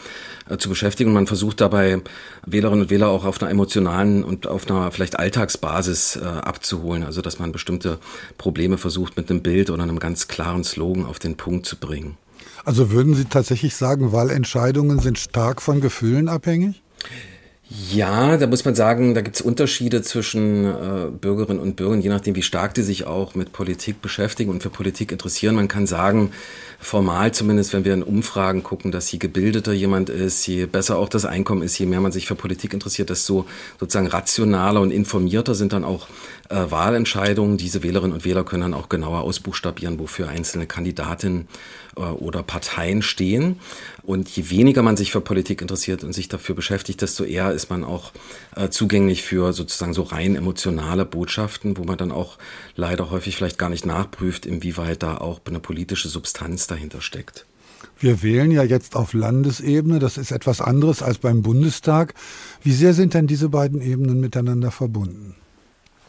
äh, 0.48 0.56
zu 0.56 0.70
beschäftigen. 0.70 1.12
Man 1.12 1.26
versucht 1.26 1.60
dabei, 1.60 2.00
Wählerinnen 2.46 2.84
und 2.84 2.90
Wähler 2.90 3.08
auch 3.08 3.26
auf 3.26 3.42
einer 3.42 3.50
emotionalen 3.50 4.24
und 4.24 4.46
auf 4.46 4.70
einer 4.70 4.90
vielleicht 4.90 5.18
Alltagsbasis 5.18 6.16
äh, 6.16 6.24
abzuholen. 6.24 7.04
Also, 7.04 7.20
dass 7.20 7.38
man 7.38 7.52
bestimmte 7.52 7.98
Probleme 8.38 8.78
versucht, 8.78 9.18
mit 9.18 9.28
einem 9.28 9.42
Bild 9.42 9.68
oder 9.68 9.82
einem 9.82 9.98
ganz 9.98 10.28
klaren 10.28 10.64
Slogan 10.64 11.04
auf 11.04 11.18
den 11.18 11.36
Punkt 11.36 11.66
zu 11.66 11.76
bringen. 11.76 12.16
Also 12.64 12.90
würden 12.90 13.12
Sie 13.12 13.26
tatsächlich 13.26 13.76
sagen, 13.76 14.12
Wahlentscheidungen 14.12 15.00
sind 15.00 15.18
stark 15.18 15.60
von 15.60 15.82
Gefühlen 15.82 16.30
abhängig? 16.30 16.80
Ja, 17.72 18.36
da 18.36 18.48
muss 18.48 18.64
man 18.64 18.74
sagen, 18.74 19.14
da 19.14 19.20
gibt 19.20 19.36
es 19.36 19.42
Unterschiede 19.42 20.02
zwischen 20.02 20.64
äh, 20.64 21.06
Bürgerinnen 21.08 21.60
und 21.60 21.76
Bürgern, 21.76 22.00
je 22.00 22.08
nachdem, 22.08 22.34
wie 22.34 22.42
stark 22.42 22.74
die 22.74 22.82
sich 22.82 23.06
auch 23.06 23.36
mit 23.36 23.52
Politik 23.52 24.02
beschäftigen 24.02 24.50
und 24.50 24.60
für 24.60 24.70
Politik 24.70 25.12
interessieren. 25.12 25.54
Man 25.54 25.68
kann 25.68 25.86
sagen, 25.86 26.32
formal 26.80 27.32
zumindest, 27.32 27.72
wenn 27.72 27.84
wir 27.84 27.94
in 27.94 28.02
Umfragen 28.02 28.64
gucken, 28.64 28.90
dass 28.90 29.12
je 29.12 29.18
gebildeter 29.18 29.72
jemand 29.72 30.08
ist, 30.08 30.44
je 30.48 30.66
besser 30.66 30.98
auch 30.98 31.08
das 31.08 31.24
Einkommen 31.24 31.62
ist, 31.62 31.78
je 31.78 31.86
mehr 31.86 32.00
man 32.00 32.10
sich 32.10 32.26
für 32.26 32.34
Politik 32.34 32.74
interessiert, 32.74 33.08
desto 33.08 33.46
sozusagen 33.78 34.08
rationaler 34.08 34.80
und 34.80 34.90
informierter 34.90 35.54
sind 35.54 35.72
dann 35.72 35.84
auch 35.84 36.08
äh, 36.48 36.56
Wahlentscheidungen. 36.70 37.56
Diese 37.56 37.84
Wählerinnen 37.84 38.14
und 38.14 38.24
Wähler 38.24 38.42
können 38.42 38.62
dann 38.62 38.74
auch 38.74 38.88
genauer 38.88 39.20
ausbuchstabieren, 39.20 40.00
wofür 40.00 40.28
einzelne 40.28 40.66
Kandidatinnen 40.66 41.46
oder 42.00 42.42
Parteien 42.42 43.02
stehen. 43.02 43.60
Und 44.02 44.28
je 44.28 44.50
weniger 44.50 44.82
man 44.82 44.96
sich 44.96 45.12
für 45.12 45.20
Politik 45.20 45.62
interessiert 45.62 46.02
und 46.04 46.12
sich 46.12 46.28
dafür 46.28 46.54
beschäftigt, 46.54 47.02
desto 47.02 47.24
eher 47.24 47.52
ist 47.52 47.70
man 47.70 47.84
auch 47.84 48.12
äh, 48.56 48.68
zugänglich 48.68 49.22
für 49.22 49.52
sozusagen 49.52 49.94
so 49.94 50.02
rein 50.02 50.34
emotionale 50.34 51.04
Botschaften, 51.04 51.76
wo 51.76 51.84
man 51.84 51.98
dann 51.98 52.12
auch 52.12 52.38
leider 52.76 53.10
häufig 53.10 53.36
vielleicht 53.36 53.58
gar 53.58 53.68
nicht 53.68 53.86
nachprüft, 53.86 54.46
inwieweit 54.46 55.02
da 55.02 55.18
auch 55.18 55.40
eine 55.46 55.60
politische 55.60 56.08
Substanz 56.08 56.66
dahinter 56.66 57.00
steckt. 57.00 57.46
Wir 57.98 58.22
wählen 58.22 58.50
ja 58.50 58.62
jetzt 58.62 58.96
auf 58.96 59.12
Landesebene, 59.12 59.98
das 59.98 60.16
ist 60.16 60.30
etwas 60.30 60.62
anderes 60.62 61.02
als 61.02 61.18
beim 61.18 61.42
Bundestag. 61.42 62.14
Wie 62.62 62.72
sehr 62.72 62.94
sind 62.94 63.12
denn 63.12 63.26
diese 63.26 63.50
beiden 63.50 63.82
Ebenen 63.82 64.20
miteinander 64.20 64.70
verbunden? 64.70 65.34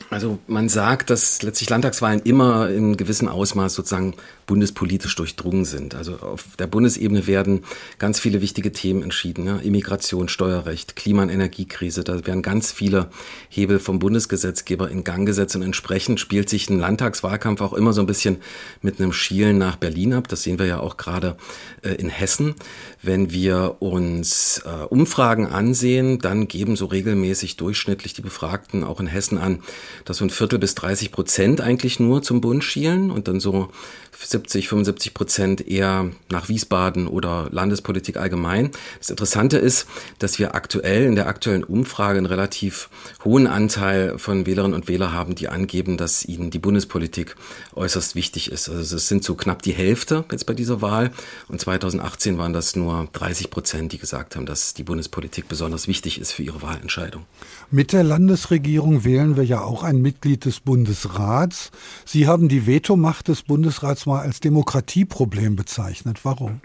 Also 0.09 0.39
man 0.47 0.67
sagt, 0.67 1.09
dass 1.09 1.41
letztlich 1.41 1.69
Landtagswahlen 1.69 2.21
immer 2.23 2.69
in 2.69 2.97
gewissem 2.97 3.29
Ausmaß 3.29 3.73
sozusagen 3.73 4.13
bundespolitisch 4.51 5.15
durchdrungen 5.15 5.63
sind. 5.63 5.95
Also 5.95 6.17
auf 6.17 6.43
der 6.59 6.67
Bundesebene 6.67 7.25
werden 7.25 7.63
ganz 7.99 8.19
viele 8.19 8.41
wichtige 8.41 8.73
Themen 8.73 9.01
entschieden. 9.01 9.45
Ja? 9.45 9.55
Immigration, 9.59 10.27
Steuerrecht, 10.27 10.97
Klima- 10.97 11.23
und 11.23 11.29
Energiekrise. 11.29 12.03
Da 12.03 12.27
werden 12.27 12.41
ganz 12.41 12.69
viele 12.69 13.09
Hebel 13.47 13.79
vom 13.79 13.99
Bundesgesetzgeber 13.99 14.91
in 14.91 15.05
Gang 15.05 15.25
gesetzt 15.25 15.55
und 15.55 15.61
entsprechend 15.61 16.19
spielt 16.19 16.49
sich 16.49 16.69
ein 16.69 16.79
Landtagswahlkampf 16.79 17.61
auch 17.61 17.71
immer 17.71 17.93
so 17.93 18.01
ein 18.01 18.07
bisschen 18.07 18.41
mit 18.81 18.99
einem 18.99 19.13
Schielen 19.13 19.57
nach 19.57 19.77
Berlin 19.77 20.11
ab. 20.11 20.27
Das 20.27 20.43
sehen 20.43 20.59
wir 20.59 20.65
ja 20.65 20.81
auch 20.81 20.97
gerade 20.97 21.37
äh, 21.81 21.93
in 21.93 22.09
Hessen. 22.09 22.55
Wenn 23.01 23.31
wir 23.31 23.77
uns 23.79 24.63
äh, 24.65 24.83
Umfragen 24.83 25.47
ansehen, 25.47 26.19
dann 26.19 26.49
geben 26.49 26.75
so 26.75 26.87
regelmäßig 26.87 27.55
durchschnittlich 27.55 28.15
die 28.15 28.21
Befragten 28.21 28.83
auch 28.83 28.99
in 28.99 29.07
Hessen 29.07 29.37
an, 29.37 29.63
dass 30.03 30.17
so 30.17 30.25
ein 30.25 30.29
Viertel 30.29 30.59
bis 30.59 30.75
30 30.75 31.13
Prozent 31.13 31.61
eigentlich 31.61 32.01
nur 32.01 32.21
zum 32.21 32.41
Bund 32.41 32.65
schielen 32.65 33.11
und 33.11 33.29
dann 33.29 33.39
so 33.39 33.69
70, 34.13 34.67
75 34.67 35.13
Prozent 35.13 35.67
eher 35.67 36.11
nach 36.29 36.49
Wiesbaden 36.49 37.07
oder 37.07 37.47
Landespolitik 37.51 38.17
allgemein. 38.17 38.71
Das 38.99 39.09
Interessante 39.09 39.57
ist, 39.57 39.87
dass 40.19 40.39
wir 40.39 40.55
aktuell 40.55 41.05
in 41.05 41.15
der 41.15 41.27
aktuellen 41.27 41.63
Umfrage 41.63 42.17
einen 42.17 42.25
relativ 42.25 42.89
hohen 43.23 43.47
Anteil 43.47 44.17
von 44.17 44.45
Wählerinnen 44.45 44.75
und 44.75 44.87
Wählern 44.87 45.13
haben, 45.13 45.35
die 45.35 45.49
angeben, 45.49 45.97
dass 45.97 46.25
ihnen 46.25 46.51
die 46.51 46.59
Bundespolitik 46.59 47.35
äußerst 47.73 48.15
wichtig 48.15 48.51
ist. 48.51 48.69
Also 48.69 48.95
es 48.95 49.07
sind 49.07 49.23
so 49.23 49.35
knapp 49.35 49.61
die 49.61 49.73
Hälfte 49.73 50.25
jetzt 50.31 50.45
bei 50.45 50.53
dieser 50.53 50.81
Wahl 50.81 51.11
und 51.47 51.59
2018 51.59 52.37
waren 52.37 52.53
das 52.53 52.75
nur 52.75 53.07
30 53.13 53.49
Prozent, 53.49 53.91
die 53.91 53.97
gesagt 53.97 54.35
haben, 54.35 54.45
dass 54.45 54.73
die 54.73 54.83
Bundespolitik 54.83 55.47
besonders 55.47 55.87
wichtig 55.87 56.19
ist 56.19 56.31
für 56.31 56.43
ihre 56.43 56.61
Wahlentscheidung. 56.61 57.25
Mit 57.69 57.93
der 57.93 58.03
Landesregierung 58.03 59.03
wählen 59.03 59.37
wir 59.37 59.43
ja 59.43 59.61
auch 59.61 59.83
ein 59.83 60.01
Mitglied 60.01 60.45
des 60.45 60.59
Bundesrats. 60.59 61.71
Sie 62.05 62.27
haben 62.27 62.49
die 62.49 62.67
Vetomacht 62.67 63.27
des 63.27 63.43
Bundesrats 63.43 64.00
mal 64.05 64.21
als 64.21 64.39
Demokratieproblem 64.39 65.55
bezeichnet. 65.55 66.19
Warum? 66.23 66.61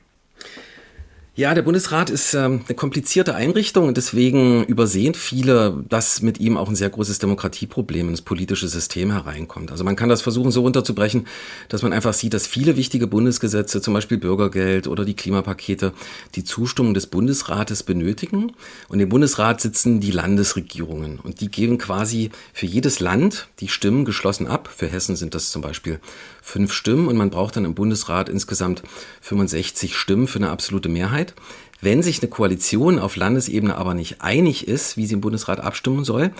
Ja, 1.38 1.52
der 1.52 1.60
Bundesrat 1.60 2.08
ist 2.08 2.32
ähm, 2.32 2.64
eine 2.66 2.74
komplizierte 2.74 3.34
Einrichtung 3.34 3.88
und 3.88 3.98
deswegen 3.98 4.64
übersehen 4.64 5.12
viele, 5.12 5.84
dass 5.86 6.22
mit 6.22 6.40
ihm 6.40 6.56
auch 6.56 6.70
ein 6.70 6.76
sehr 6.76 6.88
großes 6.88 7.18
Demokratieproblem 7.18 8.08
ins 8.08 8.22
politische 8.22 8.68
System 8.68 9.12
hereinkommt. 9.12 9.70
Also 9.70 9.84
man 9.84 9.96
kann 9.96 10.08
das 10.08 10.22
versuchen 10.22 10.50
so 10.50 10.62
runterzubrechen, 10.62 11.26
dass 11.68 11.82
man 11.82 11.92
einfach 11.92 12.14
sieht, 12.14 12.32
dass 12.32 12.46
viele 12.46 12.78
wichtige 12.78 13.06
Bundesgesetze, 13.06 13.82
zum 13.82 13.92
Beispiel 13.92 14.16
Bürgergeld 14.16 14.86
oder 14.86 15.04
die 15.04 15.12
Klimapakete, 15.12 15.92
die 16.36 16.44
Zustimmung 16.44 16.94
des 16.94 17.06
Bundesrates 17.06 17.82
benötigen. 17.82 18.52
Und 18.88 19.00
im 19.00 19.10
Bundesrat 19.10 19.60
sitzen 19.60 20.00
die 20.00 20.12
Landesregierungen 20.12 21.18
und 21.18 21.42
die 21.42 21.50
geben 21.50 21.76
quasi 21.76 22.30
für 22.54 22.64
jedes 22.64 22.98
Land 22.98 23.48
die 23.60 23.68
Stimmen 23.68 24.06
geschlossen 24.06 24.46
ab. 24.46 24.70
Für 24.74 24.86
Hessen 24.86 25.16
sind 25.16 25.34
das 25.34 25.50
zum 25.50 25.60
Beispiel 25.60 26.00
fünf 26.46 26.72
Stimmen 26.72 27.08
und 27.08 27.16
man 27.16 27.30
braucht 27.30 27.56
dann 27.56 27.64
im 27.64 27.74
Bundesrat 27.74 28.28
insgesamt 28.28 28.84
65 29.20 29.96
Stimmen 29.96 30.28
für 30.28 30.38
eine 30.38 30.50
absolute 30.50 30.88
Mehrheit. 30.88 31.34
Wenn 31.80 32.04
sich 32.04 32.22
eine 32.22 32.30
Koalition 32.30 33.00
auf 33.00 33.16
Landesebene 33.16 33.76
aber 33.76 33.94
nicht 33.94 34.22
einig 34.22 34.68
ist, 34.68 34.96
wie 34.96 35.06
sie 35.06 35.14
im 35.14 35.20
Bundesrat 35.20 35.58
abstimmen 35.58 36.04
soll, 36.04 36.30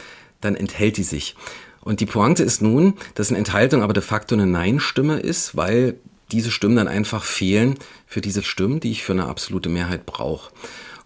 dann 0.40 0.55
enthält 0.55 0.97
die 0.97 1.03
sich. 1.03 1.35
Und 1.81 1.99
die 1.99 2.07
Pointe 2.07 2.45
ist 2.45 2.62
nun, 2.62 2.95
dass 3.16 3.31
eine 3.31 3.38
Enthaltung 3.38 3.83
aber 3.83 3.95
de 3.95 4.03
facto 4.03 4.37
eine 4.37 4.47
Nein-Stimme 4.47 5.19
ist, 5.19 5.57
weil 5.57 5.97
diese 6.31 6.53
Stimmen 6.53 6.77
dann 6.77 6.88
einfach 6.88 7.25
fehlen 7.25 7.75
für 8.07 8.21
diese 8.21 8.45
Stimmen, 8.45 8.79
die 8.79 8.92
ich 8.92 9.03
für 9.03 9.12
eine 9.12 9.27
absolute 9.27 9.69
Mehrheit 9.69 10.07
brauche. 10.07 10.53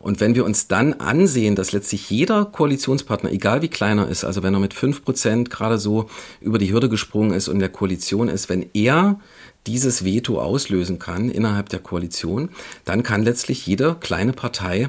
Und 0.00 0.18
wenn 0.18 0.34
wir 0.34 0.46
uns 0.46 0.66
dann 0.66 0.94
ansehen, 0.94 1.54
dass 1.54 1.72
letztlich 1.72 2.08
jeder 2.08 2.46
Koalitionspartner, 2.46 3.30
egal 3.30 3.60
wie 3.60 3.68
kleiner 3.68 4.08
ist, 4.08 4.24
also 4.24 4.42
wenn 4.42 4.54
er 4.54 4.60
mit 4.60 4.72
fünf 4.72 5.04
Prozent 5.04 5.50
gerade 5.50 5.78
so 5.78 6.08
über 6.40 6.58
die 6.58 6.72
Hürde 6.72 6.88
gesprungen 6.88 7.32
ist 7.32 7.48
und 7.48 7.56
in 7.56 7.60
der 7.60 7.68
Koalition 7.68 8.28
ist, 8.28 8.48
wenn 8.48 8.70
er 8.72 9.20
dieses 9.66 10.02
Veto 10.02 10.40
auslösen 10.40 10.98
kann 10.98 11.30
innerhalb 11.30 11.68
der 11.68 11.80
Koalition, 11.80 12.48
dann 12.86 13.02
kann 13.02 13.22
letztlich 13.22 13.66
jede 13.66 13.94
kleine 14.00 14.32
Partei 14.32 14.88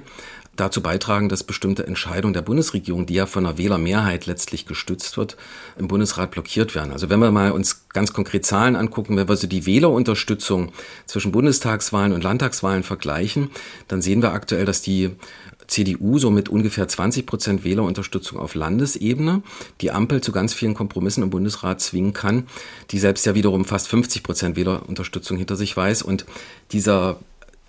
dazu 0.61 0.81
beitragen, 0.81 1.27
dass 1.27 1.43
bestimmte 1.43 1.85
Entscheidungen 1.85 2.33
der 2.33 2.41
Bundesregierung, 2.41 3.05
die 3.05 3.15
ja 3.15 3.25
von 3.25 3.45
einer 3.45 3.57
Wählermehrheit 3.57 4.27
letztlich 4.27 4.65
gestützt 4.65 5.17
wird, 5.17 5.35
im 5.77 5.87
Bundesrat 5.87 6.31
blockiert 6.31 6.75
werden. 6.75 6.91
Also 6.91 7.09
wenn 7.09 7.19
wir 7.19 7.31
mal 7.31 7.51
uns 7.51 7.87
ganz 7.89 8.13
konkret 8.13 8.45
Zahlen 8.45 8.75
angucken, 8.75 9.17
wenn 9.17 9.27
wir 9.27 9.35
so 9.35 9.47
die 9.47 9.65
Wählerunterstützung 9.65 10.71
zwischen 11.05 11.31
Bundestagswahlen 11.31 12.13
und 12.13 12.23
Landtagswahlen 12.23 12.83
vergleichen, 12.83 13.49
dann 13.87 14.01
sehen 14.01 14.21
wir 14.21 14.31
aktuell, 14.33 14.65
dass 14.65 14.81
die 14.81 15.11
CDU 15.67 16.19
so 16.19 16.29
mit 16.29 16.49
ungefähr 16.49 16.87
20 16.87 17.25
Prozent 17.25 17.63
Wählerunterstützung 17.63 18.37
auf 18.37 18.55
Landesebene 18.55 19.41
die 19.79 19.91
Ampel 19.91 20.21
zu 20.21 20.31
ganz 20.31 20.53
vielen 20.53 20.73
Kompromissen 20.73 21.23
im 21.23 21.29
Bundesrat 21.29 21.81
zwingen 21.81 22.13
kann, 22.13 22.47
die 22.91 22.99
selbst 22.99 23.25
ja 23.25 23.35
wiederum 23.35 23.65
fast 23.65 23.87
50 23.87 24.21
Prozent 24.21 24.55
Wählerunterstützung 24.57 25.37
hinter 25.37 25.55
sich 25.55 25.75
weiß. 25.75 26.01
Und 26.01 26.25
dieser 26.71 27.19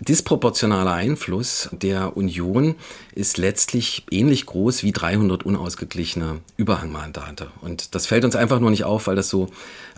disproportionale 0.03 0.91
Einfluss 0.91 1.69
der 1.71 2.17
Union 2.17 2.75
ist 3.13 3.37
letztlich 3.37 4.05
ähnlich 4.11 4.45
groß 4.45 4.83
wie 4.83 4.91
300 4.91 5.43
unausgeglichene 5.43 6.39
Überhangmandate. 6.57 7.47
Und 7.61 7.95
das 7.95 8.07
fällt 8.07 8.25
uns 8.25 8.35
einfach 8.35 8.59
nur 8.59 8.71
nicht 8.71 8.83
auf, 8.83 9.07
weil 9.07 9.15
das 9.15 9.29
so 9.29 9.49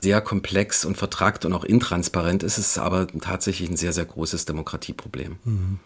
sehr 0.02 0.22
komplex 0.22 0.86
und 0.86 0.98
vertrackt 0.98 1.46
und 1.46 1.54
auch 1.54 1.64
intransparent 1.64 2.44
ist. 2.44 2.58
Es 2.58 2.70
ist 2.70 2.78
aber 2.78 3.08
tatsächlich 3.08 3.70
ein 3.70 3.78
sehr, 3.78 3.94
sehr 3.94 4.06
großes 4.06 4.46
Demokratieproblem. 4.46 5.38
Mhm. 5.44 5.80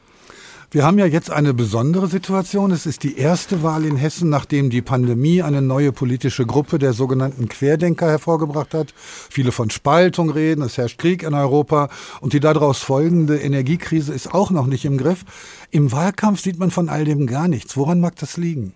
Wir 0.71 0.85
haben 0.85 0.99
ja 0.99 1.07
jetzt 1.07 1.31
eine 1.31 1.55
besondere 1.55 2.05
Situation. 2.05 2.69
Es 2.69 2.85
ist 2.85 3.01
die 3.01 3.17
erste 3.17 3.63
Wahl 3.63 3.85
in 3.85 3.95
Hessen, 3.95 4.29
nachdem 4.29 4.69
die 4.69 4.83
Pandemie 4.83 5.41
eine 5.41 5.63
neue 5.63 5.91
politische 5.91 6.45
Gruppe 6.45 6.77
der 6.77 6.93
sogenannten 6.93 7.49
Querdenker 7.49 8.07
hervorgebracht 8.07 8.75
hat. 8.75 8.93
Viele 9.31 9.51
von 9.51 9.71
Spaltung 9.71 10.29
reden, 10.29 10.61
es 10.61 10.77
herrscht 10.77 10.99
Krieg 10.99 11.23
in 11.23 11.33
Europa 11.33 11.89
und 12.21 12.33
die 12.33 12.39
daraus 12.39 12.77
folgende 12.83 13.39
Energiekrise 13.39 14.13
ist 14.13 14.31
auch 14.31 14.51
noch 14.51 14.67
nicht 14.67 14.85
im 14.85 14.99
Griff. 14.99 15.25
Im 15.71 15.91
Wahlkampf 15.91 16.41
sieht 16.41 16.59
man 16.59 16.69
von 16.69 16.87
all 16.87 17.03
dem 17.03 17.25
gar 17.25 17.47
nichts. 17.47 17.75
Woran 17.75 17.99
mag 17.99 18.17
das 18.17 18.37
liegen? 18.37 18.75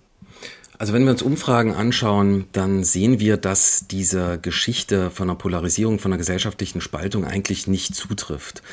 Also 0.79 0.91
wenn 0.91 1.03
wir 1.03 1.11
uns 1.11 1.21
Umfragen 1.21 1.75
anschauen, 1.75 2.45
dann 2.51 2.83
sehen 2.83 3.19
wir, 3.19 3.37
dass 3.37 3.85
diese 3.87 4.39
Geschichte 4.39 5.11
von 5.11 5.29
einer 5.29 5.37
Polarisierung, 5.37 5.99
von 5.99 6.11
einer 6.11 6.17
gesellschaftlichen 6.17 6.81
Spaltung 6.81 7.23
eigentlich 7.23 7.67
nicht 7.67 7.95
zutrifft. 7.95 8.63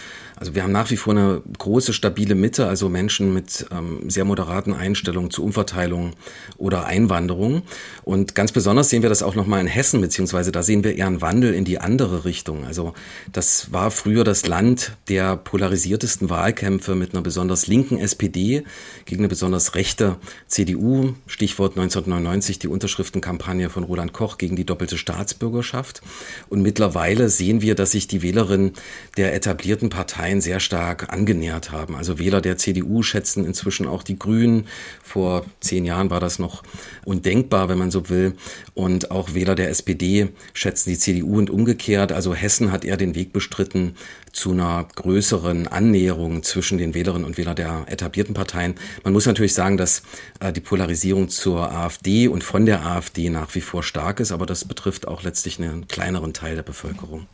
Also 0.41 0.55
wir 0.55 0.63
haben 0.63 0.73
nach 0.73 0.91
wie 0.91 0.97
vor 0.97 1.13
eine 1.13 1.43
große, 1.59 1.93
stabile 1.93 2.35
Mitte, 2.35 2.67
also 2.67 2.89
Menschen 2.89 3.35
mit 3.35 3.67
ähm, 3.71 4.09
sehr 4.09 4.25
moderaten 4.25 4.73
Einstellungen 4.73 5.31
zu 5.31 5.45
Umverteilung 5.45 6.15
oder 6.57 6.87
Einwanderung. 6.87 7.61
Und 8.05 8.35
ganz 8.35 8.51
besonders 8.51 8.89
sehen 8.89 9.03
wir 9.03 9.11
das 9.11 9.23
auch 9.23 9.35
nochmal 9.35 9.61
in 9.61 9.67
Hessen, 9.67 10.01
beziehungsweise 10.01 10.51
da 10.51 10.63
sehen 10.63 10.83
wir 10.83 10.97
eher 10.97 11.09
einen 11.09 11.21
Wandel 11.21 11.53
in 11.53 11.67
die 11.67 11.79
andere 11.79 12.25
Richtung. 12.25 12.65
Also 12.65 12.95
das 13.31 13.71
war 13.71 13.91
früher 13.91 14.25
das 14.25 14.47
Land 14.47 14.97
der 15.11 15.37
polarisiertesten 15.37 16.31
Wahlkämpfe 16.31 16.95
mit 16.95 17.13
einer 17.13 17.21
besonders 17.21 17.67
linken 17.67 17.99
SPD 17.99 18.65
gegen 19.05 19.21
eine 19.21 19.29
besonders 19.29 19.75
rechte 19.75 20.17
CDU. 20.47 21.13
Stichwort 21.27 21.73
1999 21.73 22.59
die 22.59 22.69
Unterschriftenkampagne 22.69 23.69
von 23.69 23.85
Roland 23.85 24.15
Koch 24.15 24.39
gegen 24.39 24.57
die 24.57 24.65
doppelte 24.65 24.97
Staatsbürgerschaft. 24.97 26.01
Und 26.49 26.63
mittlerweile 26.63 27.29
sehen 27.29 27.61
wir, 27.61 27.75
dass 27.75 27.91
sich 27.91 28.09
die 28.09 28.23
Wählerinnen 28.23 28.73
der 29.19 29.35
etablierten 29.35 29.91
Parteien 29.91 30.30
Parteien 30.31 30.41
sehr 30.41 30.61
stark 30.61 31.13
angenähert 31.13 31.73
haben. 31.73 31.97
Also 31.97 32.21
Wähler 32.21 32.41
der 32.41 32.57
CDU 32.57 33.03
schätzen 33.03 33.45
inzwischen 33.45 33.89
auch 33.89 34.05
die 34.05 34.17
Grünen. 34.17 34.69
Vor 35.03 35.45
zehn 35.61 35.85
Jahren 35.85 36.11
war 36.11 36.21
das 36.21 36.39
noch 36.39 36.63
undenkbar, 37.05 37.69
wenn 37.69 37.79
man 37.79 37.91
so 37.91 38.09
will. 38.09 38.35
Und 38.75 39.11
auch 39.11 39.35
Wähler 39.35 39.57
der 39.57 39.71
SPD 39.71 40.29
schätzen 40.55 40.91
die 40.91 40.99
CDU 40.99 41.39
und 41.39 41.51
umgekehrt. 41.51 42.13
Also 42.13 42.33
Hessen 42.33 42.71
hat 42.71 42.85
eher 42.85 42.97
den 42.97 43.17
Weg 43.17 43.33
bestritten 43.33 43.97
zu 44.31 44.53
einer 44.53 44.87
größeren 44.95 45.67
Annäherung 45.67 46.45
zwischen 46.45 46.79
den 46.79 46.95
Wählerinnen 46.95 47.27
und 47.27 47.37
Wählern 47.37 47.57
der 47.57 47.87
etablierten 47.89 48.35
Parteien. 48.35 48.77
Man 49.03 49.13
muss 49.13 49.27
natürlich 49.27 49.55
sagen, 49.55 49.77
dass 49.77 50.03
äh, 50.39 50.53
die 50.53 50.61
Polarisierung 50.61 51.29
zur 51.29 51.73
AfD 51.73 52.29
und 52.29 52.45
von 52.45 52.67
der 52.67 52.87
AfD 52.87 53.31
nach 53.31 53.53
wie 53.57 53.61
vor 53.61 53.83
stark 53.83 54.21
ist, 54.21 54.31
aber 54.31 54.47
das 54.47 54.65
betrifft 54.65 55.09
auch 55.09 55.25
letztlich 55.25 55.59
einen 55.59 55.89
kleineren 55.89 56.33
Teil 56.33 56.55
der 56.55 56.63
Bevölkerung. 56.63 57.27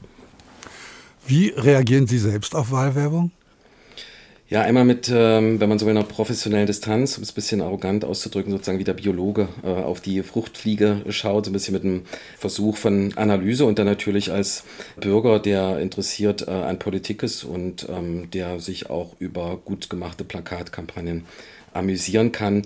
Wie 1.27 1.49
reagieren 1.49 2.07
Sie 2.07 2.19
selbst 2.19 2.55
auf 2.55 2.71
Wahlwerbung? 2.71 3.33
Ja, 4.49 4.61
einmal 4.61 4.85
mit, 4.85 5.11
ähm, 5.13 5.59
wenn 5.59 5.69
man 5.69 5.81
so 5.81 5.87
in 5.87 5.97
einer 5.97 6.07
professionellen 6.07 6.69
Distanz, 6.69 7.17
um 7.17 7.25
es 7.25 7.33
ein 7.33 7.35
bisschen 7.35 7.61
arrogant 7.61 8.05
auszudrücken, 8.05 8.53
sozusagen 8.53 8.79
wie 8.79 8.85
der 8.85 8.95
Biologe 8.95 9.49
äh, 9.65 9.67
auf 9.67 10.01
die 10.01 10.23
Fruchtfliege 10.23 11.03
schaut, 11.09 11.47
so 11.47 11.51
ein 11.51 11.53
bisschen 11.53 11.75
mit 11.75 11.83
einem 11.83 12.03
Versuch 12.39 12.77
von 12.77 13.13
Analyse 13.17 13.65
und 13.65 13.81
dann 13.81 13.87
natürlich 13.87 14.31
als 14.31 14.63
Bürger, 15.01 15.41
der 15.41 15.81
interessiert 15.81 16.47
äh, 16.47 16.53
an 16.53 16.79
Politik 16.79 17.25
ist 17.25 17.43
und 17.43 17.89
ähm, 17.91 18.31
der 18.31 18.61
sich 18.61 18.89
auch 18.89 19.17
über 19.19 19.57
gut 19.65 19.91
gemachte 19.91 20.23
Plakatkampagnen 20.23 21.25
amüsieren 21.73 22.31
kann 22.31 22.63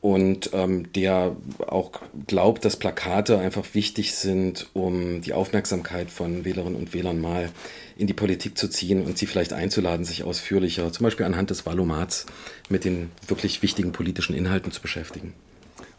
und 0.00 0.50
ähm, 0.54 0.90
der 0.94 1.36
auch 1.66 1.90
glaubt, 2.26 2.64
dass 2.64 2.76
Plakate 2.76 3.38
einfach 3.38 3.64
wichtig 3.74 4.14
sind, 4.14 4.68
um 4.72 5.20
die 5.20 5.34
Aufmerksamkeit 5.34 6.10
von 6.10 6.44
Wählerinnen 6.44 6.76
und 6.76 6.94
Wählern 6.94 7.20
mal 7.20 7.50
in 7.96 8.06
die 8.06 8.14
Politik 8.14 8.56
zu 8.56 8.68
ziehen 8.68 9.04
und 9.04 9.18
sie 9.18 9.26
vielleicht 9.26 9.52
einzuladen, 9.52 10.06
sich 10.06 10.24
ausführlicher, 10.24 10.90
zum 10.90 11.04
Beispiel 11.04 11.26
anhand 11.26 11.50
des 11.50 11.66
Wallomats, 11.66 12.24
mit 12.70 12.84
den 12.86 13.10
wirklich 13.28 13.62
wichtigen 13.62 13.92
politischen 13.92 14.34
Inhalten 14.34 14.72
zu 14.72 14.80
beschäftigen. 14.80 15.34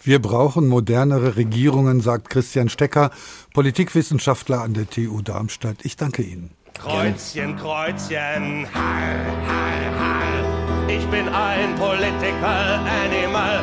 Wir 0.04 0.20
brauchen 0.20 0.68
modernere 0.68 1.36
Regierungen, 1.36 2.02
sagt 2.02 2.32
Christian 2.32 2.70
Stecker, 2.70 3.12
Politikwissenschaftler 3.54 4.62
an 4.62 4.74
der 4.74 4.90
TU 4.90 5.22
Darmstadt. 5.22 5.78
Ich 5.84 5.96
danke 5.96 6.24
Ihnen. 6.24 6.50
Kreuzchen, 6.74 7.56
Kreuzchen, 7.58 8.66
Hall, 8.74 9.26
Hall, 9.46 10.00
Hall. 10.00 10.61
Ich 10.94 11.06
bin 11.08 11.30
ein 11.30 11.74
Political 11.76 12.80
Animal, 13.04 13.60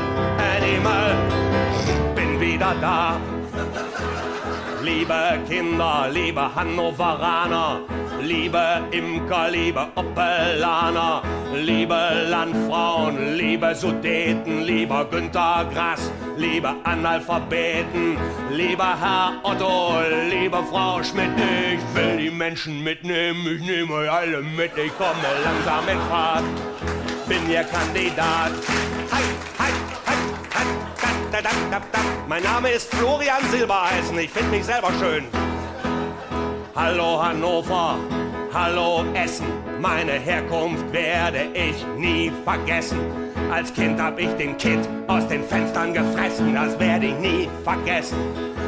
Animal. 0.57 1.15
Bin 2.15 2.41
wieder 2.41 2.75
da. 2.81 3.21
Liebe 4.83 5.39
Kinder, 5.47 6.09
liebe 6.11 6.55
Hannoveraner, 6.55 7.81
liebe 8.23 8.81
Imker, 8.93 9.51
liebe 9.51 9.89
Oppelaner, 9.95 11.23
liebe 11.55 11.99
Landfrauen, 12.31 13.37
liebe 13.37 13.75
Sudeten, 13.75 14.63
lieber 14.63 15.05
Günter 15.05 15.67
Grass, 15.75 16.11
liebe 16.39 16.75
Analphabeten, 16.85 18.17
lieber 18.51 18.97
Herr 18.99 19.33
Otto, 19.43 19.97
liebe 20.31 20.63
Frau 20.71 21.03
Schmidt, 21.03 21.33
ich 21.37 21.95
will 21.95 22.17
die 22.17 22.31
Menschen 22.31 22.83
mitnehmen, 22.83 23.47
ich 23.55 23.67
nehme 23.67 23.93
euch 23.93 24.11
alle 24.11 24.41
mit, 24.41 24.73
ich 24.79 24.97
komme 24.97 25.29
langsam 25.45 25.87
in 25.89 26.01
Fahrt, 26.09 26.45
bin 27.29 27.51
ihr 27.51 27.65
Kandidat. 27.65 28.53
Hi, 29.13 29.23
hi, 29.59 29.73
hi, 30.07 30.17
hi, 30.55 30.67
da, 31.31 31.43
da, 31.43 31.51
da, 31.71 31.81
da. 31.93 31.99
Mein 32.27 32.43
Name 32.43 32.71
ist 32.71 32.93
Florian 32.95 33.43
Silbereisen, 33.51 34.19
ich 34.19 34.31
finde 34.31 34.51
mich 34.57 34.65
selber 34.65 34.91
schön. 34.99 35.25
Hallo 36.75 37.23
Hannover, 37.23 37.99
hallo 38.55 39.05
Essen, 39.15 39.47
meine 39.81 40.13
Herkunft 40.13 40.91
werde 40.93 41.49
ich 41.53 41.85
nie 41.99 42.33
vergessen. 42.45 42.99
Als 43.53 43.73
Kind 43.75 44.01
hab 44.01 44.19
ich 44.19 44.31
den 44.37 44.57
Kid 44.57 44.81
aus 45.07 45.27
den 45.29 45.45
Fenstern 45.45 45.93
gefressen, 45.93 46.55
das 46.55 46.79
werde 46.79 47.07
ich 47.07 47.19
nie 47.19 47.49
vergessen. 47.63 48.19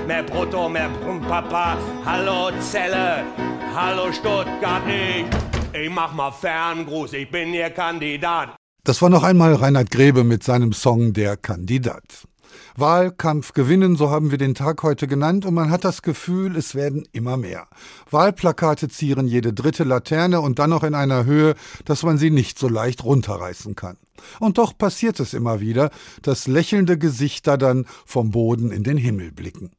Mehr 0.06 0.22
Brutto, 0.22 0.68
mehr 0.68 0.90
Papa, 1.28 1.78
hallo 2.04 2.50
Zelle, 2.60 3.24
hallo 3.74 4.12
Stuttgart, 4.12 4.82
ich, 4.86 5.49
ich 5.72 5.90
mach 5.90 6.12
mal 6.12 6.30
Ferngruß, 6.30 7.12
ich 7.14 7.30
bin 7.30 7.54
Ihr 7.54 7.70
Kandidat. 7.70 8.56
Das 8.84 9.02
war 9.02 9.10
noch 9.10 9.22
einmal 9.22 9.54
Reinhard 9.54 9.90
Grebe 9.90 10.24
mit 10.24 10.42
seinem 10.42 10.72
Song 10.72 11.12
Der 11.12 11.36
Kandidat. 11.36 12.26
Wahlkampf 12.76 13.52
gewinnen, 13.52 13.94
so 13.96 14.10
haben 14.10 14.30
wir 14.30 14.38
den 14.38 14.54
Tag 14.54 14.82
heute 14.82 15.06
genannt, 15.06 15.44
und 15.44 15.54
man 15.54 15.70
hat 15.70 15.84
das 15.84 16.02
Gefühl, 16.02 16.56
es 16.56 16.74
werden 16.74 17.06
immer 17.12 17.36
mehr. 17.36 17.68
Wahlplakate 18.10 18.88
zieren 18.88 19.28
jede 19.28 19.52
dritte 19.52 19.84
Laterne 19.84 20.40
und 20.40 20.58
dann 20.58 20.70
noch 20.70 20.82
in 20.82 20.94
einer 20.94 21.24
Höhe, 21.24 21.54
dass 21.84 22.02
man 22.02 22.18
sie 22.18 22.30
nicht 22.30 22.58
so 22.58 22.68
leicht 22.68 23.04
runterreißen 23.04 23.76
kann. 23.76 23.96
Und 24.38 24.58
doch 24.58 24.76
passiert 24.76 25.20
es 25.20 25.34
immer 25.34 25.60
wieder, 25.60 25.90
dass 26.22 26.46
lächelnde 26.46 26.98
Gesichter 26.98 27.56
dann 27.56 27.86
vom 28.04 28.30
Boden 28.30 28.70
in 28.70 28.82
den 28.82 28.96
Himmel 28.96 29.32
blicken. 29.32 29.70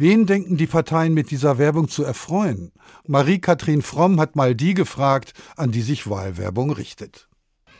Wen 0.00 0.26
denken 0.26 0.56
die 0.56 0.68
Parteien 0.68 1.12
mit 1.12 1.32
dieser 1.32 1.58
Werbung 1.58 1.88
zu 1.88 2.04
erfreuen? 2.04 2.70
Marie-Kathrin 3.08 3.82
Fromm 3.82 4.20
hat 4.20 4.36
mal 4.36 4.54
die 4.54 4.74
gefragt, 4.74 5.32
an 5.56 5.72
die 5.72 5.82
sich 5.82 6.08
Wahlwerbung 6.08 6.70
richtet. 6.70 7.26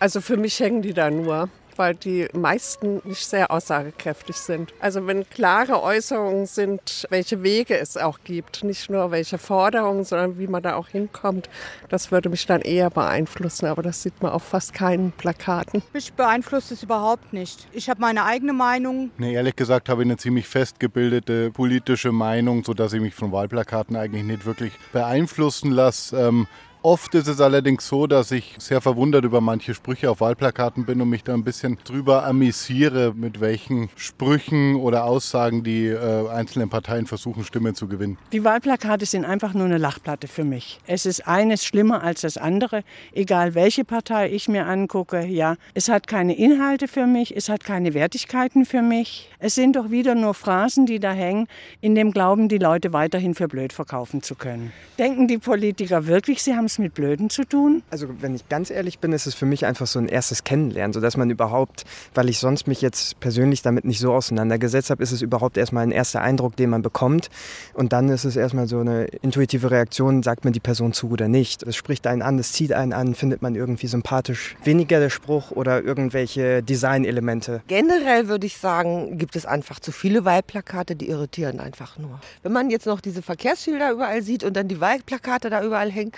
Also 0.00 0.20
für 0.20 0.36
mich 0.36 0.58
hängen 0.58 0.82
die 0.82 0.94
da 0.94 1.12
nur 1.12 1.48
weil 1.78 1.94
die 1.94 2.28
meisten 2.32 3.00
nicht 3.04 3.26
sehr 3.26 3.50
aussagekräftig 3.50 4.36
sind. 4.36 4.72
Also 4.80 5.06
wenn 5.06 5.28
klare 5.28 5.82
Äußerungen 5.82 6.46
sind, 6.46 7.06
welche 7.10 7.42
Wege 7.42 7.78
es 7.78 7.96
auch 7.96 8.18
gibt, 8.24 8.64
nicht 8.64 8.90
nur 8.90 9.10
welche 9.10 9.38
Forderungen, 9.38 10.04
sondern 10.04 10.38
wie 10.38 10.46
man 10.46 10.62
da 10.62 10.74
auch 10.74 10.88
hinkommt, 10.88 11.48
das 11.88 12.10
würde 12.10 12.28
mich 12.28 12.46
dann 12.46 12.60
eher 12.60 12.90
beeinflussen. 12.90 13.66
Aber 13.66 13.82
das 13.82 14.02
sieht 14.02 14.20
man 14.22 14.32
auf 14.32 14.42
fast 14.42 14.74
keinen 14.74 15.12
Plakaten. 15.12 15.82
Mich 15.92 16.12
beeinflusst 16.12 16.72
es 16.72 16.82
überhaupt 16.82 17.32
nicht. 17.32 17.66
Ich 17.72 17.88
habe 17.88 18.00
meine 18.00 18.24
eigene 18.24 18.52
Meinung. 18.52 19.10
Nee, 19.18 19.34
ehrlich 19.34 19.56
gesagt 19.56 19.88
habe 19.88 20.02
ich 20.02 20.06
eine 20.06 20.16
ziemlich 20.16 20.48
festgebildete 20.48 21.50
politische 21.50 22.12
Meinung, 22.12 22.64
sodass 22.64 22.92
ich 22.92 23.00
mich 23.00 23.14
von 23.14 23.32
Wahlplakaten 23.32 23.96
eigentlich 23.96 24.24
nicht 24.24 24.46
wirklich 24.46 24.72
beeinflussen 24.92 25.70
lasse. 25.70 26.16
Ähm, 26.16 26.46
Oft 26.88 27.14
ist 27.14 27.28
es 27.28 27.38
allerdings 27.38 27.86
so, 27.86 28.06
dass 28.06 28.30
ich 28.30 28.54
sehr 28.56 28.80
verwundert 28.80 29.22
über 29.22 29.42
manche 29.42 29.74
Sprüche 29.74 30.10
auf 30.10 30.22
Wahlplakaten 30.22 30.86
bin 30.86 31.02
und 31.02 31.10
mich 31.10 31.22
da 31.22 31.34
ein 31.34 31.44
bisschen 31.44 31.76
drüber 31.84 32.24
amüsiere, 32.24 33.12
mit 33.14 33.42
welchen 33.42 33.90
Sprüchen 33.94 34.74
oder 34.74 35.04
Aussagen 35.04 35.62
die 35.62 35.88
äh, 35.88 36.30
einzelnen 36.30 36.70
Parteien 36.70 37.04
versuchen, 37.04 37.44
Stimmen 37.44 37.74
zu 37.74 37.88
gewinnen. 37.88 38.16
Die 38.32 38.42
Wahlplakate 38.42 39.04
sind 39.04 39.26
einfach 39.26 39.52
nur 39.52 39.66
eine 39.66 39.76
Lachplatte 39.76 40.28
für 40.28 40.44
mich. 40.44 40.78
Es 40.86 41.04
ist 41.04 41.28
eines 41.28 41.62
schlimmer 41.62 42.02
als 42.02 42.22
das 42.22 42.38
andere, 42.38 42.84
egal 43.12 43.54
welche 43.54 43.84
Partei 43.84 44.30
ich 44.32 44.48
mir 44.48 44.64
angucke. 44.64 45.26
Ja, 45.26 45.56
es 45.74 45.90
hat 45.90 46.06
keine 46.06 46.38
Inhalte 46.38 46.88
für 46.88 47.04
mich, 47.06 47.36
es 47.36 47.50
hat 47.50 47.64
keine 47.64 47.92
Wertigkeiten 47.92 48.64
für 48.64 48.80
mich. 48.80 49.28
Es 49.40 49.54
sind 49.54 49.76
doch 49.76 49.90
wieder 49.90 50.14
nur 50.14 50.32
Phrasen, 50.32 50.86
die 50.86 51.00
da 51.00 51.12
hängen, 51.12 51.48
in 51.82 51.94
dem 51.94 52.12
Glauben, 52.12 52.48
die 52.48 52.56
Leute 52.56 52.94
weiterhin 52.94 53.34
für 53.34 53.46
blöd 53.46 53.74
verkaufen 53.74 54.22
zu 54.22 54.36
können. 54.36 54.72
Denken 54.98 55.28
die 55.28 55.36
Politiker 55.36 56.06
wirklich, 56.06 56.42
sie 56.42 56.54
haben 56.54 56.64
es 56.64 56.77
mit 56.78 56.94
Blöden 56.94 57.30
zu 57.30 57.44
tun? 57.44 57.82
Also 57.90 58.08
wenn 58.20 58.34
ich 58.34 58.48
ganz 58.48 58.70
ehrlich 58.70 58.98
bin, 58.98 59.12
ist 59.12 59.26
es 59.26 59.34
für 59.34 59.46
mich 59.46 59.66
einfach 59.66 59.86
so 59.86 59.98
ein 59.98 60.08
erstes 60.08 60.44
Kennenlernen, 60.44 60.92
sodass 60.92 61.16
man 61.16 61.30
überhaupt, 61.30 61.84
weil 62.14 62.28
ich 62.28 62.38
sonst 62.38 62.66
mich 62.66 62.80
jetzt 62.80 63.20
persönlich 63.20 63.62
damit 63.62 63.84
nicht 63.84 64.00
so 64.00 64.12
auseinandergesetzt 64.12 64.90
habe, 64.90 65.02
ist 65.02 65.12
es 65.12 65.22
überhaupt 65.22 65.56
erstmal 65.56 65.82
ein 65.82 65.90
erster 65.90 66.20
Eindruck, 66.20 66.56
den 66.56 66.70
man 66.70 66.82
bekommt. 66.82 67.28
Und 67.74 67.92
dann 67.92 68.08
ist 68.08 68.24
es 68.24 68.36
erstmal 68.36 68.68
so 68.68 68.80
eine 68.80 69.04
intuitive 69.04 69.70
Reaktion, 69.70 70.22
sagt 70.22 70.44
man 70.44 70.52
die 70.52 70.60
Person 70.60 70.92
zu 70.92 71.10
oder 71.10 71.28
nicht. 71.28 71.62
Es 71.62 71.76
spricht 71.76 72.06
einen 72.06 72.22
an, 72.22 72.38
es 72.38 72.52
zieht 72.52 72.72
einen 72.72 72.92
an, 72.92 73.14
findet 73.14 73.42
man 73.42 73.54
irgendwie 73.54 73.86
sympathisch. 73.86 74.56
Weniger 74.64 75.00
der 75.00 75.10
Spruch 75.10 75.50
oder 75.50 75.82
irgendwelche 75.82 76.62
Designelemente. 76.62 77.62
Generell 77.68 78.28
würde 78.28 78.46
ich 78.46 78.58
sagen, 78.58 79.18
gibt 79.18 79.36
es 79.36 79.46
einfach 79.46 79.80
zu 79.80 79.92
viele 79.92 80.24
Wahlplakate, 80.24 80.96
die 80.96 81.08
irritieren 81.08 81.60
einfach 81.60 81.98
nur. 81.98 82.20
Wenn 82.42 82.52
man 82.52 82.70
jetzt 82.70 82.86
noch 82.86 83.00
diese 83.00 83.22
Verkehrsschilder 83.22 83.92
überall 83.92 84.22
sieht 84.22 84.44
und 84.44 84.56
dann 84.56 84.68
die 84.68 84.80
Wahlplakate 84.80 85.50
da 85.50 85.62
überall 85.62 85.90
hängen, 85.90 86.12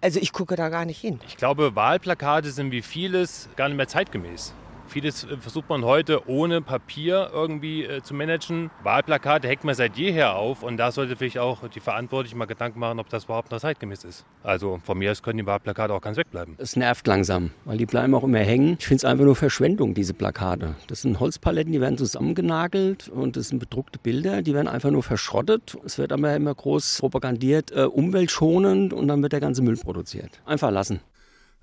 also 0.00 0.20
ich 0.20 0.32
gucke 0.32 0.56
da 0.56 0.68
gar 0.68 0.84
nicht 0.84 1.00
hin. 1.00 1.20
Ich 1.26 1.36
glaube, 1.36 1.74
Wahlplakate 1.74 2.50
sind 2.50 2.70
wie 2.70 2.82
vieles 2.82 3.48
gar 3.56 3.68
nicht 3.68 3.76
mehr 3.76 3.88
zeitgemäß. 3.88 4.54
Vieles 4.88 5.24
äh, 5.24 5.36
versucht 5.36 5.68
man 5.68 5.84
heute 5.84 6.26
ohne 6.28 6.62
Papier 6.62 7.30
irgendwie 7.32 7.84
äh, 7.84 8.02
zu 8.02 8.14
managen. 8.14 8.70
Wahlplakate 8.82 9.46
hängt 9.46 9.62
man 9.62 9.74
seit 9.74 9.96
jeher 9.98 10.34
auf 10.36 10.62
und 10.62 10.78
da 10.78 10.90
sollte 10.90 11.14
sich 11.16 11.38
auch 11.38 11.68
die 11.68 11.80
Verantwortlichen 11.80 12.38
mal 12.38 12.46
Gedanken 12.46 12.80
machen, 12.80 12.98
ob 12.98 13.08
das 13.10 13.24
überhaupt 13.24 13.50
noch 13.50 13.60
zeitgemäß 13.60 14.04
ist. 14.04 14.24
Also 14.42 14.80
von 14.82 14.96
mir 14.96 15.10
aus 15.10 15.22
können 15.22 15.38
die 15.38 15.46
Wahlplakate 15.46 15.92
auch 15.92 16.00
ganz 16.00 16.16
wegbleiben. 16.16 16.54
Es 16.56 16.74
nervt 16.74 17.06
langsam, 17.06 17.50
weil 17.66 17.76
die 17.76 17.84
bleiben 17.84 18.14
auch 18.14 18.24
immer 18.24 18.38
hängen. 18.38 18.76
Ich 18.78 18.86
finde 18.86 18.96
es 18.96 19.04
einfach 19.04 19.24
nur 19.26 19.36
Verschwendung, 19.36 19.92
diese 19.92 20.14
Plakate. 20.14 20.74
Das 20.86 21.02
sind 21.02 21.20
Holzpaletten, 21.20 21.72
die 21.72 21.82
werden 21.82 21.98
zusammengenagelt 21.98 23.10
und 23.10 23.36
das 23.36 23.48
sind 23.48 23.58
bedruckte 23.58 23.98
Bilder, 23.98 24.40
die 24.40 24.54
werden 24.54 24.68
einfach 24.68 24.90
nur 24.90 25.02
verschrottet. 25.02 25.76
Es 25.84 25.98
wird 25.98 26.12
aber 26.12 26.34
immer 26.34 26.54
groß 26.54 26.98
propagandiert, 27.00 27.72
äh, 27.72 27.82
umweltschonend 27.82 28.94
und 28.94 29.08
dann 29.08 29.22
wird 29.22 29.34
der 29.34 29.40
ganze 29.40 29.60
Müll 29.60 29.76
produziert. 29.76 30.40
Einfach 30.46 30.70
lassen. 30.70 31.00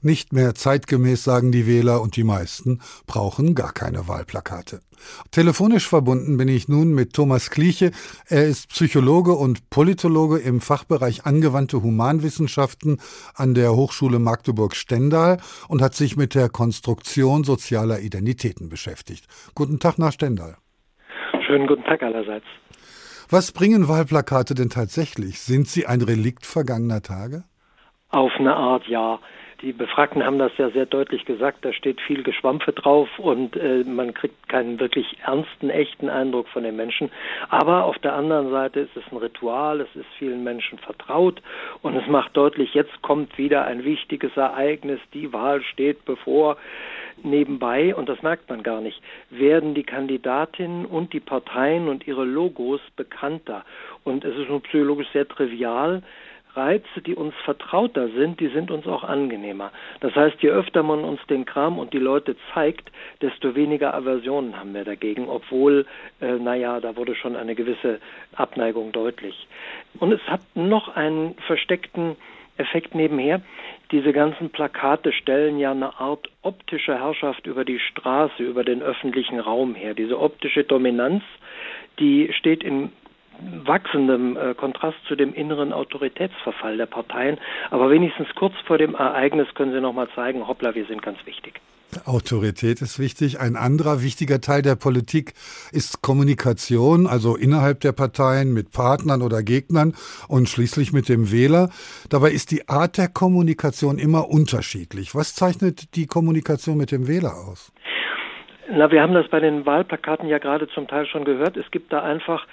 Nicht 0.01 0.34
mehr 0.34 0.53
zeitgemäß, 0.53 1.23
sagen 1.23 1.51
die 1.51 1.65
Wähler, 1.65 2.01
und 2.01 2.15
die 2.15 2.23
meisten 2.23 2.79
brauchen 3.08 3.55
gar 3.55 3.73
keine 3.73 4.08
Wahlplakate. 4.08 4.81
Telefonisch 5.31 5.88
verbunden 5.88 6.38
bin 6.38 6.47
ich 6.47 6.67
nun 6.67 6.93
mit 6.93 7.13
Thomas 7.13 7.49
Kliche. 7.49 7.91
Er 8.27 8.45
ist 8.45 8.69
Psychologe 8.69 9.34
und 9.34 9.69
Politologe 9.69 10.38
im 10.38 10.62
Fachbereich 10.62 11.25
angewandte 11.25 11.81
Humanwissenschaften 11.81 13.01
an 13.34 13.53
der 13.55 13.75
Hochschule 13.75 14.19
Magdeburg-Stendal 14.19 15.38
und 15.67 15.81
hat 15.81 15.95
sich 15.95 16.15
mit 16.17 16.36
der 16.36 16.49
Konstruktion 16.49 17.43
sozialer 17.43 17.99
Identitäten 17.99 18.69
beschäftigt. 18.69 19.25
Guten 19.55 19.79
Tag 19.79 19.97
nach 19.97 20.12
Stendal. 20.12 20.58
Schönen 21.45 21.67
guten 21.67 21.84
Tag 21.84 22.03
allerseits. 22.03 22.45
Was 23.29 23.51
bringen 23.51 23.88
Wahlplakate 23.88 24.53
denn 24.53 24.69
tatsächlich? 24.69 25.39
Sind 25.39 25.67
sie 25.67 25.88
ein 25.88 26.01
Relikt 26.01 26.45
vergangener 26.45 27.01
Tage? 27.01 27.43
Auf 28.10 28.31
eine 28.38 28.55
Art 28.55 28.88
ja. 28.88 29.19
Die 29.61 29.71
Befragten 29.71 30.25
haben 30.25 30.37
das 30.37 30.51
ja 30.57 30.69
sehr 30.69 30.85
deutlich 30.85 31.25
gesagt, 31.25 31.63
da 31.63 31.71
steht 31.71 32.01
viel 32.01 32.23
Geschwampfe 32.23 32.73
drauf 32.73 33.07
und 33.17 33.55
äh, 33.55 33.83
man 33.85 34.13
kriegt 34.13 34.49
keinen 34.49 34.79
wirklich 34.79 35.17
ernsten, 35.25 35.69
echten 35.69 36.09
Eindruck 36.09 36.49
von 36.49 36.63
den 36.63 36.75
Menschen. 36.75 37.09
Aber 37.49 37.85
auf 37.85 37.97
der 37.99 38.13
anderen 38.13 38.49
Seite 38.51 38.81
ist 38.81 38.97
es 38.97 39.03
ein 39.11 39.17
Ritual, 39.17 39.81
es 39.81 39.95
ist 39.95 40.07
vielen 40.19 40.43
Menschen 40.43 40.77
vertraut 40.79 41.41
und 41.81 41.95
es 41.95 42.05
macht 42.07 42.35
deutlich, 42.35 42.73
jetzt 42.73 43.01
kommt 43.01 43.37
wieder 43.37 43.65
ein 43.65 43.85
wichtiges 43.85 44.35
Ereignis, 44.35 44.99
die 45.13 45.31
Wahl 45.31 45.61
steht 45.61 46.03
bevor. 46.05 46.57
Nebenbei, 47.23 47.95
und 47.95 48.09
das 48.09 48.21
merkt 48.21 48.49
man 48.49 48.61
gar 48.61 48.81
nicht, 48.81 49.01
werden 49.29 49.73
die 49.73 49.83
Kandidatinnen 49.83 50.85
und 50.85 51.13
die 51.13 51.21
Parteien 51.21 51.87
und 51.87 52.05
ihre 52.07 52.25
Logos 52.25 52.81
bekannter. 52.97 53.63
Und 54.03 54.25
es 54.25 54.35
ist 54.35 54.49
nur 54.49 54.61
psychologisch 54.63 55.07
sehr 55.13 55.25
trivial, 55.25 56.03
Reize, 56.55 57.01
die 57.05 57.15
uns 57.15 57.33
vertrauter 57.43 58.09
sind, 58.09 58.39
die 58.39 58.47
sind 58.47 58.71
uns 58.71 58.87
auch 58.87 59.03
angenehmer. 59.03 59.71
Das 59.99 60.15
heißt, 60.15 60.41
je 60.41 60.49
öfter 60.49 60.83
man 60.83 61.03
uns 61.03 61.19
den 61.27 61.45
Kram 61.45 61.79
und 61.79 61.93
die 61.93 61.99
Leute 61.99 62.35
zeigt, 62.53 62.91
desto 63.21 63.55
weniger 63.55 63.93
Aversionen 63.93 64.57
haben 64.59 64.73
wir 64.73 64.83
dagegen, 64.83 65.27
obwohl, 65.27 65.85
äh, 66.21 66.33
naja, 66.33 66.79
da 66.79 66.95
wurde 66.95 67.15
schon 67.15 67.35
eine 67.35 67.55
gewisse 67.55 67.99
Abneigung 68.35 68.91
deutlich. 68.91 69.47
Und 69.99 70.11
es 70.11 70.21
hat 70.27 70.41
noch 70.55 70.95
einen 70.95 71.35
versteckten 71.47 72.15
Effekt 72.57 72.95
nebenher. 72.95 73.41
Diese 73.91 74.13
ganzen 74.13 74.49
Plakate 74.49 75.11
stellen 75.11 75.59
ja 75.59 75.71
eine 75.71 75.99
Art 75.99 76.29
optische 76.41 76.97
Herrschaft 76.97 77.45
über 77.45 77.65
die 77.65 77.79
Straße, 77.79 78.41
über 78.41 78.63
den 78.63 78.81
öffentlichen 78.81 79.39
Raum 79.39 79.75
her. 79.75 79.93
Diese 79.93 80.19
optische 80.19 80.63
Dominanz, 80.63 81.23
die 81.99 82.31
steht 82.33 82.63
in 82.63 82.91
wachsendem 83.65 84.38
äh, 84.38 84.54
Kontrast 84.54 84.98
zu 85.08 85.15
dem 85.15 85.34
inneren 85.34 85.74
Autoritätsverfall 85.74 86.78
der 86.78 86.86
Parteien. 86.86 87.38
Aber 87.71 87.89
wenigstens 87.89 88.28
kurz 88.36 88.54
vor 88.65 88.78
dem 88.78 88.95
Ereignis 88.95 89.48
können 89.56 89.74
Sie 89.74 89.82
noch 89.82 89.93
mal 89.93 90.10
zeigen, 90.15 90.48
hoppla, 90.48 90.76
wir 90.76 90.86
sind 90.86 91.02
ganz 91.02 91.17
wichtig. 91.26 91.62
Autorität 92.06 92.82
ist 92.82 93.00
wichtig. 93.00 93.39
Ein 93.39 93.56
anderer 93.56 94.04
wichtiger 94.04 94.41
Teil 94.41 94.62
der 94.62 94.76
Politik 94.76 95.34
ist 95.71 96.02
Kommunikation, 96.02 97.08
also 97.08 97.36
innerhalb 97.36 97.80
der 97.80 97.93
Parteien 97.93 98.54
mit 98.54 98.71
Partnern 98.71 99.21
oder 99.21 99.43
Gegnern 99.43 99.93
und 100.28 100.50
schließlich 100.50 100.91
mit 100.91 101.08
dem 101.08 101.32
Wähler. 101.32 101.69
Dabei 102.10 102.32
ist 102.32 102.52
die 102.52 102.67
Art 102.67 102.98
der 102.98 103.08
Kommunikation 103.08 103.98
immer 103.98 104.30
unterschiedlich. 104.30 105.15
Was 105.15 105.36
zeichnet 105.36 105.95
die 105.95 106.08
Kommunikation 106.08 106.78
mit 106.78 106.91
dem 106.91 107.08
Wähler 107.08 107.34
aus? 107.48 107.71
Na, 108.67 108.89
wir 108.91 109.02
haben 109.02 109.13
das 109.13 109.28
bei 109.28 109.39
den 109.39 109.65
Wahlplakaten 109.65 110.28
ja 110.28 110.39
gerade 110.39 110.67
zum 110.69 110.88
Teil 110.88 111.06
schon 111.06 111.24
gehört. 111.24 111.56
Es 111.56 111.69
gibt 111.69 111.93
da 111.93 112.02
einfach 112.02 112.48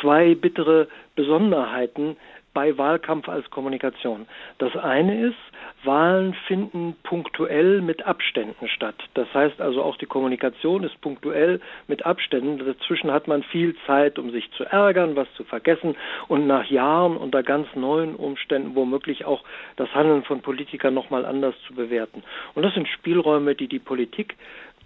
zwei 0.00 0.34
bittere 0.34 0.88
Besonderheiten 1.14 2.16
bei 2.56 2.78
Wahlkampf 2.78 3.28
als 3.28 3.50
Kommunikation. 3.50 4.26
Das 4.56 4.74
eine 4.76 5.26
ist, 5.26 5.36
Wahlen 5.84 6.32
finden 6.46 6.96
punktuell 7.02 7.82
mit 7.82 8.06
Abständen 8.06 8.66
statt. 8.68 8.94
Das 9.12 9.32
heißt 9.34 9.60
also 9.60 9.82
auch 9.82 9.98
die 9.98 10.06
Kommunikation 10.06 10.82
ist 10.82 10.98
punktuell 11.02 11.60
mit 11.86 12.06
Abständen. 12.06 12.58
Dazwischen 12.58 13.12
hat 13.12 13.28
man 13.28 13.42
viel 13.42 13.76
Zeit, 13.86 14.18
um 14.18 14.30
sich 14.30 14.50
zu 14.52 14.64
ärgern, 14.64 15.16
was 15.16 15.28
zu 15.34 15.44
vergessen 15.44 15.96
und 16.28 16.46
nach 16.46 16.64
Jahren 16.70 17.18
unter 17.18 17.42
ganz 17.42 17.68
neuen 17.74 18.16
Umständen 18.16 18.74
womöglich 18.74 19.26
auch 19.26 19.44
das 19.76 19.94
Handeln 19.94 20.24
von 20.24 20.40
Politikern 20.40 20.94
nochmal 20.94 21.26
anders 21.26 21.54
zu 21.66 21.74
bewerten. 21.74 22.24
Und 22.54 22.62
das 22.62 22.72
sind 22.72 22.88
Spielräume, 22.88 23.54
die 23.54 23.68
die 23.68 23.78
Politik 23.78 24.34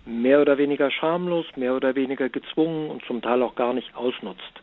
mehr 0.07 0.41
oder 0.41 0.59
weniger 0.59 0.91
schamlos, 0.91 1.47
mehr 1.57 1.75
oder 1.75 1.95
weniger 1.95 2.29
gezwungen 2.29 2.91
und 2.91 3.05
zum 3.05 3.23
Teil 3.23 3.43
auch 3.43 3.55
gar 3.55 3.73
nicht 3.73 3.95
ausnutzt. 3.95 4.61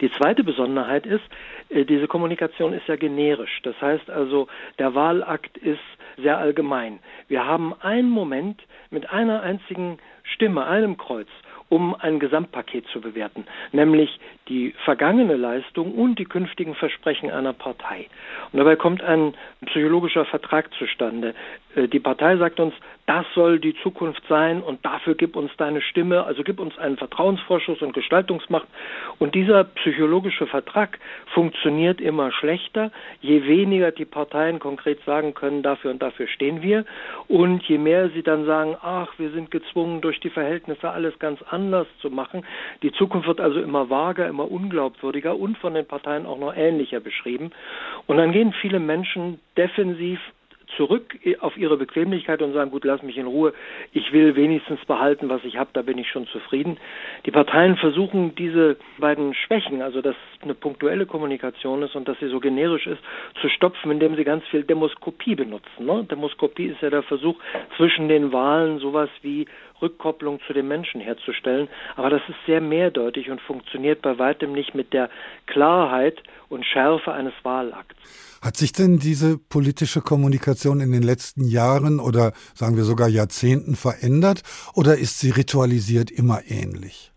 Die 0.00 0.10
zweite 0.12 0.44
Besonderheit 0.44 1.06
ist, 1.06 1.24
äh, 1.68 1.84
diese 1.84 2.06
Kommunikation 2.06 2.72
ist 2.72 2.86
ja 2.86 2.96
generisch. 2.96 3.60
Das 3.62 3.80
heißt 3.80 4.10
also, 4.10 4.48
der 4.78 4.94
Wahlakt 4.94 5.56
ist 5.58 5.78
sehr 6.16 6.38
allgemein. 6.38 7.00
Wir 7.28 7.46
haben 7.46 7.74
einen 7.80 8.10
Moment 8.10 8.62
mit 8.90 9.10
einer 9.10 9.42
einzigen 9.42 9.98
Stimme, 10.22 10.66
einem 10.66 10.96
Kreuz, 10.96 11.28
um 11.68 11.94
ein 11.94 12.20
Gesamtpaket 12.20 12.86
zu 12.88 13.00
bewerten, 13.00 13.46
nämlich 13.72 14.20
die 14.48 14.74
vergangene 14.84 15.36
Leistung 15.36 15.92
und 15.92 16.18
die 16.18 16.24
künftigen 16.24 16.74
Versprechen 16.74 17.30
einer 17.30 17.52
Partei. 17.52 18.08
Und 18.52 18.58
dabei 18.58 18.76
kommt 18.76 19.02
ein 19.02 19.34
psychologischer 19.66 20.24
Vertrag 20.24 20.72
zustande. 20.74 21.34
Äh, 21.74 21.88
die 21.88 22.00
Partei 22.00 22.36
sagt 22.36 22.60
uns, 22.60 22.74
das 23.06 23.26
soll 23.34 23.58
die 23.58 23.74
Zukunft 23.82 24.22
sein 24.28 24.62
und 24.62 24.84
dafür 24.84 25.14
gib 25.14 25.36
uns 25.36 25.50
deine 25.58 25.82
Stimme, 25.82 26.24
also 26.24 26.42
gib 26.42 26.58
uns 26.58 26.78
einen 26.78 26.96
Vertrauensvorschuss 26.96 27.82
und 27.82 27.92
Gestaltungsmacht. 27.92 28.66
Und 29.18 29.34
dieser 29.34 29.64
psychologische 29.64 30.46
Vertrag 30.46 30.98
funktioniert 31.34 32.00
immer 32.00 32.32
schlechter, 32.32 32.90
je 33.20 33.44
weniger 33.46 33.90
die 33.90 34.06
Parteien 34.06 34.58
konkret 34.58 35.04
sagen 35.04 35.34
können, 35.34 35.62
dafür 35.62 35.90
und 35.90 36.00
dafür 36.02 36.28
stehen 36.28 36.62
wir. 36.62 36.86
Und 37.28 37.62
je 37.64 37.76
mehr 37.76 38.08
sie 38.08 38.22
dann 38.22 38.46
sagen, 38.46 38.76
ach, 38.80 39.12
wir 39.18 39.30
sind 39.30 39.50
gezwungen, 39.50 40.00
durch 40.00 40.18
die 40.20 40.30
Verhältnisse 40.30 40.90
alles 40.90 41.18
ganz 41.18 41.42
anders 41.50 41.86
zu 42.00 42.08
machen. 42.08 42.46
Die 42.82 42.92
Zukunft 42.92 43.28
wird 43.28 43.40
also 43.40 43.60
immer 43.60 43.90
vager, 43.90 44.26
immer 44.28 44.50
unglaubwürdiger 44.50 45.36
und 45.36 45.58
von 45.58 45.74
den 45.74 45.86
Parteien 45.86 46.24
auch 46.24 46.38
noch 46.38 46.56
ähnlicher 46.56 47.00
beschrieben. 47.00 47.50
Und 48.06 48.16
dann 48.16 48.32
gehen 48.32 48.54
viele 48.62 48.80
Menschen 48.80 49.40
defensiv 49.58 50.20
zurück 50.76 51.18
auf 51.40 51.56
ihre 51.56 51.76
Bequemlichkeit 51.76 52.42
und 52.42 52.52
sagen, 52.52 52.70
gut, 52.70 52.84
lass 52.84 53.02
mich 53.02 53.16
in 53.16 53.26
Ruhe, 53.26 53.52
ich 53.92 54.12
will 54.12 54.36
wenigstens 54.36 54.84
behalten, 54.84 55.28
was 55.28 55.44
ich 55.44 55.56
habe, 55.56 55.70
da 55.72 55.82
bin 55.82 55.98
ich 55.98 56.08
schon 56.08 56.26
zufrieden. 56.26 56.78
Die 57.26 57.30
Parteien 57.30 57.76
versuchen 57.76 58.34
diese 58.34 58.76
beiden 58.98 59.34
Schwächen, 59.34 59.82
also 59.82 60.02
dass 60.02 60.16
eine 60.42 60.54
punktuelle 60.54 61.06
Kommunikation 61.06 61.82
ist 61.82 61.94
und 61.96 62.08
dass 62.08 62.18
sie 62.18 62.28
so 62.28 62.40
generisch 62.40 62.86
ist, 62.86 63.02
zu 63.40 63.48
stopfen, 63.48 63.90
indem 63.90 64.16
sie 64.16 64.24
ganz 64.24 64.44
viel 64.46 64.64
Demoskopie 64.64 65.34
benutzen. 65.34 65.86
Ne? 65.86 66.04
Demoskopie 66.04 66.66
ist 66.66 66.82
ja 66.82 66.90
der 66.90 67.02
Versuch, 67.02 67.36
zwischen 67.76 68.08
den 68.08 68.32
Wahlen 68.32 68.78
sowas 68.78 69.08
wie 69.22 69.46
Rückkopplung 69.80 70.40
zu 70.46 70.52
den 70.52 70.68
Menschen 70.68 71.00
herzustellen. 71.00 71.68
Aber 71.96 72.10
das 72.10 72.22
ist 72.28 72.36
sehr 72.46 72.60
mehrdeutig 72.60 73.30
und 73.30 73.40
funktioniert 73.40 74.02
bei 74.02 74.18
weitem 74.18 74.52
nicht 74.52 74.74
mit 74.74 74.92
der 74.92 75.10
Klarheit 75.46 76.22
und 76.48 76.64
Schärfe 76.64 77.12
eines 77.12 77.34
Wahlakts. 77.42 77.96
Hat 78.42 78.56
sich 78.56 78.72
denn 78.72 78.98
diese 78.98 79.38
politische 79.38 80.02
Kommunikation 80.02 80.80
in 80.80 80.92
den 80.92 81.02
letzten 81.02 81.44
Jahren 81.44 81.98
oder 81.98 82.32
sagen 82.54 82.76
wir 82.76 82.84
sogar 82.84 83.08
Jahrzehnten 83.08 83.74
verändert 83.74 84.42
oder 84.74 84.98
ist 84.98 85.18
sie 85.18 85.30
ritualisiert 85.30 86.10
immer 86.10 86.40
ähnlich? 86.46 87.13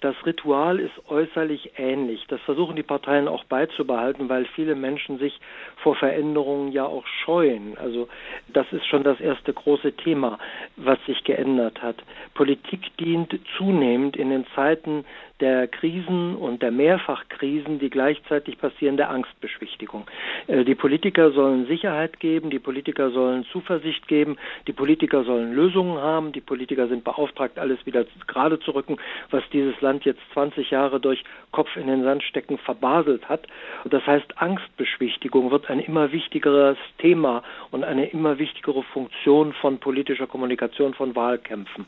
Das 0.00 0.14
Ritual 0.24 0.78
ist 0.78 0.92
äußerlich 1.08 1.72
ähnlich. 1.76 2.24
Das 2.28 2.40
versuchen 2.42 2.76
die 2.76 2.84
Parteien 2.84 3.26
auch 3.26 3.42
beizubehalten, 3.44 4.28
weil 4.28 4.44
viele 4.54 4.76
Menschen 4.76 5.18
sich 5.18 5.40
vor 5.82 5.96
Veränderungen 5.96 6.70
ja 6.70 6.84
auch 6.84 7.04
scheuen. 7.24 7.76
Also 7.78 8.08
das 8.46 8.66
ist 8.72 8.86
schon 8.86 9.02
das 9.02 9.20
erste 9.20 9.52
große 9.52 9.92
Thema, 9.96 10.38
was 10.76 10.98
sich 11.06 11.24
geändert 11.24 11.82
hat. 11.82 11.96
Politik 12.34 12.96
dient 12.98 13.40
zunehmend 13.56 14.16
in 14.16 14.30
den 14.30 14.46
Zeiten 14.54 15.04
der 15.40 15.68
Krisen 15.68 16.34
und 16.34 16.62
der 16.62 16.70
Mehrfachkrisen, 16.70 17.78
die 17.78 17.90
gleichzeitig 17.90 18.58
passieren, 18.58 18.96
der 18.96 19.10
Angstbeschwichtigung. 19.10 20.06
Äh, 20.46 20.64
die 20.64 20.74
Politiker 20.74 21.30
sollen 21.30 21.66
Sicherheit 21.66 22.18
geben, 22.20 22.50
die 22.50 22.58
Politiker 22.58 23.10
sollen 23.10 23.44
Zuversicht 23.52 24.08
geben, 24.08 24.36
die 24.66 24.72
Politiker 24.72 25.24
sollen 25.24 25.52
Lösungen 25.52 25.98
haben, 25.98 26.32
die 26.32 26.40
Politiker 26.40 26.88
sind 26.88 27.04
beauftragt, 27.04 27.58
alles 27.58 27.84
wieder 27.86 28.04
gerade 28.26 28.58
zu 28.60 28.72
rücken, 28.72 28.96
was 29.30 29.42
dieses 29.52 29.80
Land 29.80 30.04
jetzt 30.04 30.20
20 30.32 30.70
Jahre 30.70 31.00
durch 31.00 31.22
Kopf 31.52 31.76
in 31.76 31.86
den 31.86 32.02
Sand 32.02 32.22
stecken 32.24 32.58
verbaselt 32.58 33.28
hat. 33.28 33.46
Das 33.84 34.06
heißt, 34.06 34.38
Angstbeschwichtigung 34.38 35.50
wird 35.50 35.70
ein 35.70 35.80
immer 35.80 36.12
wichtigeres 36.12 36.78
Thema 36.98 37.42
und 37.70 37.84
eine 37.84 38.06
immer 38.10 38.38
wichtigere 38.38 38.82
Funktion 38.82 39.52
von 39.52 39.78
politischer 39.78 40.26
Kommunikation, 40.26 40.94
von 40.94 41.14
Wahlkämpfen. 41.14 41.86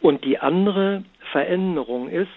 Und 0.00 0.24
die 0.24 0.38
andere 0.38 1.04
Veränderung 1.32 2.08
ist, 2.08 2.28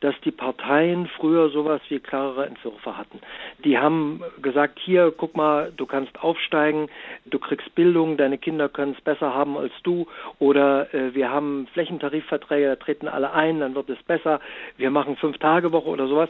dass 0.00 0.14
die 0.24 0.30
Parteien 0.30 1.08
früher 1.16 1.48
sowas 1.50 1.80
wie 1.88 2.00
klarere 2.00 2.46
Entwürfe 2.46 2.96
hatten. 2.96 3.20
Die 3.64 3.78
haben 3.78 4.22
gesagt, 4.42 4.78
hier, 4.78 5.12
guck 5.16 5.36
mal, 5.36 5.72
du 5.76 5.86
kannst 5.86 6.18
aufsteigen, 6.22 6.88
du 7.24 7.38
kriegst 7.38 7.74
Bildung, 7.74 8.16
deine 8.16 8.38
Kinder 8.38 8.68
können 8.68 8.94
es 8.96 9.00
besser 9.02 9.34
haben 9.34 9.56
als 9.56 9.72
du 9.82 10.06
oder 10.38 10.92
äh, 10.94 11.14
wir 11.14 11.30
haben 11.30 11.66
Flächentarifverträge, 11.72 12.68
da 12.68 12.76
treten 12.76 13.08
alle 13.08 13.32
ein, 13.32 13.60
dann 13.60 13.74
wird 13.74 13.90
es 13.90 14.02
besser, 14.02 14.40
wir 14.76 14.90
machen 14.90 15.16
fünf 15.16 15.38
Tage 15.38 15.72
Woche 15.72 15.88
oder 15.88 16.06
sowas. 16.06 16.28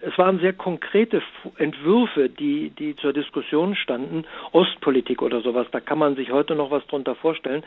Es 0.00 0.16
waren 0.18 0.38
sehr 0.40 0.52
konkrete 0.52 1.22
Entwürfe, 1.56 2.28
die, 2.28 2.70
die 2.70 2.96
zur 2.96 3.12
Diskussion 3.12 3.74
standen, 3.74 4.24
Ostpolitik 4.52 5.22
oder 5.22 5.40
sowas, 5.40 5.66
da 5.72 5.80
kann 5.80 5.98
man 5.98 6.16
sich 6.16 6.30
heute 6.30 6.54
noch 6.54 6.70
was 6.70 6.86
drunter 6.86 7.14
vorstellen. 7.14 7.62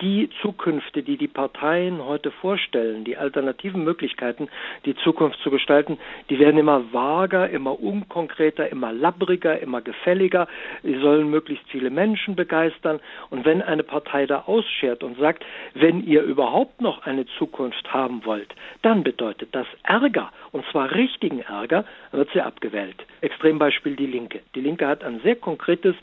Die 0.00 0.30
Zukünfte, 0.40 1.02
die 1.02 1.16
die 1.16 1.28
Parteien 1.28 2.04
heute 2.04 2.30
vorstellen, 2.30 3.04
die 3.04 3.16
alternativen 3.16 3.84
Möglichkeiten, 3.84 4.48
die 4.86 4.94
Zukunft 4.96 5.38
zu 5.40 5.50
gestalten, 5.50 5.98
die 6.30 6.38
werden 6.38 6.58
immer 6.58 6.92
vager, 6.92 7.50
immer 7.50 7.78
unkonkreter, 7.78 8.70
immer 8.70 8.92
labbriger, 8.92 9.60
immer 9.60 9.82
gefälliger. 9.82 10.46
Sie 10.82 10.98
sollen 11.00 11.28
möglichst 11.28 11.68
viele 11.68 11.90
Menschen 11.90 12.36
begeistern. 12.36 13.00
Und 13.30 13.44
wenn 13.44 13.60
eine 13.60 13.82
Partei 13.82 14.26
da 14.26 14.44
ausschert 14.46 15.02
und 15.02 15.18
sagt, 15.18 15.44
wenn 15.74 16.06
ihr 16.06 16.22
überhaupt 16.22 16.80
noch 16.80 17.04
eine 17.04 17.26
Zukunft 17.38 17.92
haben 17.92 18.24
wollt, 18.24 18.54
dann 18.82 19.02
bedeutet 19.02 19.48
das 19.52 19.66
Ärger, 19.82 20.32
und 20.52 20.64
zwar 20.70 20.92
richtigen 20.92 21.40
Ärger, 21.40 21.84
wird 22.12 22.30
sie 22.32 22.40
abgewählt. 22.40 23.04
Extrembeispiel 23.20 23.96
die 23.96 24.06
Linke. 24.06 24.40
Die 24.54 24.60
Linke 24.60 24.86
hat 24.86 25.02
ein 25.02 25.20
sehr 25.20 25.36
konkretes, 25.36 25.96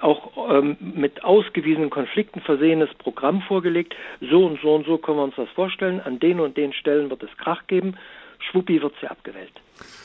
auch 0.00 0.50
ähm, 0.50 0.76
mit 0.80 1.22
ausgewiesenen 1.22 1.90
Konflikten 1.90 2.40
versehenes 2.40 2.92
Programm 2.94 3.42
vorgelegt. 3.42 3.94
So 4.20 4.46
und 4.46 4.60
so 4.62 4.74
und 4.74 4.86
so 4.86 4.98
können 4.98 5.18
wir 5.18 5.24
uns 5.24 5.36
das 5.36 5.48
vorstellen. 5.50 6.00
An 6.00 6.18
den 6.18 6.40
und 6.40 6.56
den 6.56 6.72
Stellen 6.72 7.10
wird 7.10 7.22
es 7.22 7.36
Krach 7.36 7.66
geben 7.66 7.96
schwuppi 8.40 8.80
wird 8.80 8.94
sie 9.00 9.06
abgewählt. 9.06 9.52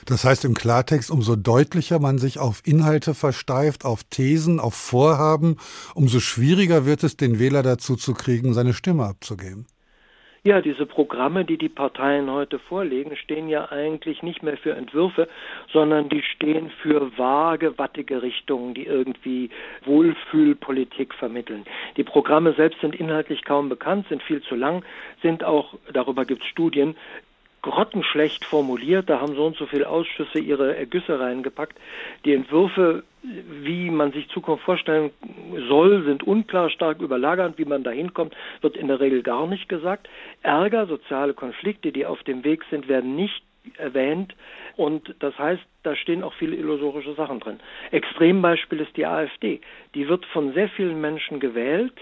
Das 0.05 0.23
heißt 0.23 0.45
im 0.45 0.53
Klartext, 0.53 1.11
umso 1.11 1.35
deutlicher 1.35 1.99
man 1.99 2.17
sich 2.17 2.39
auf 2.39 2.61
Inhalte 2.65 3.13
versteift, 3.13 3.85
auf 3.85 4.03
Thesen, 4.03 4.59
auf 4.59 4.75
Vorhaben, 4.75 5.57
umso 5.95 6.19
schwieriger 6.19 6.85
wird 6.85 7.03
es, 7.03 7.17
den 7.17 7.39
Wähler 7.39 7.63
dazu 7.63 7.95
zu 7.95 8.13
kriegen, 8.13 8.53
seine 8.53 8.73
Stimme 8.73 9.05
abzugeben. 9.05 9.67
Ja, 10.45 10.61
diese 10.61 10.85
Programme, 10.85 11.43
die 11.43 11.57
die 11.57 11.69
Parteien 11.69 12.29
heute 12.29 12.59
vorlegen, 12.59 13.17
stehen 13.17 13.49
ja 13.49 13.71
eigentlich 13.71 14.21
nicht 14.21 14.43
mehr 14.43 14.57
für 14.57 14.75
Entwürfe, 14.75 15.27
sondern 15.73 16.07
die 16.07 16.21
stehen 16.21 16.69
für 16.83 17.17
vage, 17.17 17.79
wattige 17.79 18.21
Richtungen, 18.21 18.75
die 18.75 18.85
irgendwie 18.85 19.49
Wohlfühlpolitik 19.85 21.15
vermitteln. 21.15 21.65
Die 21.97 22.03
Programme 22.03 22.53
selbst 22.53 22.79
sind 22.79 22.93
inhaltlich 22.93 23.43
kaum 23.43 23.69
bekannt, 23.69 24.05
sind 24.07 24.21
viel 24.21 24.43
zu 24.43 24.53
lang, 24.53 24.85
sind 25.23 25.43
auch, 25.43 25.73
darüber 25.91 26.25
gibt 26.25 26.43
es 26.43 26.47
Studien, 26.49 26.95
grottenschlecht 27.65 28.45
formuliert. 28.45 29.09
Da 29.09 29.19
haben 29.19 29.35
so 29.35 29.45
und 29.45 29.57
so 29.57 29.65
viele 29.65 29.89
Ausschüsse 29.89 30.39
ihre 30.39 30.77
Ergüsse 30.77 31.19
reingepackt. 31.19 31.77
Die 32.23 32.33
Entwürfe, 32.33 33.03
wie 33.23 33.89
man 33.89 34.11
sich 34.11 34.29
Zukunft 34.29 34.63
vorstellen 34.63 35.09
soll, 35.67 36.03
sind 36.03 36.21
unklar, 36.21 36.69
stark 36.69 37.01
überlagernd. 37.01 37.57
Wie 37.57 37.65
man 37.65 37.83
da 37.83 37.89
hinkommt, 37.89 38.35
wird 38.61 38.77
in 38.77 38.87
der 38.87 38.99
Regel 38.99 39.23
gar 39.23 39.47
nicht 39.47 39.67
gesagt. 39.67 40.07
Ärger, 40.43 40.85
soziale 40.85 41.33
Konflikte, 41.33 41.91
die 41.91 42.05
auf 42.05 42.21
dem 42.23 42.43
Weg 42.43 42.63
sind, 42.69 42.87
werden 42.87 43.15
nicht 43.15 43.41
erwähnt. 43.77 44.35
Und 44.75 45.15
das 45.19 45.35
heißt, 45.39 45.63
da 45.81 45.95
stehen 45.95 46.23
auch 46.23 46.33
viele 46.35 46.55
illusorische 46.55 47.15
Sachen 47.15 47.39
drin. 47.39 47.59
Extrembeispiel 47.89 48.81
ist 48.81 48.95
die 48.95 49.07
AfD. 49.07 49.59
Die 49.95 50.07
wird 50.07 50.23
von 50.27 50.53
sehr 50.53 50.69
vielen 50.69 51.01
Menschen 51.01 51.39
gewählt, 51.39 51.93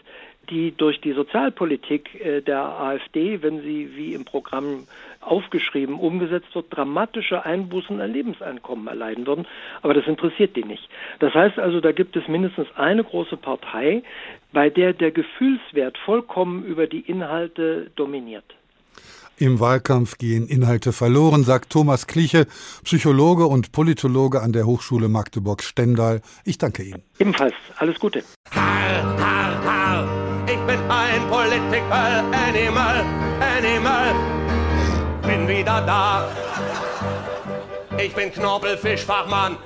die 0.49 0.71
durch 0.75 0.99
die 0.99 1.13
Sozialpolitik 1.13 2.19
äh, 2.19 2.41
der 2.41 2.61
AfD, 2.61 3.41
wenn 3.41 3.61
sie 3.61 3.95
wie 3.95 4.13
im 4.13 4.25
Programm 4.25 4.87
aufgeschrieben, 5.25 5.95
umgesetzt 5.95 6.53
wird, 6.53 6.67
dramatische 6.69 7.45
Einbußen 7.45 7.99
an 8.01 8.11
Lebenseinkommen 8.11 8.87
erleiden 8.87 9.27
würden. 9.27 9.47
Aber 9.81 9.93
das 9.93 10.05
interessiert 10.07 10.55
die 10.55 10.63
nicht. 10.63 10.87
Das 11.19 11.33
heißt 11.33 11.59
also, 11.59 11.81
da 11.81 11.91
gibt 11.91 12.15
es 12.15 12.27
mindestens 12.27 12.67
eine 12.75 13.03
große 13.03 13.37
Partei, 13.37 14.03
bei 14.51 14.69
der 14.69 14.93
der 14.93 15.11
Gefühlswert 15.11 15.97
vollkommen 15.97 16.63
über 16.63 16.87
die 16.87 17.01
Inhalte 17.01 17.91
dominiert. 17.95 18.45
Im 19.37 19.59
Wahlkampf 19.59 20.19
gehen 20.19 20.47
Inhalte 20.47 20.93
verloren, 20.93 21.43
sagt 21.43 21.71
Thomas 21.71 22.05
Kliche, 22.05 22.45
Psychologe 22.83 23.47
und 23.47 23.71
Politologe 23.71 24.41
an 24.41 24.53
der 24.53 24.65
Hochschule 24.65 25.09
Magdeburg-Stendal. 25.09 26.21
Ich 26.45 26.59
danke 26.59 26.83
Ihnen. 26.83 27.01
Ebenfalls 27.19 27.55
alles 27.77 27.99
Gute. 27.99 28.23
Har, 28.51 29.17
har, 29.17 29.63
har. 29.65 30.23
Ich 30.45 30.59
bin 30.67 30.79
ein 30.89 31.27
Political 31.29 32.23
Animal, 32.31 33.03
Animal 33.39 34.42
bin 35.37 35.47
wieder 35.47 35.81
da. 35.81 36.27
Ich 37.97 38.13
bin 38.13 38.31
Knorpelfischfachmann. 38.31 39.57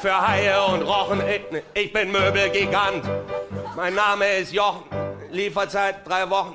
Für 0.00 0.26
Haie 0.26 0.62
und 0.64 0.82
Rochen, 0.82 1.22
ich 1.74 1.92
bin 1.92 2.10
Möbelgigant. 2.10 3.04
Mein 3.76 3.94
Name 3.94 4.26
ist 4.38 4.52
Jochen, 4.52 4.84
Lieferzeit 5.30 5.96
drei 6.06 6.28
Wochen, 6.30 6.54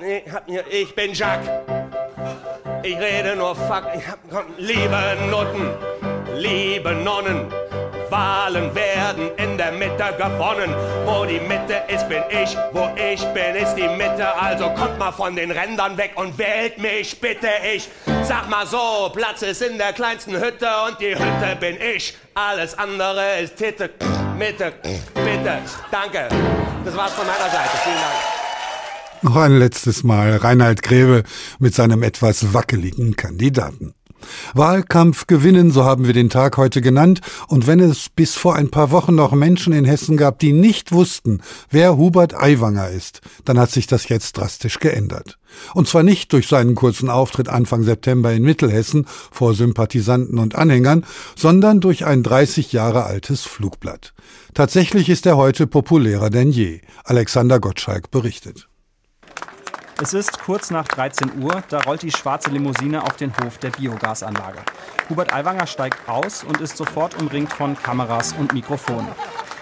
ich 0.70 0.96
bin 0.96 1.14
Jacques. 1.14 1.48
Ich 2.82 2.98
rede 2.98 3.36
nur 3.36 3.56
Fuck, 3.56 3.84
ich 3.96 4.08
hab 4.08 4.20
liebe 4.58 5.18
Nutten, 5.30 5.70
liebe 6.36 6.92
Nonnen. 6.92 7.54
Wahlen 8.10 8.74
werden 8.76 9.32
in 9.38 9.58
der 9.58 9.72
Mitte 9.72 10.14
gewonnen. 10.18 10.74
Wo 11.06 11.26
die 11.26 11.40
Mitte 11.40 11.82
ist, 11.88 12.08
bin 12.10 12.24
ich. 12.30 12.56
Wo 12.72 12.90
ich 12.96 13.22
bin, 13.34 13.56
ist 13.56 13.76
die 13.76 13.88
Mitte. 13.88 14.36
Also 14.40 14.70
kommt 14.72 14.98
mal 15.00 15.12
von 15.12 15.36
den 15.36 15.52
Rändern 15.52 15.98
weg 15.98 16.12
und 16.16 16.38
wählt 16.38 16.78
mich, 16.78 17.20
bitte 17.20 17.50
ich. 17.76 17.90
Sag 18.24 18.50
mal 18.50 18.66
so, 18.66 19.12
Platz 19.14 19.42
ist 19.42 19.62
in 19.62 19.78
der 19.78 19.94
kleinsten 19.94 20.36
Hütte 20.36 20.68
und 20.88 21.00
die 21.00 21.16
Hütte 21.16 21.58
bin 21.60 21.78
ich. 21.80 22.16
Alles 22.34 22.78
andere 22.78 23.40
ist 23.42 23.58
Titte. 23.58 23.90
Mitte, 24.38 24.74
bitte, 25.14 25.60
danke. 25.92 26.30
Das 26.86 26.96
war's 26.96 27.14
von 27.14 27.26
meiner 27.26 27.50
Seite. 27.50 27.78
Vielen 27.84 27.96
Dank. 27.96 28.38
Noch 29.24 29.36
ein 29.36 29.58
letztes 29.58 30.04
Mal 30.04 30.38
Reinhard 30.38 30.84
Grebe 30.84 31.24
mit 31.58 31.74
seinem 31.74 32.04
etwas 32.04 32.54
wackeligen 32.54 33.16
Kandidaten. 33.16 33.97
Wahlkampf 34.54 35.28
gewinnen, 35.28 35.72
so 35.72 35.84
haben 35.84 36.06
wir 36.06 36.14
den 36.14 36.30
Tag 36.30 36.58
heute 36.58 36.82
genannt, 36.82 37.22
und 37.48 37.68
wenn 37.68 37.80
es 37.80 38.10
bis 38.10 38.36
vor 38.36 38.56
ein 38.56 38.70
paar 38.70 38.92
Wochen 38.92 39.16
noch 39.16 39.32
Menschen 39.34 39.74
in 39.74 39.86
Hessen 39.86 40.18
gab, 40.18 40.40
die 40.40 40.54
nicht 40.54 40.92
wussten, 40.92 41.42
wer 41.70 41.98
Hubert 41.98 42.36
Aiwanger 42.36 42.90
ist, 42.90 43.22
dann 43.46 43.60
hat 43.60 43.72
sich 43.72 43.88
das 43.88 44.10
jetzt 44.10 44.38
drastisch 44.38 44.80
geändert. 44.80 45.38
Und 45.74 45.88
zwar 45.88 46.04
nicht 46.04 46.34
durch 46.34 46.48
seinen 46.48 46.76
kurzen 46.76 47.10
Auftritt 47.10 47.50
Anfang 47.50 47.84
September 47.84 48.34
in 48.34 48.44
Mittelhessen 48.44 49.06
vor 49.32 49.54
Sympathisanten 49.54 50.40
und 50.40 50.56
Anhängern, 50.56 51.06
sondern 51.36 51.80
durch 51.80 52.06
ein 52.06 52.24
30 52.24 52.74
Jahre 52.74 53.06
altes 53.06 53.44
Flugblatt. 53.44 54.14
Tatsächlich 54.54 55.10
ist 55.10 55.26
er 55.26 55.38
heute 55.38 55.68
populärer 55.68 56.30
denn 56.30 56.52
je. 56.52 56.82
Alexander 57.04 57.60
Gottschalk 57.60 58.12
berichtet. 58.12 58.67
Es 60.00 60.14
ist 60.14 60.38
kurz 60.38 60.70
nach 60.70 60.88
13 60.88 61.42
Uhr, 61.42 61.64
da 61.70 61.80
rollt 61.80 62.04
die 62.04 62.12
schwarze 62.12 62.52
Limousine 62.52 63.02
auf 63.02 63.16
den 63.16 63.34
Hof 63.38 63.58
der 63.58 63.72
Biogasanlage. 63.72 64.60
Hubert 65.10 65.34
Aiwanger 65.34 65.66
steigt 65.66 66.08
aus 66.08 66.44
und 66.44 66.62
ist 66.62 66.78
sofort 66.78 67.20
umringt 67.20 67.52
von 67.52 67.76
Kameras 67.76 68.36
und 68.38 68.54
Mikrofonen. 68.54 69.08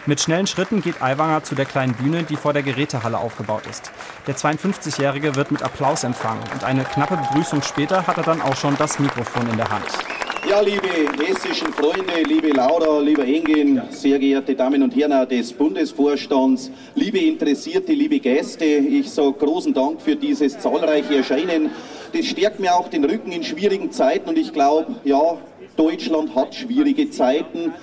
Mit 0.07 0.21
schnellen 0.21 0.45
Schritten 0.45 0.83
geht 0.83 1.01
Aiwanger 1.01 1.43
zu 1.43 1.55
der 1.55 1.65
kleinen 1.65 1.95
Bühne, 1.95 2.21
die 2.21 2.35
vor 2.35 2.53
der 2.53 2.61
Gerätehalle 2.61 3.17
aufgebaut 3.17 3.63
ist. 3.67 3.91
Der 4.27 4.35
52-Jährige 4.35 5.35
wird 5.35 5.49
mit 5.49 5.63
Applaus 5.63 6.03
empfangen 6.03 6.43
und 6.53 6.63
eine 6.63 6.83
knappe 6.83 7.17
Begrüßung 7.17 7.63
später 7.63 8.05
hat 8.05 8.17
er 8.17 8.23
dann 8.23 8.39
auch 8.39 8.55
schon 8.55 8.77
das 8.77 8.99
Mikrofon 8.99 9.49
in 9.49 9.57
der 9.57 9.67
Hand. 9.67 9.87
Ja, 10.47 10.59
liebe 10.59 10.87
hessischen 11.25 11.73
Freunde, 11.73 12.21
liebe 12.23 12.49
Laura, 12.49 12.99
lieber 12.99 13.25
Engin, 13.25 13.81
sehr 13.89 14.19
geehrte 14.19 14.53
Damen 14.53 14.83
und 14.83 14.95
Herren 14.95 15.27
des 15.27 15.51
Bundesvorstands, 15.51 16.69
liebe 16.93 17.17
Interessierte, 17.17 17.91
liebe 17.93 18.19
Gäste, 18.19 18.63
ich 18.63 19.09
sage 19.09 19.33
großen 19.33 19.73
Dank 19.73 19.99
für 20.03 20.15
dieses 20.15 20.59
zahlreiche 20.59 21.15
Erscheinen. 21.15 21.71
Das 22.13 22.27
stärkt 22.27 22.59
mir 22.59 22.75
auch 22.75 22.89
den 22.89 23.05
Rücken 23.05 23.31
in 23.31 23.43
schwierigen 23.43 23.91
Zeiten 23.91 24.29
und 24.29 24.37
ich 24.37 24.53
glaube, 24.53 24.93
ja, 25.03 25.39
Deutschland 25.75 26.35
hat 26.35 26.53
schwierige 26.53 27.09
Zeiten. 27.09 27.73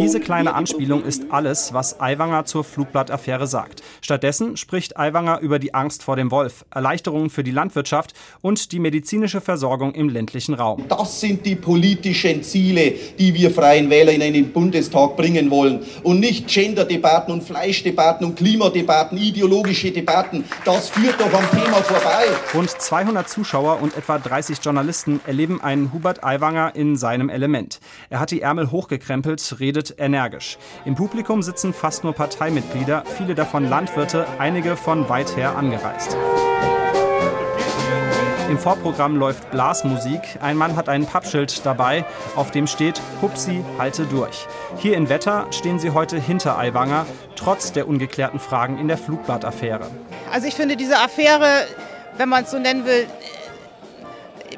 Diese 0.00 0.18
kleine 0.18 0.54
Anspielung 0.54 1.04
ist 1.04 1.24
alles, 1.28 1.74
was 1.74 2.00
Aiwanger 2.00 2.46
zur 2.46 2.64
Flugblattaffäre 2.64 3.46
sagt. 3.46 3.82
Stattdessen 4.00 4.56
spricht 4.56 4.96
Aiwanger 4.96 5.40
über 5.40 5.58
die 5.58 5.74
Angst 5.74 6.02
vor 6.02 6.16
dem 6.16 6.30
Wolf, 6.30 6.64
Erleichterungen 6.70 7.28
für 7.28 7.44
die 7.44 7.50
Landwirtschaft 7.50 8.14
und 8.40 8.72
die 8.72 8.78
medizinische 8.78 9.42
Versorgung 9.42 9.92
im 9.92 10.08
ländlichen 10.08 10.54
Raum. 10.54 10.86
Das 10.88 11.20
sind 11.20 11.44
die 11.44 11.54
politischen 11.54 12.42
Ziele, 12.42 12.94
die 13.18 13.34
wir 13.34 13.50
Freien 13.50 13.90
Wähler 13.90 14.12
in 14.12 14.20
den 14.32 14.50
Bundestag 14.52 15.18
bringen 15.18 15.50
wollen. 15.50 15.82
Und 16.02 16.20
nicht 16.20 16.48
Gender-Debatten 16.48 17.30
und 17.30 17.44
Fleischdebatten 17.44 18.26
und 18.26 18.36
Klimadebatten, 18.36 19.18
ideologische 19.18 19.90
Debatten. 19.90 20.44
Das 20.64 20.88
führt 20.88 21.20
doch 21.20 21.32
am 21.34 21.50
Thema 21.50 21.76
vorbei. 21.82 22.24
Rund 22.54 22.70
200 22.70 23.28
Zuschauer 23.28 23.82
und 23.82 23.94
etwa 23.98 24.18
30 24.18 24.60
Journalisten 24.62 25.20
erleben 25.26 25.60
einen 25.60 25.92
Hubert 25.92 26.24
Aiwanger 26.24 26.74
in 26.74 26.96
seinem 26.96 27.28
Element. 27.28 27.80
Er 28.08 28.20
hat 28.20 28.30
die 28.30 28.40
Ärmel 28.40 28.70
hochgekrempelt, 28.70 29.56
redet 29.60 29.89
energisch. 29.98 30.58
Im 30.84 30.94
Publikum 30.94 31.42
sitzen 31.42 31.72
fast 31.72 32.04
nur 32.04 32.12
Parteimitglieder, 32.12 33.04
viele 33.16 33.34
davon 33.34 33.68
Landwirte, 33.68 34.26
einige 34.38 34.76
von 34.76 35.08
weit 35.08 35.36
her 35.36 35.56
angereist. 35.56 36.16
Im 38.50 38.58
Vorprogramm 38.58 39.14
läuft 39.16 39.52
Blasmusik. 39.52 40.20
Ein 40.40 40.56
Mann 40.56 40.74
hat 40.74 40.88
ein 40.88 41.06
Pappschild 41.06 41.64
dabei, 41.64 42.04
auf 42.34 42.50
dem 42.50 42.66
steht 42.66 43.00
Hupsi, 43.22 43.64
halte 43.78 44.06
durch. 44.06 44.48
Hier 44.76 44.96
in 44.96 45.08
Wetter 45.08 45.46
stehen 45.52 45.78
sie 45.78 45.90
heute 45.90 46.18
hinter 46.18 46.58
Aiwanger, 46.58 47.06
trotz 47.36 47.72
der 47.72 47.86
ungeklärten 47.86 48.40
Fragen 48.40 48.76
in 48.78 48.88
der 48.88 48.98
Flugblattaffäre. 48.98 49.86
Also 50.32 50.48
ich 50.48 50.54
finde 50.54 50.76
diese 50.76 50.98
Affäre, 50.98 51.64
wenn 52.16 52.28
man 52.28 52.42
es 52.42 52.50
so 52.50 52.58
nennen 52.58 52.84
will, 52.86 53.06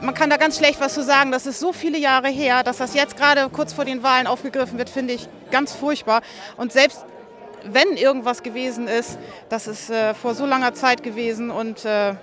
man 0.02 0.14
kann 0.14 0.30
da 0.30 0.36
ganz 0.36 0.58
schlecht 0.58 0.80
was 0.80 0.94
zu 0.94 1.02
sagen. 1.02 1.32
Das 1.32 1.46
ist 1.46 1.60
so 1.60 1.72
viele 1.72 1.98
Jahre 1.98 2.28
her, 2.28 2.62
dass 2.62 2.78
das 2.78 2.94
jetzt 2.94 3.16
gerade 3.16 3.48
kurz 3.50 3.72
vor 3.72 3.84
den 3.84 4.02
Wahlen 4.02 4.26
aufgegriffen 4.26 4.78
wird, 4.78 4.90
finde 4.90 5.14
ich 5.14 5.28
ganz 5.50 5.72
furchtbar. 5.72 6.22
Und 6.56 6.72
selbst 6.72 7.04
wenn 7.64 7.96
irgendwas 7.96 8.42
gewesen 8.42 8.88
ist, 8.88 9.18
das 9.48 9.68
ist 9.68 9.90
äh, 9.90 10.14
vor 10.14 10.34
so 10.34 10.44
langer 10.44 10.74
Zeit 10.74 11.02
gewesen. 11.02 11.50
Und 11.50 11.84
äh, 11.84 12.14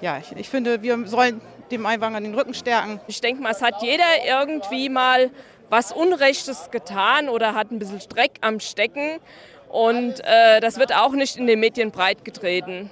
ja, 0.00 0.18
ich, 0.18 0.36
ich 0.36 0.48
finde, 0.48 0.82
wir 0.82 1.06
sollen 1.06 1.40
dem 1.72 1.84
Einwanger 1.84 2.20
den 2.20 2.34
Rücken 2.34 2.54
stärken. 2.54 3.00
Ich 3.08 3.20
denke 3.20 3.42
mal, 3.42 3.50
es 3.50 3.62
hat 3.62 3.82
jeder 3.82 4.04
irgendwie 4.26 4.88
mal 4.88 5.30
was 5.68 5.92
Unrechtes 5.92 6.70
getan 6.70 7.28
oder 7.28 7.54
hat 7.54 7.70
ein 7.70 7.78
bisschen 7.78 8.00
Dreck 8.08 8.32
am 8.40 8.60
Stecken. 8.60 9.18
Und 9.68 10.20
äh, 10.24 10.60
das 10.60 10.78
wird 10.78 10.94
auch 10.94 11.12
nicht 11.12 11.36
in 11.36 11.46
den 11.46 11.60
Medien 11.60 11.90
breitgetreten. 11.90 12.90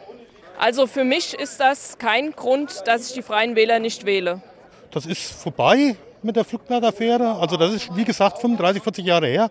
Also 0.58 0.86
für 0.86 1.04
mich 1.04 1.34
ist 1.34 1.60
das 1.60 1.98
kein 1.98 2.32
Grund, 2.32 2.82
dass 2.86 3.08
ich 3.08 3.14
die 3.14 3.22
Freien 3.22 3.56
Wähler 3.56 3.78
nicht 3.78 4.06
wähle. 4.06 4.40
Das 4.90 5.06
ist 5.06 5.20
vorbei 5.20 5.96
mit 6.22 6.36
der 6.36 6.44
Flugblattaffäre. 6.44 7.36
Also 7.36 7.56
das 7.56 7.74
ist, 7.74 7.94
wie 7.96 8.04
gesagt, 8.04 8.38
35, 8.38 8.82
40 8.82 9.04
Jahre 9.04 9.26
her. 9.26 9.50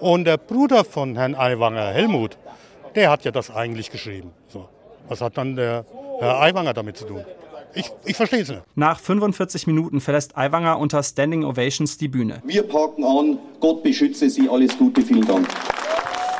Und 0.00 0.24
der 0.24 0.38
Bruder 0.38 0.84
von 0.84 1.16
Herrn 1.16 1.34
Aiwanger, 1.34 1.92
Helmut, 1.92 2.36
der 2.94 3.10
hat 3.10 3.24
ja 3.24 3.30
das 3.30 3.50
eigentlich 3.50 3.90
geschrieben. 3.90 4.32
So. 4.48 4.68
Was 5.08 5.20
hat 5.20 5.36
dann 5.36 5.56
der 5.56 5.84
Herr 6.18 6.40
Aiwanger 6.40 6.74
damit 6.74 6.96
zu 6.96 7.04
tun? 7.04 7.24
Ich, 7.74 7.90
ich 8.04 8.16
verstehe 8.16 8.42
es 8.42 8.48
nicht. 8.48 8.62
Nach 8.74 8.98
45 8.98 9.66
Minuten 9.68 10.00
verlässt 10.00 10.36
Aiwanger 10.36 10.78
unter 10.78 11.02
Standing 11.02 11.44
Ovations 11.44 11.98
die 11.98 12.08
Bühne. 12.08 12.42
Wir 12.44 12.64
parken 12.64 13.04
an. 13.04 13.38
Gott 13.60 13.82
beschütze 13.82 14.28
Sie. 14.28 14.48
Alles 14.48 14.76
Gute. 14.76 15.02
Vielen 15.02 15.26
Dank. 15.26 15.46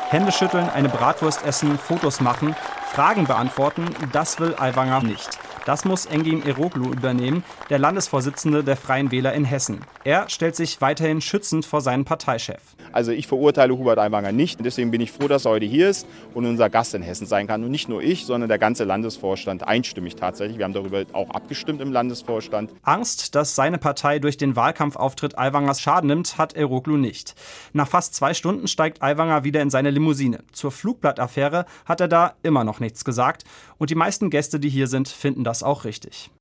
Hände 0.09 0.33
schütteln, 0.33 0.69
eine 0.69 0.89
Bratwurst 0.89 1.45
essen, 1.45 1.77
Fotos 1.77 2.19
machen, 2.19 2.53
Fragen 2.91 3.25
beantworten, 3.25 3.85
das 4.11 4.41
will 4.41 4.53
Aiwanger 4.57 5.01
nicht. 5.01 5.40
Das 5.65 5.85
muss 5.85 6.07
Engin 6.07 6.43
Eroglu 6.43 6.91
übernehmen, 6.91 7.43
der 7.69 7.77
Landesvorsitzende 7.77 8.63
der 8.63 8.75
Freien 8.75 9.11
Wähler 9.11 9.33
in 9.33 9.45
Hessen. 9.45 9.81
Er 10.03 10.27
stellt 10.27 10.55
sich 10.55 10.81
weiterhin 10.81 11.21
schützend 11.21 11.65
vor 11.65 11.81
seinen 11.81 12.03
Parteichef. 12.03 12.59
Also 12.91 13.11
ich 13.11 13.27
verurteile 13.27 13.77
Hubert 13.77 13.99
Aiwanger 13.99 14.31
nicht. 14.31 14.65
Deswegen 14.65 14.89
bin 14.89 15.01
ich 15.01 15.11
froh, 15.11 15.27
dass 15.27 15.45
er 15.45 15.51
heute 15.51 15.67
hier 15.67 15.89
ist 15.89 16.07
und 16.33 16.45
unser 16.45 16.69
Gast 16.69 16.95
in 16.95 17.03
Hessen 17.03 17.27
sein 17.27 17.45
kann. 17.45 17.63
Und 17.63 17.69
nicht 17.69 17.89
nur 17.89 18.01
ich, 18.01 18.25
sondern 18.25 18.49
der 18.49 18.57
ganze 18.57 18.83
Landesvorstand 18.85 19.65
einstimmig 19.65 20.15
tatsächlich. 20.15 20.57
Wir 20.57 20.65
haben 20.65 20.73
darüber 20.73 21.03
auch 21.13 21.29
abgestimmt 21.29 21.79
im 21.79 21.91
Landesvorstand. 21.91 22.71
Angst, 22.81 23.35
dass 23.35 23.55
seine 23.55 23.77
Partei 23.77 24.17
durch 24.17 24.37
den 24.37 24.55
Wahlkampfauftritt 24.55 25.37
Aiwangers 25.37 25.79
Schaden 25.79 26.07
nimmt, 26.07 26.39
hat 26.39 26.53
Eroglu 26.53 26.97
nicht. 26.97 27.35
Nach 27.73 27.87
fast 27.87 28.15
zwei 28.15 28.33
Stunden 28.33 28.67
steigt 28.67 29.03
Aiwanger 29.03 29.43
wieder 29.43 29.61
in 29.61 29.69
seine 29.69 29.91
Limousine. 29.91 30.39
Zur 30.51 30.71
Flugblattaffäre 30.71 31.65
hat 31.85 32.01
er 32.01 32.07
da 32.07 32.33
immer 32.41 32.63
noch 32.63 32.79
nichts 32.79 33.05
gesagt. 33.05 33.43
Und 33.77 33.89
die 33.89 33.95
meisten 33.95 34.29
Gäste, 34.29 34.59
die 34.59 34.69
hier 34.69 34.87
sind, 34.87 35.07
finden 35.07 35.43
das 35.43 35.50
auch 35.63 35.83
richtig. 35.83 36.31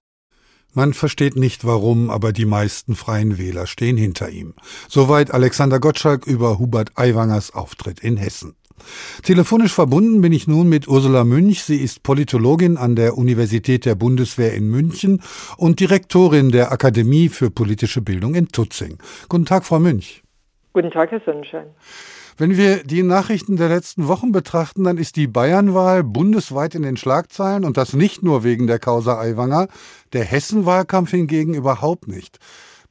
Man 0.73 0.95
versteht 0.95 1.35
nicht 1.35 1.65
warum, 1.65 2.11
aber 2.11 2.33
die 2.33 2.47
meisten 2.47 2.95
freien 2.95 3.39
Wähler 3.39 3.67
stehen 3.67 3.97
hinter 3.97 4.31
ihm. 4.31 4.55
Soweit 4.89 5.33
Alexander 5.33 5.81
Gottschalk 5.81 6.27
über 6.27 6.61
Hubert 6.61 6.93
Aiwangers 6.95 7.53
Auftritt 7.53 7.99
in 8.01 8.17
Hessen. 8.17 8.55
Telefonisch 9.23 9.75
verbunden 9.75 10.21
bin 10.21 10.33
ich 10.33 10.47
nun 10.47 10.69
mit 10.69 10.89
Ursula 10.89 11.25
Münch. 11.25 11.65
Sie 11.65 11.77
ist 11.77 12.03
Politologin 12.03 12.77
an 12.77 12.97
der 12.97 13.19
Universität 13.19 13.85
der 13.85 13.95
Bundeswehr 13.95 14.55
in 14.55 14.69
München 14.69 15.23
und 15.57 15.81
Direktorin 15.81 16.51
der 16.51 16.73
Akademie 16.73 17.29
für 17.29 17.51
politische 17.51 18.01
Bildung 18.01 18.35
in 18.35 18.49
Tutzing. 18.49 18.99
Guten 19.29 19.47
Tag, 19.47 19.65
Frau 19.65 19.81
Münch. 19.81 20.23
Guten 20.73 20.91
Tag, 20.91 21.11
Herr 21.11 21.21
Sonnenschein. 21.25 21.67
Wenn 22.41 22.57
wir 22.57 22.84
die 22.84 23.03
Nachrichten 23.03 23.59
der 23.59 23.68
letzten 23.68 24.09
Wochen 24.09 24.32
betrachten, 24.32 24.84
dann 24.84 24.97
ist 24.97 25.16
die 25.16 25.26
Bayernwahl 25.26 26.03
bundesweit 26.03 26.74
in 26.74 26.80
den 26.80 26.97
Schlagzeilen 26.97 27.66
und 27.66 27.76
das 27.76 27.93
nicht 27.93 28.22
nur 28.22 28.45
wegen 28.45 28.66
der 28.66 28.78
Causa 28.78 29.20
Aiwanger, 29.20 29.68
der 30.14 30.24
Hessenwahlkampf 30.24 31.11
hingegen 31.11 31.53
überhaupt 31.53 32.09
nicht. 32.09 32.38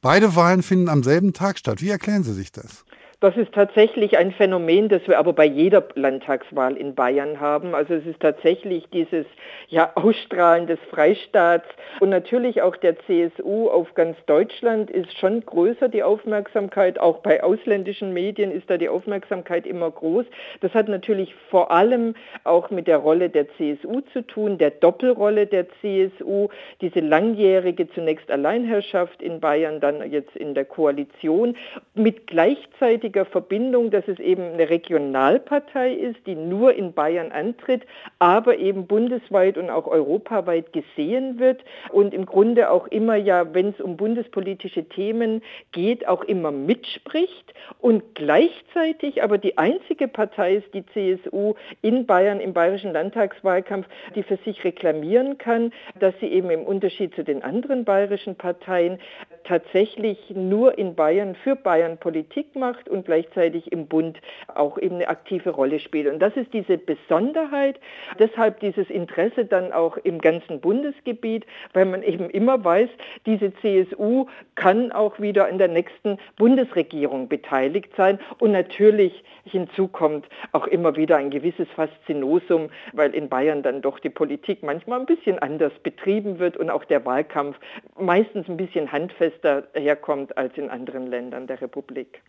Beide 0.00 0.36
Wahlen 0.36 0.62
finden 0.62 0.88
am 0.88 1.02
selben 1.02 1.32
Tag 1.32 1.58
statt. 1.58 1.82
Wie 1.82 1.88
erklären 1.88 2.22
Sie 2.22 2.32
sich 2.32 2.52
das? 2.52 2.84
Das 3.20 3.36
ist 3.36 3.52
tatsächlich 3.52 4.16
ein 4.16 4.32
Phänomen, 4.32 4.88
das 4.88 5.06
wir 5.06 5.18
aber 5.18 5.34
bei 5.34 5.44
jeder 5.44 5.86
Landtagswahl 5.94 6.74
in 6.78 6.94
Bayern 6.94 7.38
haben. 7.38 7.74
Also 7.74 7.92
es 7.92 8.06
ist 8.06 8.18
tatsächlich 8.20 8.88
dieses 8.94 9.26
ja, 9.68 9.92
Ausstrahlen 9.94 10.66
des 10.66 10.78
Freistaats 10.88 11.66
und 12.00 12.08
natürlich 12.08 12.62
auch 12.62 12.76
der 12.76 12.96
CSU 13.00 13.68
auf 13.68 13.92
ganz 13.92 14.16
Deutschland 14.24 14.90
ist 14.90 15.18
schon 15.18 15.44
größer 15.44 15.90
die 15.90 16.02
Aufmerksamkeit. 16.02 16.98
Auch 16.98 17.18
bei 17.18 17.44
ausländischen 17.44 18.14
Medien 18.14 18.50
ist 18.50 18.70
da 18.70 18.78
die 18.78 18.88
Aufmerksamkeit 18.88 19.66
immer 19.66 19.90
groß. 19.90 20.24
Das 20.62 20.72
hat 20.72 20.88
natürlich 20.88 21.34
vor 21.50 21.70
allem 21.70 22.14
auch 22.44 22.70
mit 22.70 22.86
der 22.86 22.96
Rolle 22.96 23.28
der 23.28 23.48
CSU 23.58 24.00
zu 24.14 24.26
tun, 24.26 24.56
der 24.56 24.70
Doppelrolle 24.70 25.46
der 25.46 25.66
CSU, 25.82 26.48
diese 26.80 27.00
langjährige 27.00 27.86
zunächst 27.90 28.30
Alleinherrschaft 28.30 29.20
in 29.20 29.40
Bayern, 29.40 29.78
dann 29.80 30.10
jetzt 30.10 30.34
in 30.36 30.54
der 30.54 30.64
Koalition 30.64 31.54
mit 31.94 32.26
gleichzeitig 32.26 33.09
einziger 33.10 33.24
Verbindung, 33.24 33.90
dass 33.90 34.06
es 34.06 34.20
eben 34.20 34.52
eine 34.52 34.70
Regionalpartei 34.70 35.92
ist, 35.92 36.24
die 36.26 36.36
nur 36.36 36.74
in 36.74 36.92
Bayern 36.92 37.32
antritt, 37.32 37.82
aber 38.20 38.58
eben 38.58 38.86
bundesweit 38.86 39.58
und 39.58 39.68
auch 39.68 39.88
europaweit 39.88 40.72
gesehen 40.72 41.40
wird 41.40 41.64
und 41.90 42.14
im 42.14 42.24
Grunde 42.24 42.70
auch 42.70 42.86
immer 42.86 43.16
ja, 43.16 43.52
wenn 43.52 43.70
es 43.70 43.80
um 43.80 43.96
bundespolitische 43.96 44.88
Themen 44.88 45.42
geht, 45.72 46.06
auch 46.06 46.22
immer 46.22 46.52
mitspricht 46.52 47.52
und 47.80 48.14
gleichzeitig 48.14 49.24
aber 49.24 49.38
die 49.38 49.58
einzige 49.58 50.06
Partei 50.06 50.56
ist, 50.56 50.72
die 50.72 50.84
CSU 50.86 51.54
in 51.82 52.06
Bayern 52.06 52.38
im 52.38 52.52
bayerischen 52.52 52.92
Landtagswahlkampf, 52.92 53.88
die 54.14 54.22
für 54.22 54.36
sich 54.44 54.62
reklamieren 54.62 55.36
kann, 55.36 55.72
dass 55.98 56.14
sie 56.20 56.26
eben 56.26 56.50
im 56.50 56.62
Unterschied 56.62 57.14
zu 57.16 57.24
den 57.24 57.42
anderen 57.42 57.84
bayerischen 57.84 58.36
Parteien 58.36 58.98
tatsächlich 59.44 60.18
nur 60.34 60.78
in 60.78 60.94
Bayern 60.94 61.34
für 61.34 61.56
Bayern 61.56 61.98
Politik 61.98 62.54
macht 62.54 62.88
und 62.88 62.99
gleichzeitig 63.04 63.72
im 63.72 63.86
Bund 63.86 64.18
auch 64.54 64.78
eben 64.78 64.96
eine 64.96 65.08
aktive 65.08 65.50
Rolle 65.50 65.80
spielt. 65.80 66.06
Und 66.06 66.20
das 66.20 66.36
ist 66.36 66.52
diese 66.52 66.78
Besonderheit, 66.78 67.78
deshalb 68.18 68.60
dieses 68.60 68.90
Interesse 68.90 69.44
dann 69.44 69.72
auch 69.72 69.96
im 69.98 70.20
ganzen 70.20 70.60
Bundesgebiet, 70.60 71.46
weil 71.72 71.84
man 71.84 72.02
eben 72.02 72.30
immer 72.30 72.62
weiß, 72.64 72.88
diese 73.26 73.52
CSU 73.56 74.26
kann 74.54 74.92
auch 74.92 75.20
wieder 75.20 75.48
in 75.48 75.58
der 75.58 75.68
nächsten 75.68 76.18
Bundesregierung 76.36 77.28
beteiligt 77.28 77.90
sein 77.96 78.18
und 78.38 78.52
natürlich 78.52 79.24
hinzu 79.44 79.88
kommt 79.88 80.26
auch 80.52 80.66
immer 80.66 80.96
wieder 80.96 81.16
ein 81.16 81.30
gewisses 81.30 81.68
Faszinosum, 81.74 82.70
weil 82.92 83.14
in 83.14 83.28
Bayern 83.28 83.62
dann 83.62 83.82
doch 83.82 83.98
die 83.98 84.10
Politik 84.10 84.62
manchmal 84.62 85.00
ein 85.00 85.06
bisschen 85.06 85.38
anders 85.38 85.72
betrieben 85.82 86.38
wird 86.38 86.56
und 86.56 86.70
auch 86.70 86.84
der 86.84 87.04
Wahlkampf 87.04 87.58
meistens 87.98 88.48
ein 88.48 88.56
bisschen 88.56 88.92
handfest 88.92 89.40
herkommt 89.74 90.36
als 90.36 90.56
in 90.56 90.70
anderen 90.70 91.06
Ländern 91.06 91.46
der 91.46 91.60
Republik. 91.60 92.22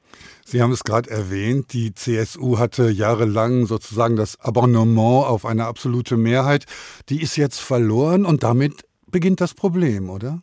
Sie 0.44 0.61
haben 0.62 0.72
es 0.72 0.84
gerade 0.84 1.10
erwähnt, 1.10 1.74
die 1.74 1.94
CSU 1.94 2.58
hatte 2.58 2.90
jahrelang 2.90 3.66
sozusagen 3.66 4.16
das 4.16 4.40
Abonnement 4.40 5.26
auf 5.26 5.46
eine 5.46 5.66
absolute 5.66 6.18
Mehrheit. 6.18 6.66
Die 7.10 7.22
ist 7.22 7.36
jetzt 7.36 7.60
verloren 7.60 8.26
und 8.26 8.44
damit 8.44 8.86
beginnt 9.08 9.42
das 9.42 9.54
Problem, 9.54 10.10
oder? 10.10 10.42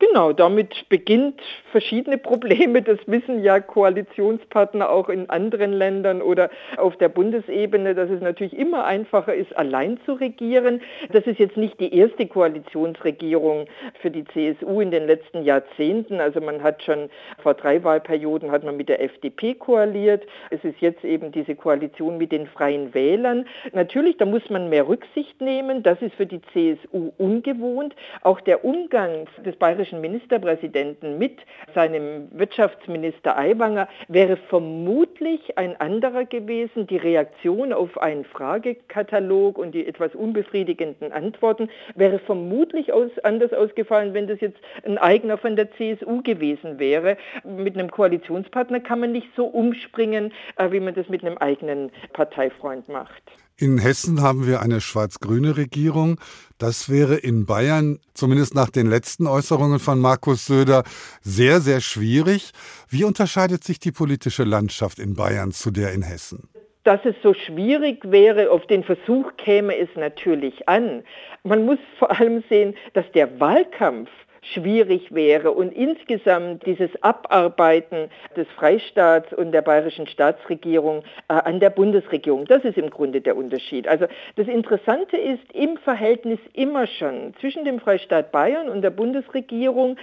Genau, 0.00 0.32
damit 0.32 0.88
beginnt 0.88 1.42
verschiedene 1.72 2.16
Probleme. 2.16 2.80
Das 2.80 2.98
wissen 3.06 3.44
ja 3.44 3.60
Koalitionspartner 3.60 4.88
auch 4.88 5.10
in 5.10 5.28
anderen 5.28 5.74
Ländern 5.74 6.22
oder 6.22 6.48
auf 6.78 6.96
der 6.96 7.10
Bundesebene, 7.10 7.94
dass 7.94 8.08
es 8.08 8.22
natürlich 8.22 8.56
immer 8.56 8.86
einfacher 8.86 9.34
ist, 9.34 9.54
allein 9.54 10.00
zu 10.06 10.14
regieren. 10.14 10.80
Das 11.12 11.26
ist 11.26 11.38
jetzt 11.38 11.58
nicht 11.58 11.78
die 11.80 11.94
erste 11.94 12.26
Koalitionsregierung 12.26 13.66
für 14.00 14.10
die 14.10 14.24
CSU 14.24 14.80
in 14.80 14.90
den 14.90 15.06
letzten 15.06 15.42
Jahrzehnten. 15.44 16.18
Also 16.18 16.40
man 16.40 16.62
hat 16.62 16.82
schon 16.82 17.10
vor 17.42 17.52
drei 17.52 17.84
Wahlperioden 17.84 18.50
hat 18.50 18.64
man 18.64 18.78
mit 18.78 18.88
der 18.88 19.02
FDP 19.02 19.52
koaliert. 19.52 20.24
Es 20.48 20.64
ist 20.64 20.80
jetzt 20.80 21.04
eben 21.04 21.30
diese 21.30 21.54
Koalition 21.54 22.16
mit 22.16 22.32
den 22.32 22.46
Freien 22.46 22.94
Wählern. 22.94 23.44
Natürlich, 23.72 24.16
da 24.16 24.24
muss 24.24 24.48
man 24.48 24.70
mehr 24.70 24.88
Rücksicht 24.88 25.42
nehmen. 25.42 25.82
Das 25.82 26.00
ist 26.00 26.14
für 26.14 26.26
die 26.26 26.40
CSU 26.54 27.12
ungewohnt. 27.18 27.94
Auch 28.22 28.40
der 28.40 28.64
Umgang 28.64 29.26
des 29.44 29.56
bayerischen 29.56 29.89
österreichischen 29.90 30.00
Ministerpräsidenten 30.00 31.18
mit 31.18 31.38
seinem 31.74 32.28
Wirtschaftsminister 32.32 33.36
Aiwanger 33.36 33.88
wäre 34.08 34.36
vermutlich 34.36 35.58
ein 35.58 35.78
anderer 35.80 36.24
gewesen. 36.24 36.86
Die 36.86 36.96
Reaktion 36.96 37.72
auf 37.72 37.98
einen 37.98 38.24
Fragekatalog 38.24 39.58
und 39.58 39.72
die 39.72 39.86
etwas 39.86 40.14
unbefriedigenden 40.14 41.12
Antworten 41.12 41.68
wäre 41.94 42.18
vermutlich 42.18 42.92
aus, 42.92 43.10
anders 43.22 43.52
ausgefallen, 43.52 44.14
wenn 44.14 44.26
das 44.26 44.40
jetzt 44.40 44.58
ein 44.84 44.98
eigener 44.98 45.38
von 45.38 45.56
der 45.56 45.70
CSU 45.72 46.22
gewesen 46.22 46.78
wäre. 46.78 47.16
Mit 47.44 47.76
einem 47.76 47.90
Koalitionspartner 47.90 48.80
kann 48.80 49.00
man 49.00 49.12
nicht 49.12 49.28
so 49.36 49.46
umspringen, 49.46 50.32
äh, 50.56 50.70
wie 50.70 50.80
man 50.80 50.94
das 50.94 51.08
mit 51.08 51.24
einem 51.24 51.38
eigenen 51.38 51.90
Parteifreund 52.12 52.88
macht. 52.88 53.22
In 53.60 53.76
Hessen 53.76 54.22
haben 54.22 54.46
wir 54.46 54.62
eine 54.62 54.80
schwarz-grüne 54.80 55.58
Regierung. 55.58 56.18
Das 56.56 56.88
wäre 56.88 57.16
in 57.16 57.44
Bayern, 57.44 57.98
zumindest 58.14 58.54
nach 58.54 58.70
den 58.70 58.86
letzten 58.86 59.26
Äußerungen 59.26 59.78
von 59.78 59.98
Markus 59.98 60.46
Söder, 60.46 60.82
sehr, 61.20 61.60
sehr 61.60 61.82
schwierig. 61.82 62.52
Wie 62.88 63.04
unterscheidet 63.04 63.62
sich 63.62 63.78
die 63.78 63.92
politische 63.92 64.44
Landschaft 64.44 64.98
in 64.98 65.12
Bayern 65.12 65.52
zu 65.52 65.70
der 65.70 65.92
in 65.92 66.00
Hessen? 66.00 66.48
Dass 66.84 67.00
es 67.04 67.14
so 67.22 67.34
schwierig 67.34 68.10
wäre, 68.10 68.50
auf 68.50 68.66
den 68.66 68.82
Versuch 68.82 69.36
käme 69.36 69.76
es 69.76 69.90
natürlich 69.94 70.66
an. 70.66 71.02
Man 71.44 71.66
muss 71.66 71.78
vor 71.98 72.18
allem 72.18 72.42
sehen, 72.48 72.74
dass 72.94 73.04
der 73.12 73.40
Wahlkampf 73.40 74.08
schwierig 74.42 75.14
wäre 75.14 75.52
und 75.52 75.72
insgesamt 75.72 76.64
dieses 76.66 76.90
Abarbeiten 77.02 78.10
des 78.36 78.48
Freistaats 78.56 79.32
und 79.32 79.52
der 79.52 79.62
bayerischen 79.62 80.06
Staatsregierung 80.06 81.02
äh, 81.28 81.34
an 81.34 81.60
der 81.60 81.70
Bundesregierung, 81.70 82.46
das 82.46 82.64
ist 82.64 82.78
im 82.78 82.90
Grunde 82.90 83.20
der 83.20 83.36
Unterschied. 83.36 83.86
Also 83.86 84.06
das 84.36 84.48
Interessante 84.48 85.16
ist 85.16 85.52
im 85.52 85.76
Verhältnis 85.78 86.38
immer 86.52 86.86
schon 86.86 87.34
zwischen 87.40 87.64
dem 87.64 87.80
Freistaat 87.80 88.32
Bayern 88.32 88.68
und 88.68 88.82
der 88.82 88.90
Bundesregierung, 88.90 89.96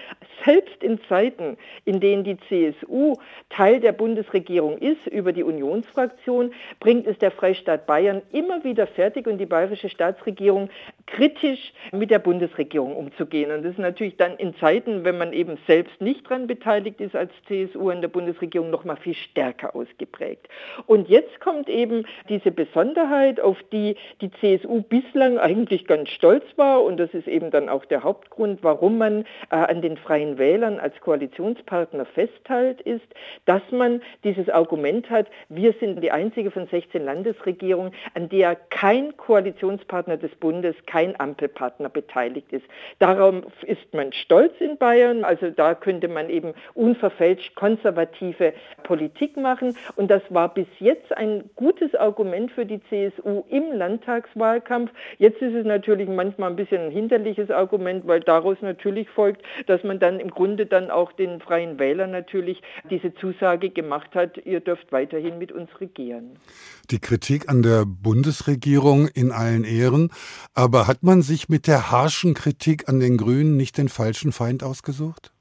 selbst 0.46 0.84
in 0.84 1.00
Zeiten, 1.10 1.58
in 1.86 2.00
denen 2.00 2.24
die 2.24 2.38
CSU 2.48 3.16
Teil 3.50 3.80
der 3.80 3.92
Bundesregierung 3.92 4.78
ist 4.78 5.08
über 5.08 5.34
die 5.34 5.44
Unionsfraktion, 5.44 6.54
bringt 6.80 7.08
es 7.08 7.18
der 7.18 7.32
Freistaat 7.32 7.86
Bayern 7.88 8.22
immer 8.32 8.64
wieder 8.64 8.88
fertig 8.88 9.28
und 9.28 9.38
die 9.38 9.46
bayerische 9.46 9.90
Staatsregierung 9.90 10.70
kritisch 11.06 11.74
mit 11.92 12.12
der 12.12 12.20
Bundesregierung 12.20 12.96
umzugehen. 12.96 13.52
Und 13.52 13.64
das 13.64 13.74
ist 13.74 13.80
natürlich 13.80 14.18
dann 14.18 14.27
in 14.38 14.56
Zeiten, 14.58 15.04
wenn 15.04 15.18
man 15.18 15.34
eben 15.34 15.58
selbst 15.68 16.02
nicht 16.02 16.26
daran 16.26 16.48
beteiligt 16.48 17.00
ist 17.02 17.16
als 17.16 17.32
CSU 17.48 17.90
in 17.90 18.02
der 18.02 18.08
Bundesregierung, 18.08 18.70
noch 18.70 18.84
mal 18.84 18.98
viel 18.98 19.14
stärker 19.14 19.76
ausgeprägt. 19.76 20.48
Und 20.86 21.08
jetzt 21.10 21.40
kommt 21.40 21.70
eben 21.70 22.06
diese 22.30 22.52
Besonderheit, 22.52 23.40
auf 23.40 23.58
die 23.72 23.96
die 24.22 24.32
CSU 24.32 24.82
bislang 24.82 25.38
eigentlich 25.38 25.88
ganz 25.88 26.10
stolz 26.10 26.44
war 26.56 26.84
und 26.84 26.98
das 26.98 27.14
ist 27.14 27.28
eben 27.28 27.52
dann 27.52 27.70
auch 27.70 27.86
der 27.86 28.04
Hauptgrund, 28.04 28.64
warum 28.64 28.98
man 28.98 29.26
äh, 29.50 29.56
an 29.56 29.82
den 29.82 29.98
Freien 29.98 30.38
Wählern 30.38 30.80
als 30.80 31.00
Koalitionspartner 31.02 32.06
festhält, 32.06 32.82
ist, 32.82 33.06
dass 33.46 33.62
man 33.72 34.02
dieses 34.24 34.50
Argument 34.50 35.10
hat, 35.10 35.28
wir 35.50 35.74
sind 35.80 36.02
die 36.02 36.12
einzige 36.12 36.52
von 36.52 36.68
16 36.68 37.04
Landesregierungen, 37.04 37.94
an 38.14 38.30
der 38.30 38.56
kein 38.56 39.16
Koalitionspartner 39.18 40.18
des 40.18 40.32
Bundes, 40.36 40.76
kein 40.86 41.20
Ampelpartner 41.20 41.90
beteiligt 41.90 42.52
ist. 42.52 42.66
Darauf 43.00 43.44
ist 43.64 43.94
man 43.94 44.14
stolz 44.22 44.54
in 44.60 44.78
Bayern. 44.78 45.24
Also 45.24 45.50
da 45.50 45.76
könnte 45.76 46.08
man 46.08 46.30
eben 46.30 46.54
unverfälscht 46.74 47.56
konservative 47.56 48.54
Politik 48.84 49.38
machen. 49.38 49.76
Und 49.96 50.10
das 50.10 50.22
war 50.30 50.54
bis 50.54 50.68
jetzt 50.80 51.16
ein 51.16 51.50
gutes 51.56 51.96
Argument 51.96 52.52
für 52.52 52.66
die 52.66 52.82
CSU 52.90 53.44
im 53.50 53.72
Landtagswahlkampf. 53.74 54.92
Jetzt 55.18 55.42
ist 55.42 55.54
es 55.54 55.66
natürlich 55.66 56.08
manchmal 56.08 56.50
ein 56.50 56.56
bisschen 56.56 56.86
ein 56.86 56.92
hinderliches 56.92 57.52
Argument, 57.52 58.08
weil 58.08 58.22
daraus 58.22 58.58
natürlich 58.62 59.10
folgt, 59.10 59.42
dass 59.68 59.84
man 59.84 60.00
dann 60.00 60.20
im 60.20 60.30
Grunde 60.30 60.66
dann 60.66 60.92
auch 60.92 61.12
den 61.12 61.40
freien 61.40 61.80
Wählern 61.80 62.12
natürlich 62.12 62.62
diese 62.90 63.14
Zusage 63.16 63.70
gemacht 63.70 64.16
hat, 64.16 64.38
ihr 64.46 64.60
dürft 64.60 64.92
weiterhin 64.92 65.38
mit 65.38 65.52
uns 65.52 65.70
regieren. 65.80 66.38
Die 66.92 67.00
Kritik 67.00 67.50
an 67.50 67.62
der 67.62 67.86
Bundesregierung 67.86 69.08
in 69.08 69.32
allen 69.32 69.64
Ehren, 69.64 70.12
aber 70.54 70.88
hat 70.88 71.04
man 71.04 71.22
sich 71.22 71.50
mit 71.50 71.68
der 71.68 71.92
harschen 71.92 72.34
Kritik 72.34 72.88
an 72.90 73.00
den 73.00 73.18
Grünen 73.18 73.58
nicht 73.58 73.78
den 73.78 73.90
falschen 74.08 74.32
Feind 74.32 74.64
ausgesucht? 74.64 75.34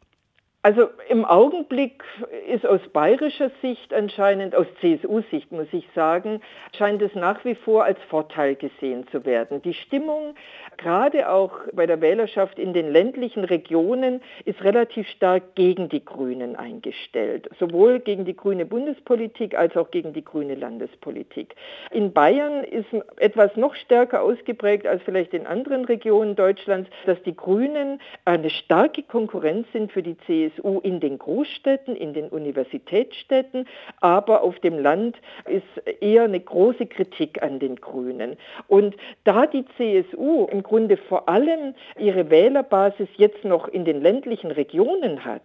Also 0.67 0.89
im 1.09 1.25
Augenblick 1.25 2.03
ist 2.49 2.67
aus 2.67 2.81
bayerischer 2.93 3.53
Sicht 3.63 3.95
anscheinend, 3.95 4.57
aus 4.57 4.67
CSU-Sicht 4.81 5.53
muss 5.53 5.69
ich 5.71 5.87
sagen, 5.95 6.41
scheint 6.77 7.01
es 7.03 7.15
nach 7.15 7.45
wie 7.45 7.55
vor 7.55 7.85
als 7.85 8.01
Vorteil 8.11 8.57
gesehen 8.57 9.07
zu 9.13 9.25
werden. 9.25 9.63
Die 9.63 9.75
Stimmung, 9.75 10.35
gerade 10.77 11.31
auch 11.31 11.53
bei 11.73 11.87
der 11.87 12.01
Wählerschaft 12.01 12.59
in 12.59 12.73
den 12.73 12.91
ländlichen 12.91 13.45
Regionen, 13.45 14.21
ist 14.45 14.65
relativ 14.65 15.07
stark 15.07 15.55
gegen 15.55 15.89
die 15.89 16.05
Grünen 16.05 16.57
eingestellt. 16.57 17.49
Sowohl 17.61 18.01
gegen 18.01 18.25
die 18.25 18.35
grüne 18.35 18.67
Bundespolitik 18.67 19.57
als 19.57 19.77
auch 19.77 19.93
gegen 19.93 20.15
die 20.15 20.25
grüne 20.25 20.57
Landespolitik. 20.57 21.55
In 21.93 22.13
Bayern 22.13 22.65
ist 22.65 22.89
etwas 23.19 23.55
noch 23.55 23.77
stärker 23.77 24.21
ausgeprägt 24.21 24.85
als 24.85 25.01
vielleicht 25.05 25.33
in 25.33 25.47
anderen 25.47 25.85
Regionen 25.85 26.35
Deutschlands, 26.35 26.91
dass 27.05 27.23
die 27.23 27.37
Grünen 27.37 28.01
eine 28.25 28.51
starke 28.51 29.05
Konkurrenz 29.05 29.69
sind 29.73 29.93
für 29.93 30.03
die 30.03 30.17
CSU 30.27 30.56
CSU 30.57 30.81
in 30.81 31.01
den 31.01 31.19
Großstädten, 31.19 31.97
in 31.97 32.15
den 32.15 32.29
Universitätsstädten, 32.29 33.67
aber 34.01 34.43
auf 34.43 34.59
dem 34.61 34.79
Land 34.79 35.17
ist 35.47 35.87
eher 36.01 36.25
eine 36.25 36.41
große 36.41 36.87
Kritik 36.87 37.43
an 37.43 37.59
den 37.59 37.77
Grünen. 37.77 38.37
Und 38.69 38.97
da 39.25 39.47
die 39.47 39.65
CSU 39.77 40.47
im 40.47 40.63
Grunde 40.63 40.97
vor 40.97 41.29
allem 41.29 41.75
ihre 41.99 42.31
Wählerbasis 42.31 43.09
jetzt 43.17 43.45
noch 43.45 43.69
in 43.69 43.85
den 43.85 44.01
ländlichen 44.01 44.51
Regionen 44.51 45.25
hat, 45.25 45.43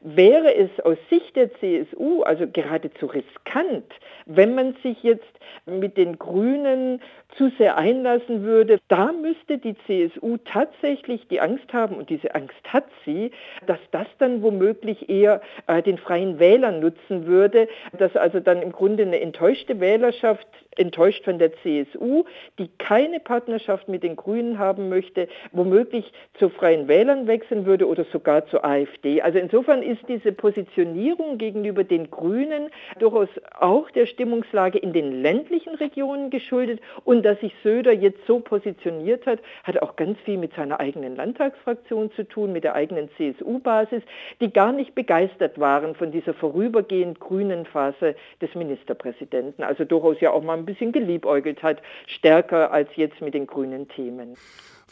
wäre 0.00 0.54
es 0.54 0.70
aus 0.84 0.96
Sicht 1.10 1.36
der 1.36 1.52
CSU 1.54 2.22
also 2.22 2.46
geradezu 2.46 3.06
riskant, 3.06 3.84
wenn 4.26 4.54
man 4.54 4.74
sich 4.82 5.02
jetzt 5.02 5.28
mit 5.66 5.96
den 5.96 6.18
Grünen 6.18 7.00
zu 7.36 7.50
sehr 7.58 7.76
einlassen 7.76 8.42
würde. 8.42 8.78
Da 8.88 9.12
müsste 9.12 9.58
die 9.58 9.76
CSU 9.86 10.38
tatsächlich 10.44 11.28
die 11.28 11.40
Angst 11.40 11.72
haben, 11.72 11.96
und 11.96 12.10
diese 12.10 12.34
Angst 12.34 12.60
hat 12.66 12.86
sie, 13.04 13.30
dass 13.66 13.78
das 13.90 14.06
dann 14.18 14.42
womöglich 14.42 15.08
eher 15.08 15.40
äh, 15.66 15.82
den 15.82 15.98
freien 15.98 16.38
Wählern 16.38 16.80
nutzen 16.80 17.26
würde, 17.26 17.68
dass 17.96 18.16
also 18.16 18.40
dann 18.40 18.62
im 18.62 18.72
Grunde 18.72 19.04
eine 19.04 19.20
enttäuschte 19.20 19.80
Wählerschaft 19.80 20.48
enttäuscht 20.76 21.24
von 21.24 21.38
der 21.38 21.52
CSU, 21.62 22.24
die 22.58 22.68
keine 22.78 23.20
Partnerschaft 23.20 23.88
mit 23.88 24.02
den 24.02 24.16
Grünen 24.16 24.58
haben 24.58 24.88
möchte, 24.88 25.28
womöglich 25.52 26.12
zu 26.38 26.48
freien 26.48 26.88
Wählern 26.88 27.26
wechseln 27.26 27.66
würde 27.66 27.86
oder 27.86 28.04
sogar 28.04 28.46
zur 28.46 28.64
AfD. 28.64 29.20
Also 29.20 29.38
insofern 29.38 29.82
ist 29.90 30.08
diese 30.08 30.32
Positionierung 30.32 31.36
gegenüber 31.36 31.84
den 31.84 32.10
Grünen 32.10 32.70
durchaus 32.98 33.28
auch 33.58 33.90
der 33.90 34.06
Stimmungslage 34.06 34.78
in 34.78 34.92
den 34.92 35.20
ländlichen 35.20 35.74
Regionen 35.74 36.30
geschuldet 36.30 36.80
und 37.04 37.24
dass 37.24 37.40
sich 37.40 37.52
Söder 37.62 37.92
jetzt 37.92 38.24
so 38.26 38.40
positioniert 38.40 39.26
hat, 39.26 39.40
hat 39.64 39.82
auch 39.82 39.96
ganz 39.96 40.18
viel 40.20 40.38
mit 40.38 40.54
seiner 40.54 40.80
eigenen 40.80 41.16
Landtagsfraktion 41.16 42.12
zu 42.12 42.26
tun, 42.26 42.52
mit 42.52 42.64
der 42.64 42.74
eigenen 42.74 43.10
CSU-Basis, 43.16 44.02
die 44.40 44.52
gar 44.52 44.72
nicht 44.72 44.94
begeistert 44.94 45.58
waren 45.58 45.94
von 45.94 46.12
dieser 46.12 46.34
vorübergehend 46.34 47.18
grünen 47.18 47.66
Phase 47.66 48.14
des 48.40 48.54
Ministerpräsidenten. 48.54 49.64
Also 49.64 49.84
durchaus 49.84 50.20
ja 50.20 50.30
auch 50.30 50.42
mal 50.42 50.56
ein 50.56 50.66
bisschen 50.66 50.92
geliebäugelt 50.92 51.62
hat, 51.62 51.82
stärker 52.06 52.72
als 52.72 52.88
jetzt 52.94 53.20
mit 53.20 53.34
den 53.34 53.46
grünen 53.46 53.88
Themen. 53.88 54.36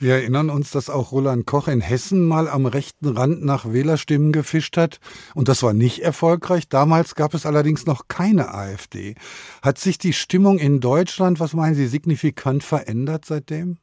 Wir 0.00 0.14
erinnern 0.14 0.48
uns, 0.48 0.70
dass 0.70 0.90
auch 0.90 1.10
Roland 1.10 1.44
Koch 1.44 1.66
in 1.66 1.80
Hessen 1.80 2.24
mal 2.24 2.48
am 2.48 2.66
rechten 2.66 3.08
Rand 3.08 3.44
nach 3.44 3.72
Wählerstimmen 3.72 4.30
gefischt 4.30 4.76
hat. 4.76 5.00
Und 5.34 5.48
das 5.48 5.64
war 5.64 5.72
nicht 5.72 6.00
erfolgreich. 6.00 6.68
Damals 6.68 7.16
gab 7.16 7.34
es 7.34 7.44
allerdings 7.44 7.84
noch 7.84 8.06
keine 8.06 8.54
AfD. 8.54 9.16
Hat 9.60 9.78
sich 9.78 9.98
die 9.98 10.12
Stimmung 10.12 10.58
in 10.58 10.78
Deutschland, 10.78 11.40
was 11.40 11.52
meinen 11.52 11.74
Sie, 11.74 11.88
signifikant 11.88 12.62
verändert 12.62 13.24
seitdem? 13.24 13.78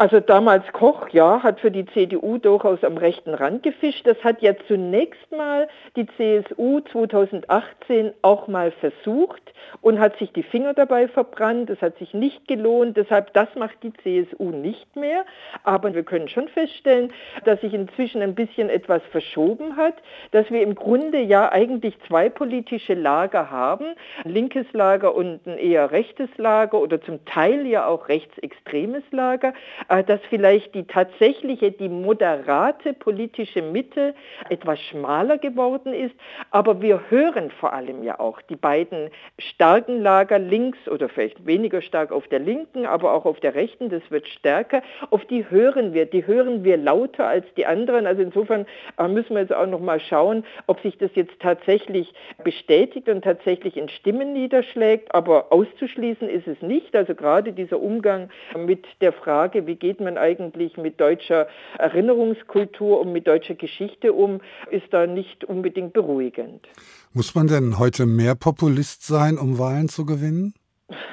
Also 0.00 0.18
damals 0.18 0.64
Koch, 0.72 1.10
ja, 1.10 1.42
hat 1.42 1.60
für 1.60 1.70
die 1.70 1.84
CDU 1.84 2.38
durchaus 2.38 2.82
am 2.84 2.96
rechten 2.96 3.34
Rand 3.34 3.62
gefischt. 3.62 4.06
Das 4.06 4.16
hat 4.24 4.40
ja 4.40 4.54
zunächst 4.66 5.30
mal 5.30 5.68
die 5.94 6.06
CSU 6.16 6.80
2018 6.90 8.14
auch 8.22 8.48
mal 8.48 8.70
versucht 8.70 9.42
und 9.82 10.00
hat 10.00 10.16
sich 10.16 10.32
die 10.32 10.42
Finger 10.42 10.72
dabei 10.72 11.06
verbrannt. 11.06 11.68
Das 11.68 11.82
hat 11.82 11.98
sich 11.98 12.14
nicht 12.14 12.48
gelohnt. 12.48 12.96
Deshalb, 12.96 13.34
das 13.34 13.54
macht 13.56 13.76
die 13.82 13.92
CSU 13.92 14.52
nicht 14.52 14.96
mehr. 14.96 15.26
Aber 15.64 15.92
wir 15.92 16.02
können 16.02 16.28
schon 16.28 16.48
feststellen, 16.48 17.12
dass 17.44 17.60
sich 17.60 17.74
inzwischen 17.74 18.22
ein 18.22 18.34
bisschen 18.34 18.70
etwas 18.70 19.02
verschoben 19.10 19.76
hat, 19.76 19.96
dass 20.30 20.50
wir 20.50 20.62
im 20.62 20.76
Grunde 20.76 21.20
ja 21.20 21.52
eigentlich 21.52 21.94
zwei 22.08 22.30
politische 22.30 22.94
Lager 22.94 23.50
haben. 23.50 23.84
Ein 24.24 24.30
linkes 24.30 24.72
Lager 24.72 25.14
und 25.14 25.46
ein 25.46 25.58
eher 25.58 25.90
rechtes 25.90 26.30
Lager 26.38 26.80
oder 26.80 27.02
zum 27.02 27.22
Teil 27.26 27.66
ja 27.66 27.86
auch 27.86 28.08
rechtsextremes 28.08 29.04
Lager. 29.10 29.52
Äh, 29.90 30.04
dass 30.04 30.20
vielleicht 30.30 30.74
die 30.76 30.84
tatsächliche, 30.84 31.72
die 31.72 31.88
moderate 31.88 32.92
politische 32.92 33.60
Mitte 33.60 34.14
etwas 34.48 34.78
schmaler 34.78 35.36
geworden 35.36 35.92
ist. 35.92 36.14
Aber 36.52 36.80
wir 36.80 37.10
hören 37.10 37.50
vor 37.50 37.72
allem 37.72 38.04
ja 38.04 38.20
auch 38.20 38.40
die 38.42 38.54
beiden 38.54 39.10
starken 39.38 40.00
Lager 40.00 40.38
links 40.38 40.78
oder 40.88 41.08
vielleicht 41.08 41.44
weniger 41.44 41.82
stark 41.82 42.12
auf 42.12 42.28
der 42.28 42.38
linken, 42.38 42.86
aber 42.86 43.12
auch 43.12 43.24
auf 43.24 43.40
der 43.40 43.56
rechten, 43.56 43.90
das 43.90 44.02
wird 44.10 44.28
stärker. 44.28 44.82
Auf 45.10 45.24
die 45.24 45.50
hören 45.50 45.92
wir, 45.92 46.06
die 46.06 46.24
hören 46.24 46.62
wir 46.62 46.76
lauter 46.76 47.26
als 47.26 47.46
die 47.56 47.66
anderen. 47.66 48.06
Also 48.06 48.22
insofern 48.22 48.66
äh, 48.96 49.08
müssen 49.08 49.34
wir 49.34 49.40
jetzt 49.40 49.52
auch 49.54 49.66
noch 49.66 49.80
mal 49.80 49.98
schauen, 49.98 50.44
ob 50.68 50.80
sich 50.82 50.98
das 50.98 51.10
jetzt 51.16 51.40
tatsächlich 51.40 52.14
bestätigt 52.44 53.08
und 53.08 53.24
tatsächlich 53.24 53.76
in 53.76 53.88
Stimmen 53.88 54.34
niederschlägt. 54.34 55.12
Aber 55.12 55.52
auszuschließen 55.52 56.28
ist 56.28 56.46
es 56.46 56.62
nicht. 56.62 56.94
Also 56.94 57.16
gerade 57.16 57.52
dieser 57.52 57.80
Umgang 57.80 58.30
mit 58.56 58.86
der 59.00 59.12
Frage, 59.12 59.66
wie 59.66 59.79
geht 59.80 60.00
man 60.00 60.16
eigentlich 60.16 60.76
mit 60.76 61.00
deutscher 61.00 61.48
Erinnerungskultur 61.78 63.00
und 63.00 63.12
mit 63.12 63.26
deutscher 63.26 63.54
Geschichte 63.54 64.12
um, 64.12 64.40
ist 64.70 64.86
da 64.92 65.06
nicht 65.06 65.44
unbedingt 65.44 65.92
beruhigend. 65.92 66.68
Muss 67.12 67.34
man 67.34 67.48
denn 67.48 67.78
heute 67.78 68.06
mehr 68.06 68.36
Populist 68.36 69.04
sein, 69.04 69.38
um 69.38 69.58
Wahlen 69.58 69.88
zu 69.88 70.06
gewinnen? 70.06 70.54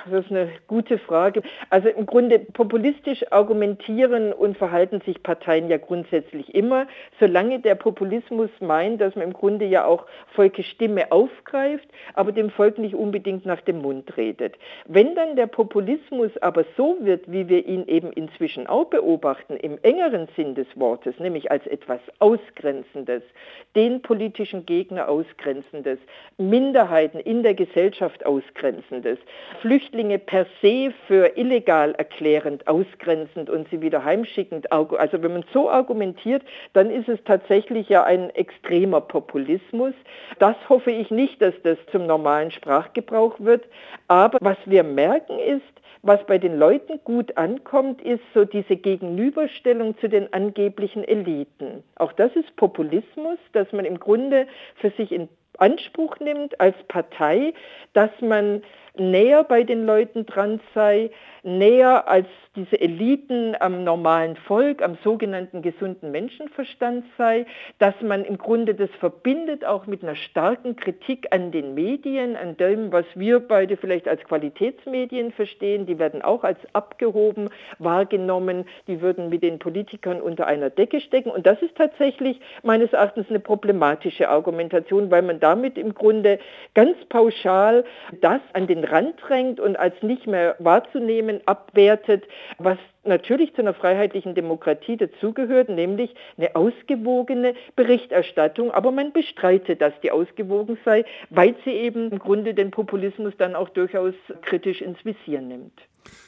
Das 0.10 0.26
ist 0.26 0.32
eine 0.32 0.50
gute 0.68 0.98
Frage. 0.98 1.42
Also 1.70 1.90
im 1.90 2.06
Grunde 2.06 2.40
populistisch 2.40 3.26
argumentieren 3.32 4.34
und 4.34 4.58
verhalten 4.58 5.02
sich 5.02 5.22
Parteien 5.22 5.70
ja 5.70 5.78
grundsätzlich 5.78 6.56
immer, 6.56 6.88
solange 7.20 7.60
der 7.60 7.76
Populismus 7.76 8.50
meint, 8.60 9.02
dass 9.02 9.16
man 9.16 9.26
im 9.26 9.34
Grunde 9.34 9.66
ja 9.66 9.86
auch 9.86 10.06
Volkes 10.34 10.66
Stimme 10.66 11.12
aufgreift, 11.12 11.88
aber 12.14 12.32
dem 12.32 12.50
Volk 12.50 12.78
nicht 12.78 12.96
unbedingt 12.96 13.46
nach 13.46 13.62
dem 13.62 13.82
Mund 13.82 14.18
redet. 14.18 14.56
Wenn 14.86 15.14
dann 15.16 15.36
der 15.36 15.48
Populismus 15.48 16.36
aber 16.42 16.66
so 16.76 16.98
wird, 17.02 17.32
wie 17.32 17.48
wir 17.50 17.66
ihn 17.66 17.86
eben 17.88 18.12
inzwischen 18.12 18.68
auch 18.68 18.86
beobachten, 18.86 19.58
im 19.58 19.78
engeren 19.84 20.28
Sinn 20.36 20.56
des 20.56 20.68
Wortes, 20.76 21.20
nämlich 21.20 21.52
als 21.52 21.68
etwas 21.68 22.00
Ausgrenzendes, 22.20 23.24
den 23.76 24.02
politischen 24.02 24.66
Gegner 24.66 25.08
Ausgrenzendes, 25.08 26.00
Minderheiten 26.38 27.20
in 27.20 27.44
der 27.44 27.54
Gesellschaft 27.54 28.26
Ausgrenzendes, 28.26 29.20
Flüchtlinge 29.68 30.18
per 30.18 30.46
se 30.62 30.94
für 31.08 31.36
illegal 31.36 31.94
erklärend, 31.96 32.66
ausgrenzend 32.70 33.50
und 33.50 33.68
sie 33.68 33.82
wieder 33.82 34.06
heimschickend. 34.06 34.72
Also 34.72 35.22
wenn 35.22 35.34
man 35.34 35.44
so 35.52 35.70
argumentiert, 35.70 36.42
dann 36.72 36.90
ist 36.90 37.10
es 37.10 37.22
tatsächlich 37.26 37.90
ja 37.90 38.06
ein 38.06 38.30
extremer 38.30 39.02
Populismus. 39.02 39.94
Das 40.40 40.56
hoffe 40.70 40.92
ich 40.92 41.12
nicht, 41.12 41.42
dass 41.42 41.54
das 41.64 41.78
zum 41.92 42.06
normalen 42.06 42.52
Sprachgebrauch 42.52 43.42
wird. 43.42 43.66
Aber 44.08 44.38
was 44.40 44.58
wir 44.64 44.84
merken 44.84 45.38
ist, 45.38 45.64
was 46.02 46.26
bei 46.28 46.38
den 46.38 46.58
Leuten 46.58 47.02
gut 47.04 47.36
ankommt, 47.36 48.02
ist 48.02 48.24
so 48.34 48.46
diese 48.46 48.78
Gegenüberstellung 48.78 49.98
zu 49.98 50.08
den 50.08 50.32
angeblichen 50.32 51.04
Eliten. 51.04 51.84
Auch 51.98 52.14
das 52.14 52.34
ist 52.38 52.56
Populismus, 52.56 53.38
dass 53.52 53.70
man 53.74 53.84
im 53.84 54.00
Grunde 54.00 54.48
für 54.76 54.92
sich 54.92 55.12
in 55.12 55.28
Anspruch 55.60 56.20
nimmt 56.20 56.62
als 56.62 56.76
Partei, 56.88 57.54
dass 57.94 58.12
man 58.22 58.62
näher 59.00 59.44
bei 59.44 59.64
den 59.64 59.86
Leuten 59.86 60.26
dran 60.26 60.60
sei, 60.74 61.12
näher 61.44 62.08
als 62.08 62.28
diese 62.58 62.82
Eliten 62.82 63.56
am 63.60 63.84
normalen 63.84 64.36
Volk, 64.36 64.82
am 64.82 64.98
sogenannten 65.04 65.62
gesunden 65.62 66.12
Menschenverstand 66.12 67.06
sei, 67.18 67.46
dass 67.78 67.94
man 68.02 68.26
im 68.26 68.38
Grunde 68.38 68.74
das 68.74 68.90
verbindet 69.00 69.64
auch 69.64 69.86
mit 69.86 70.04
einer 70.04 70.16
starken 70.16 70.76
Kritik 70.76 71.28
an 71.32 71.52
den 71.52 71.76
Medien, 71.76 72.36
an 72.36 72.58
dem, 72.58 72.92
was 72.92 73.06
wir 73.14 73.40
beide 73.40 73.78
vielleicht 73.78 74.08
als 74.08 74.24
Qualitätsmedien 74.24 75.32
verstehen, 75.32 75.86
die 75.86 76.00
werden 76.00 76.24
auch 76.24 76.44
als 76.44 76.58
abgehoben 76.74 77.50
wahrgenommen, 77.78 78.66
die 78.88 79.02
würden 79.02 79.30
mit 79.30 79.44
den 79.44 79.60
Politikern 79.60 80.20
unter 80.20 80.48
einer 80.48 80.72
Decke 80.72 81.00
stecken. 81.00 81.30
Und 81.30 81.46
das 81.46 81.62
ist 81.62 81.78
tatsächlich 81.78 82.42
meines 82.64 82.92
Erachtens 82.92 83.30
eine 83.30 83.40
problematische 83.40 84.30
Argumentation, 84.30 85.12
weil 85.12 85.22
man 85.22 85.40
damit 85.40 85.78
im 85.78 85.94
Grunde 85.94 86.40
ganz 86.74 86.98
pauschal 87.10 87.86
das 88.22 88.42
an 88.54 88.66
den 88.66 88.84
Rand 88.92 89.16
drängt 89.22 89.60
und 89.60 89.78
als 89.78 90.02
nicht 90.02 90.28
mehr 90.28 90.56
wahrzunehmen 90.60 91.42
abwertet, 91.46 92.26
was 92.58 92.78
natürlich 93.04 93.54
zu 93.56 93.62
einer 93.62 93.74
freiheitlichen 93.74 94.36
Demokratie 94.36 94.98
dazugehört, 94.98 95.70
nämlich 95.70 96.14
eine 96.38 96.56
ausgewogene 96.56 97.54
Berichterstattung. 97.76 98.72
Aber 98.72 98.92
man 98.92 99.14
bestreitet, 99.14 99.82
dass 99.82 99.94
die 100.02 100.12
ausgewogen 100.12 100.78
sei, 100.86 101.06
weil 101.30 101.56
sie 101.66 101.72
eben 101.72 102.12
im 102.12 102.20
Grunde 102.20 102.54
den 102.54 102.72
Populismus 102.72 103.34
dann 103.38 103.56
auch 103.56 103.70
durchaus 103.70 104.14
kritisch 104.42 104.82
ins 104.82 105.04
Visier 105.06 105.42
nimmt. 105.42 105.74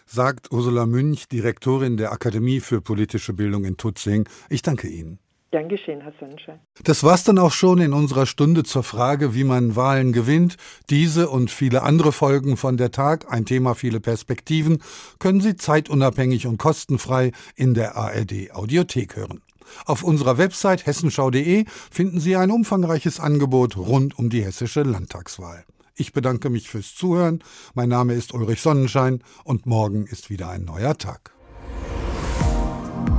Sagt 0.05 0.51
Ursula 0.51 0.85
Münch, 0.85 1.27
Direktorin 1.27 1.97
der 1.97 2.11
Akademie 2.11 2.59
für 2.59 2.81
politische 2.81 3.33
Bildung 3.33 3.65
in 3.65 3.77
Tutzing. 3.77 4.27
Ich 4.49 4.61
danke 4.61 4.87
Ihnen. 4.87 5.19
Gern 5.51 5.67
geschehen, 5.67 6.01
Herr 6.01 6.13
Sonnenschein. 6.19 6.59
Das 6.83 7.03
war's 7.03 7.23
dann 7.23 7.39
auch 7.39 7.51
schon 7.51 7.79
in 7.79 7.91
unserer 7.91 8.27
Stunde 8.27 8.63
zur 8.63 8.83
Frage, 8.83 9.33
wie 9.33 9.43
man 9.43 9.75
Wahlen 9.75 10.13
gewinnt. 10.13 10.57
Diese 10.91 11.27
und 11.29 11.49
viele 11.49 11.81
andere 11.81 12.11
Folgen 12.11 12.55
von 12.55 12.77
der 12.77 12.91
Tag, 12.91 13.31
ein 13.31 13.45
Thema, 13.45 13.73
viele 13.73 13.99
Perspektiven, 13.99 14.83
können 15.17 15.41
Sie 15.41 15.55
zeitunabhängig 15.55 16.45
und 16.45 16.59
kostenfrei 16.59 17.31
in 17.55 17.73
der 17.73 17.95
ARD 17.95 18.51
Audiothek 18.53 19.15
hören. 19.15 19.41
Auf 19.85 20.03
unserer 20.03 20.37
Website 20.37 20.85
hessenschau.de 20.85 21.65
finden 21.91 22.19
Sie 22.19 22.35
ein 22.35 22.51
umfangreiches 22.51 23.19
Angebot 23.19 23.75
rund 23.75 24.17
um 24.19 24.29
die 24.29 24.43
hessische 24.43 24.83
Landtagswahl. 24.83 25.63
Ich 25.95 26.13
bedanke 26.13 26.49
mich 26.49 26.69
fürs 26.69 26.95
Zuhören. 26.95 27.43
Mein 27.73 27.89
Name 27.89 28.13
ist 28.13 28.33
Ulrich 28.33 28.61
Sonnenschein 28.61 29.21
und 29.43 29.65
morgen 29.65 30.05
ist 30.05 30.29
wieder 30.29 30.49
ein 30.49 30.63
neuer 30.63 30.97
Tag. 30.97 31.33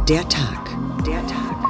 Der 0.08 0.28
Tag. 0.28 0.76
Der 1.04 1.26
Tag. 1.26 1.69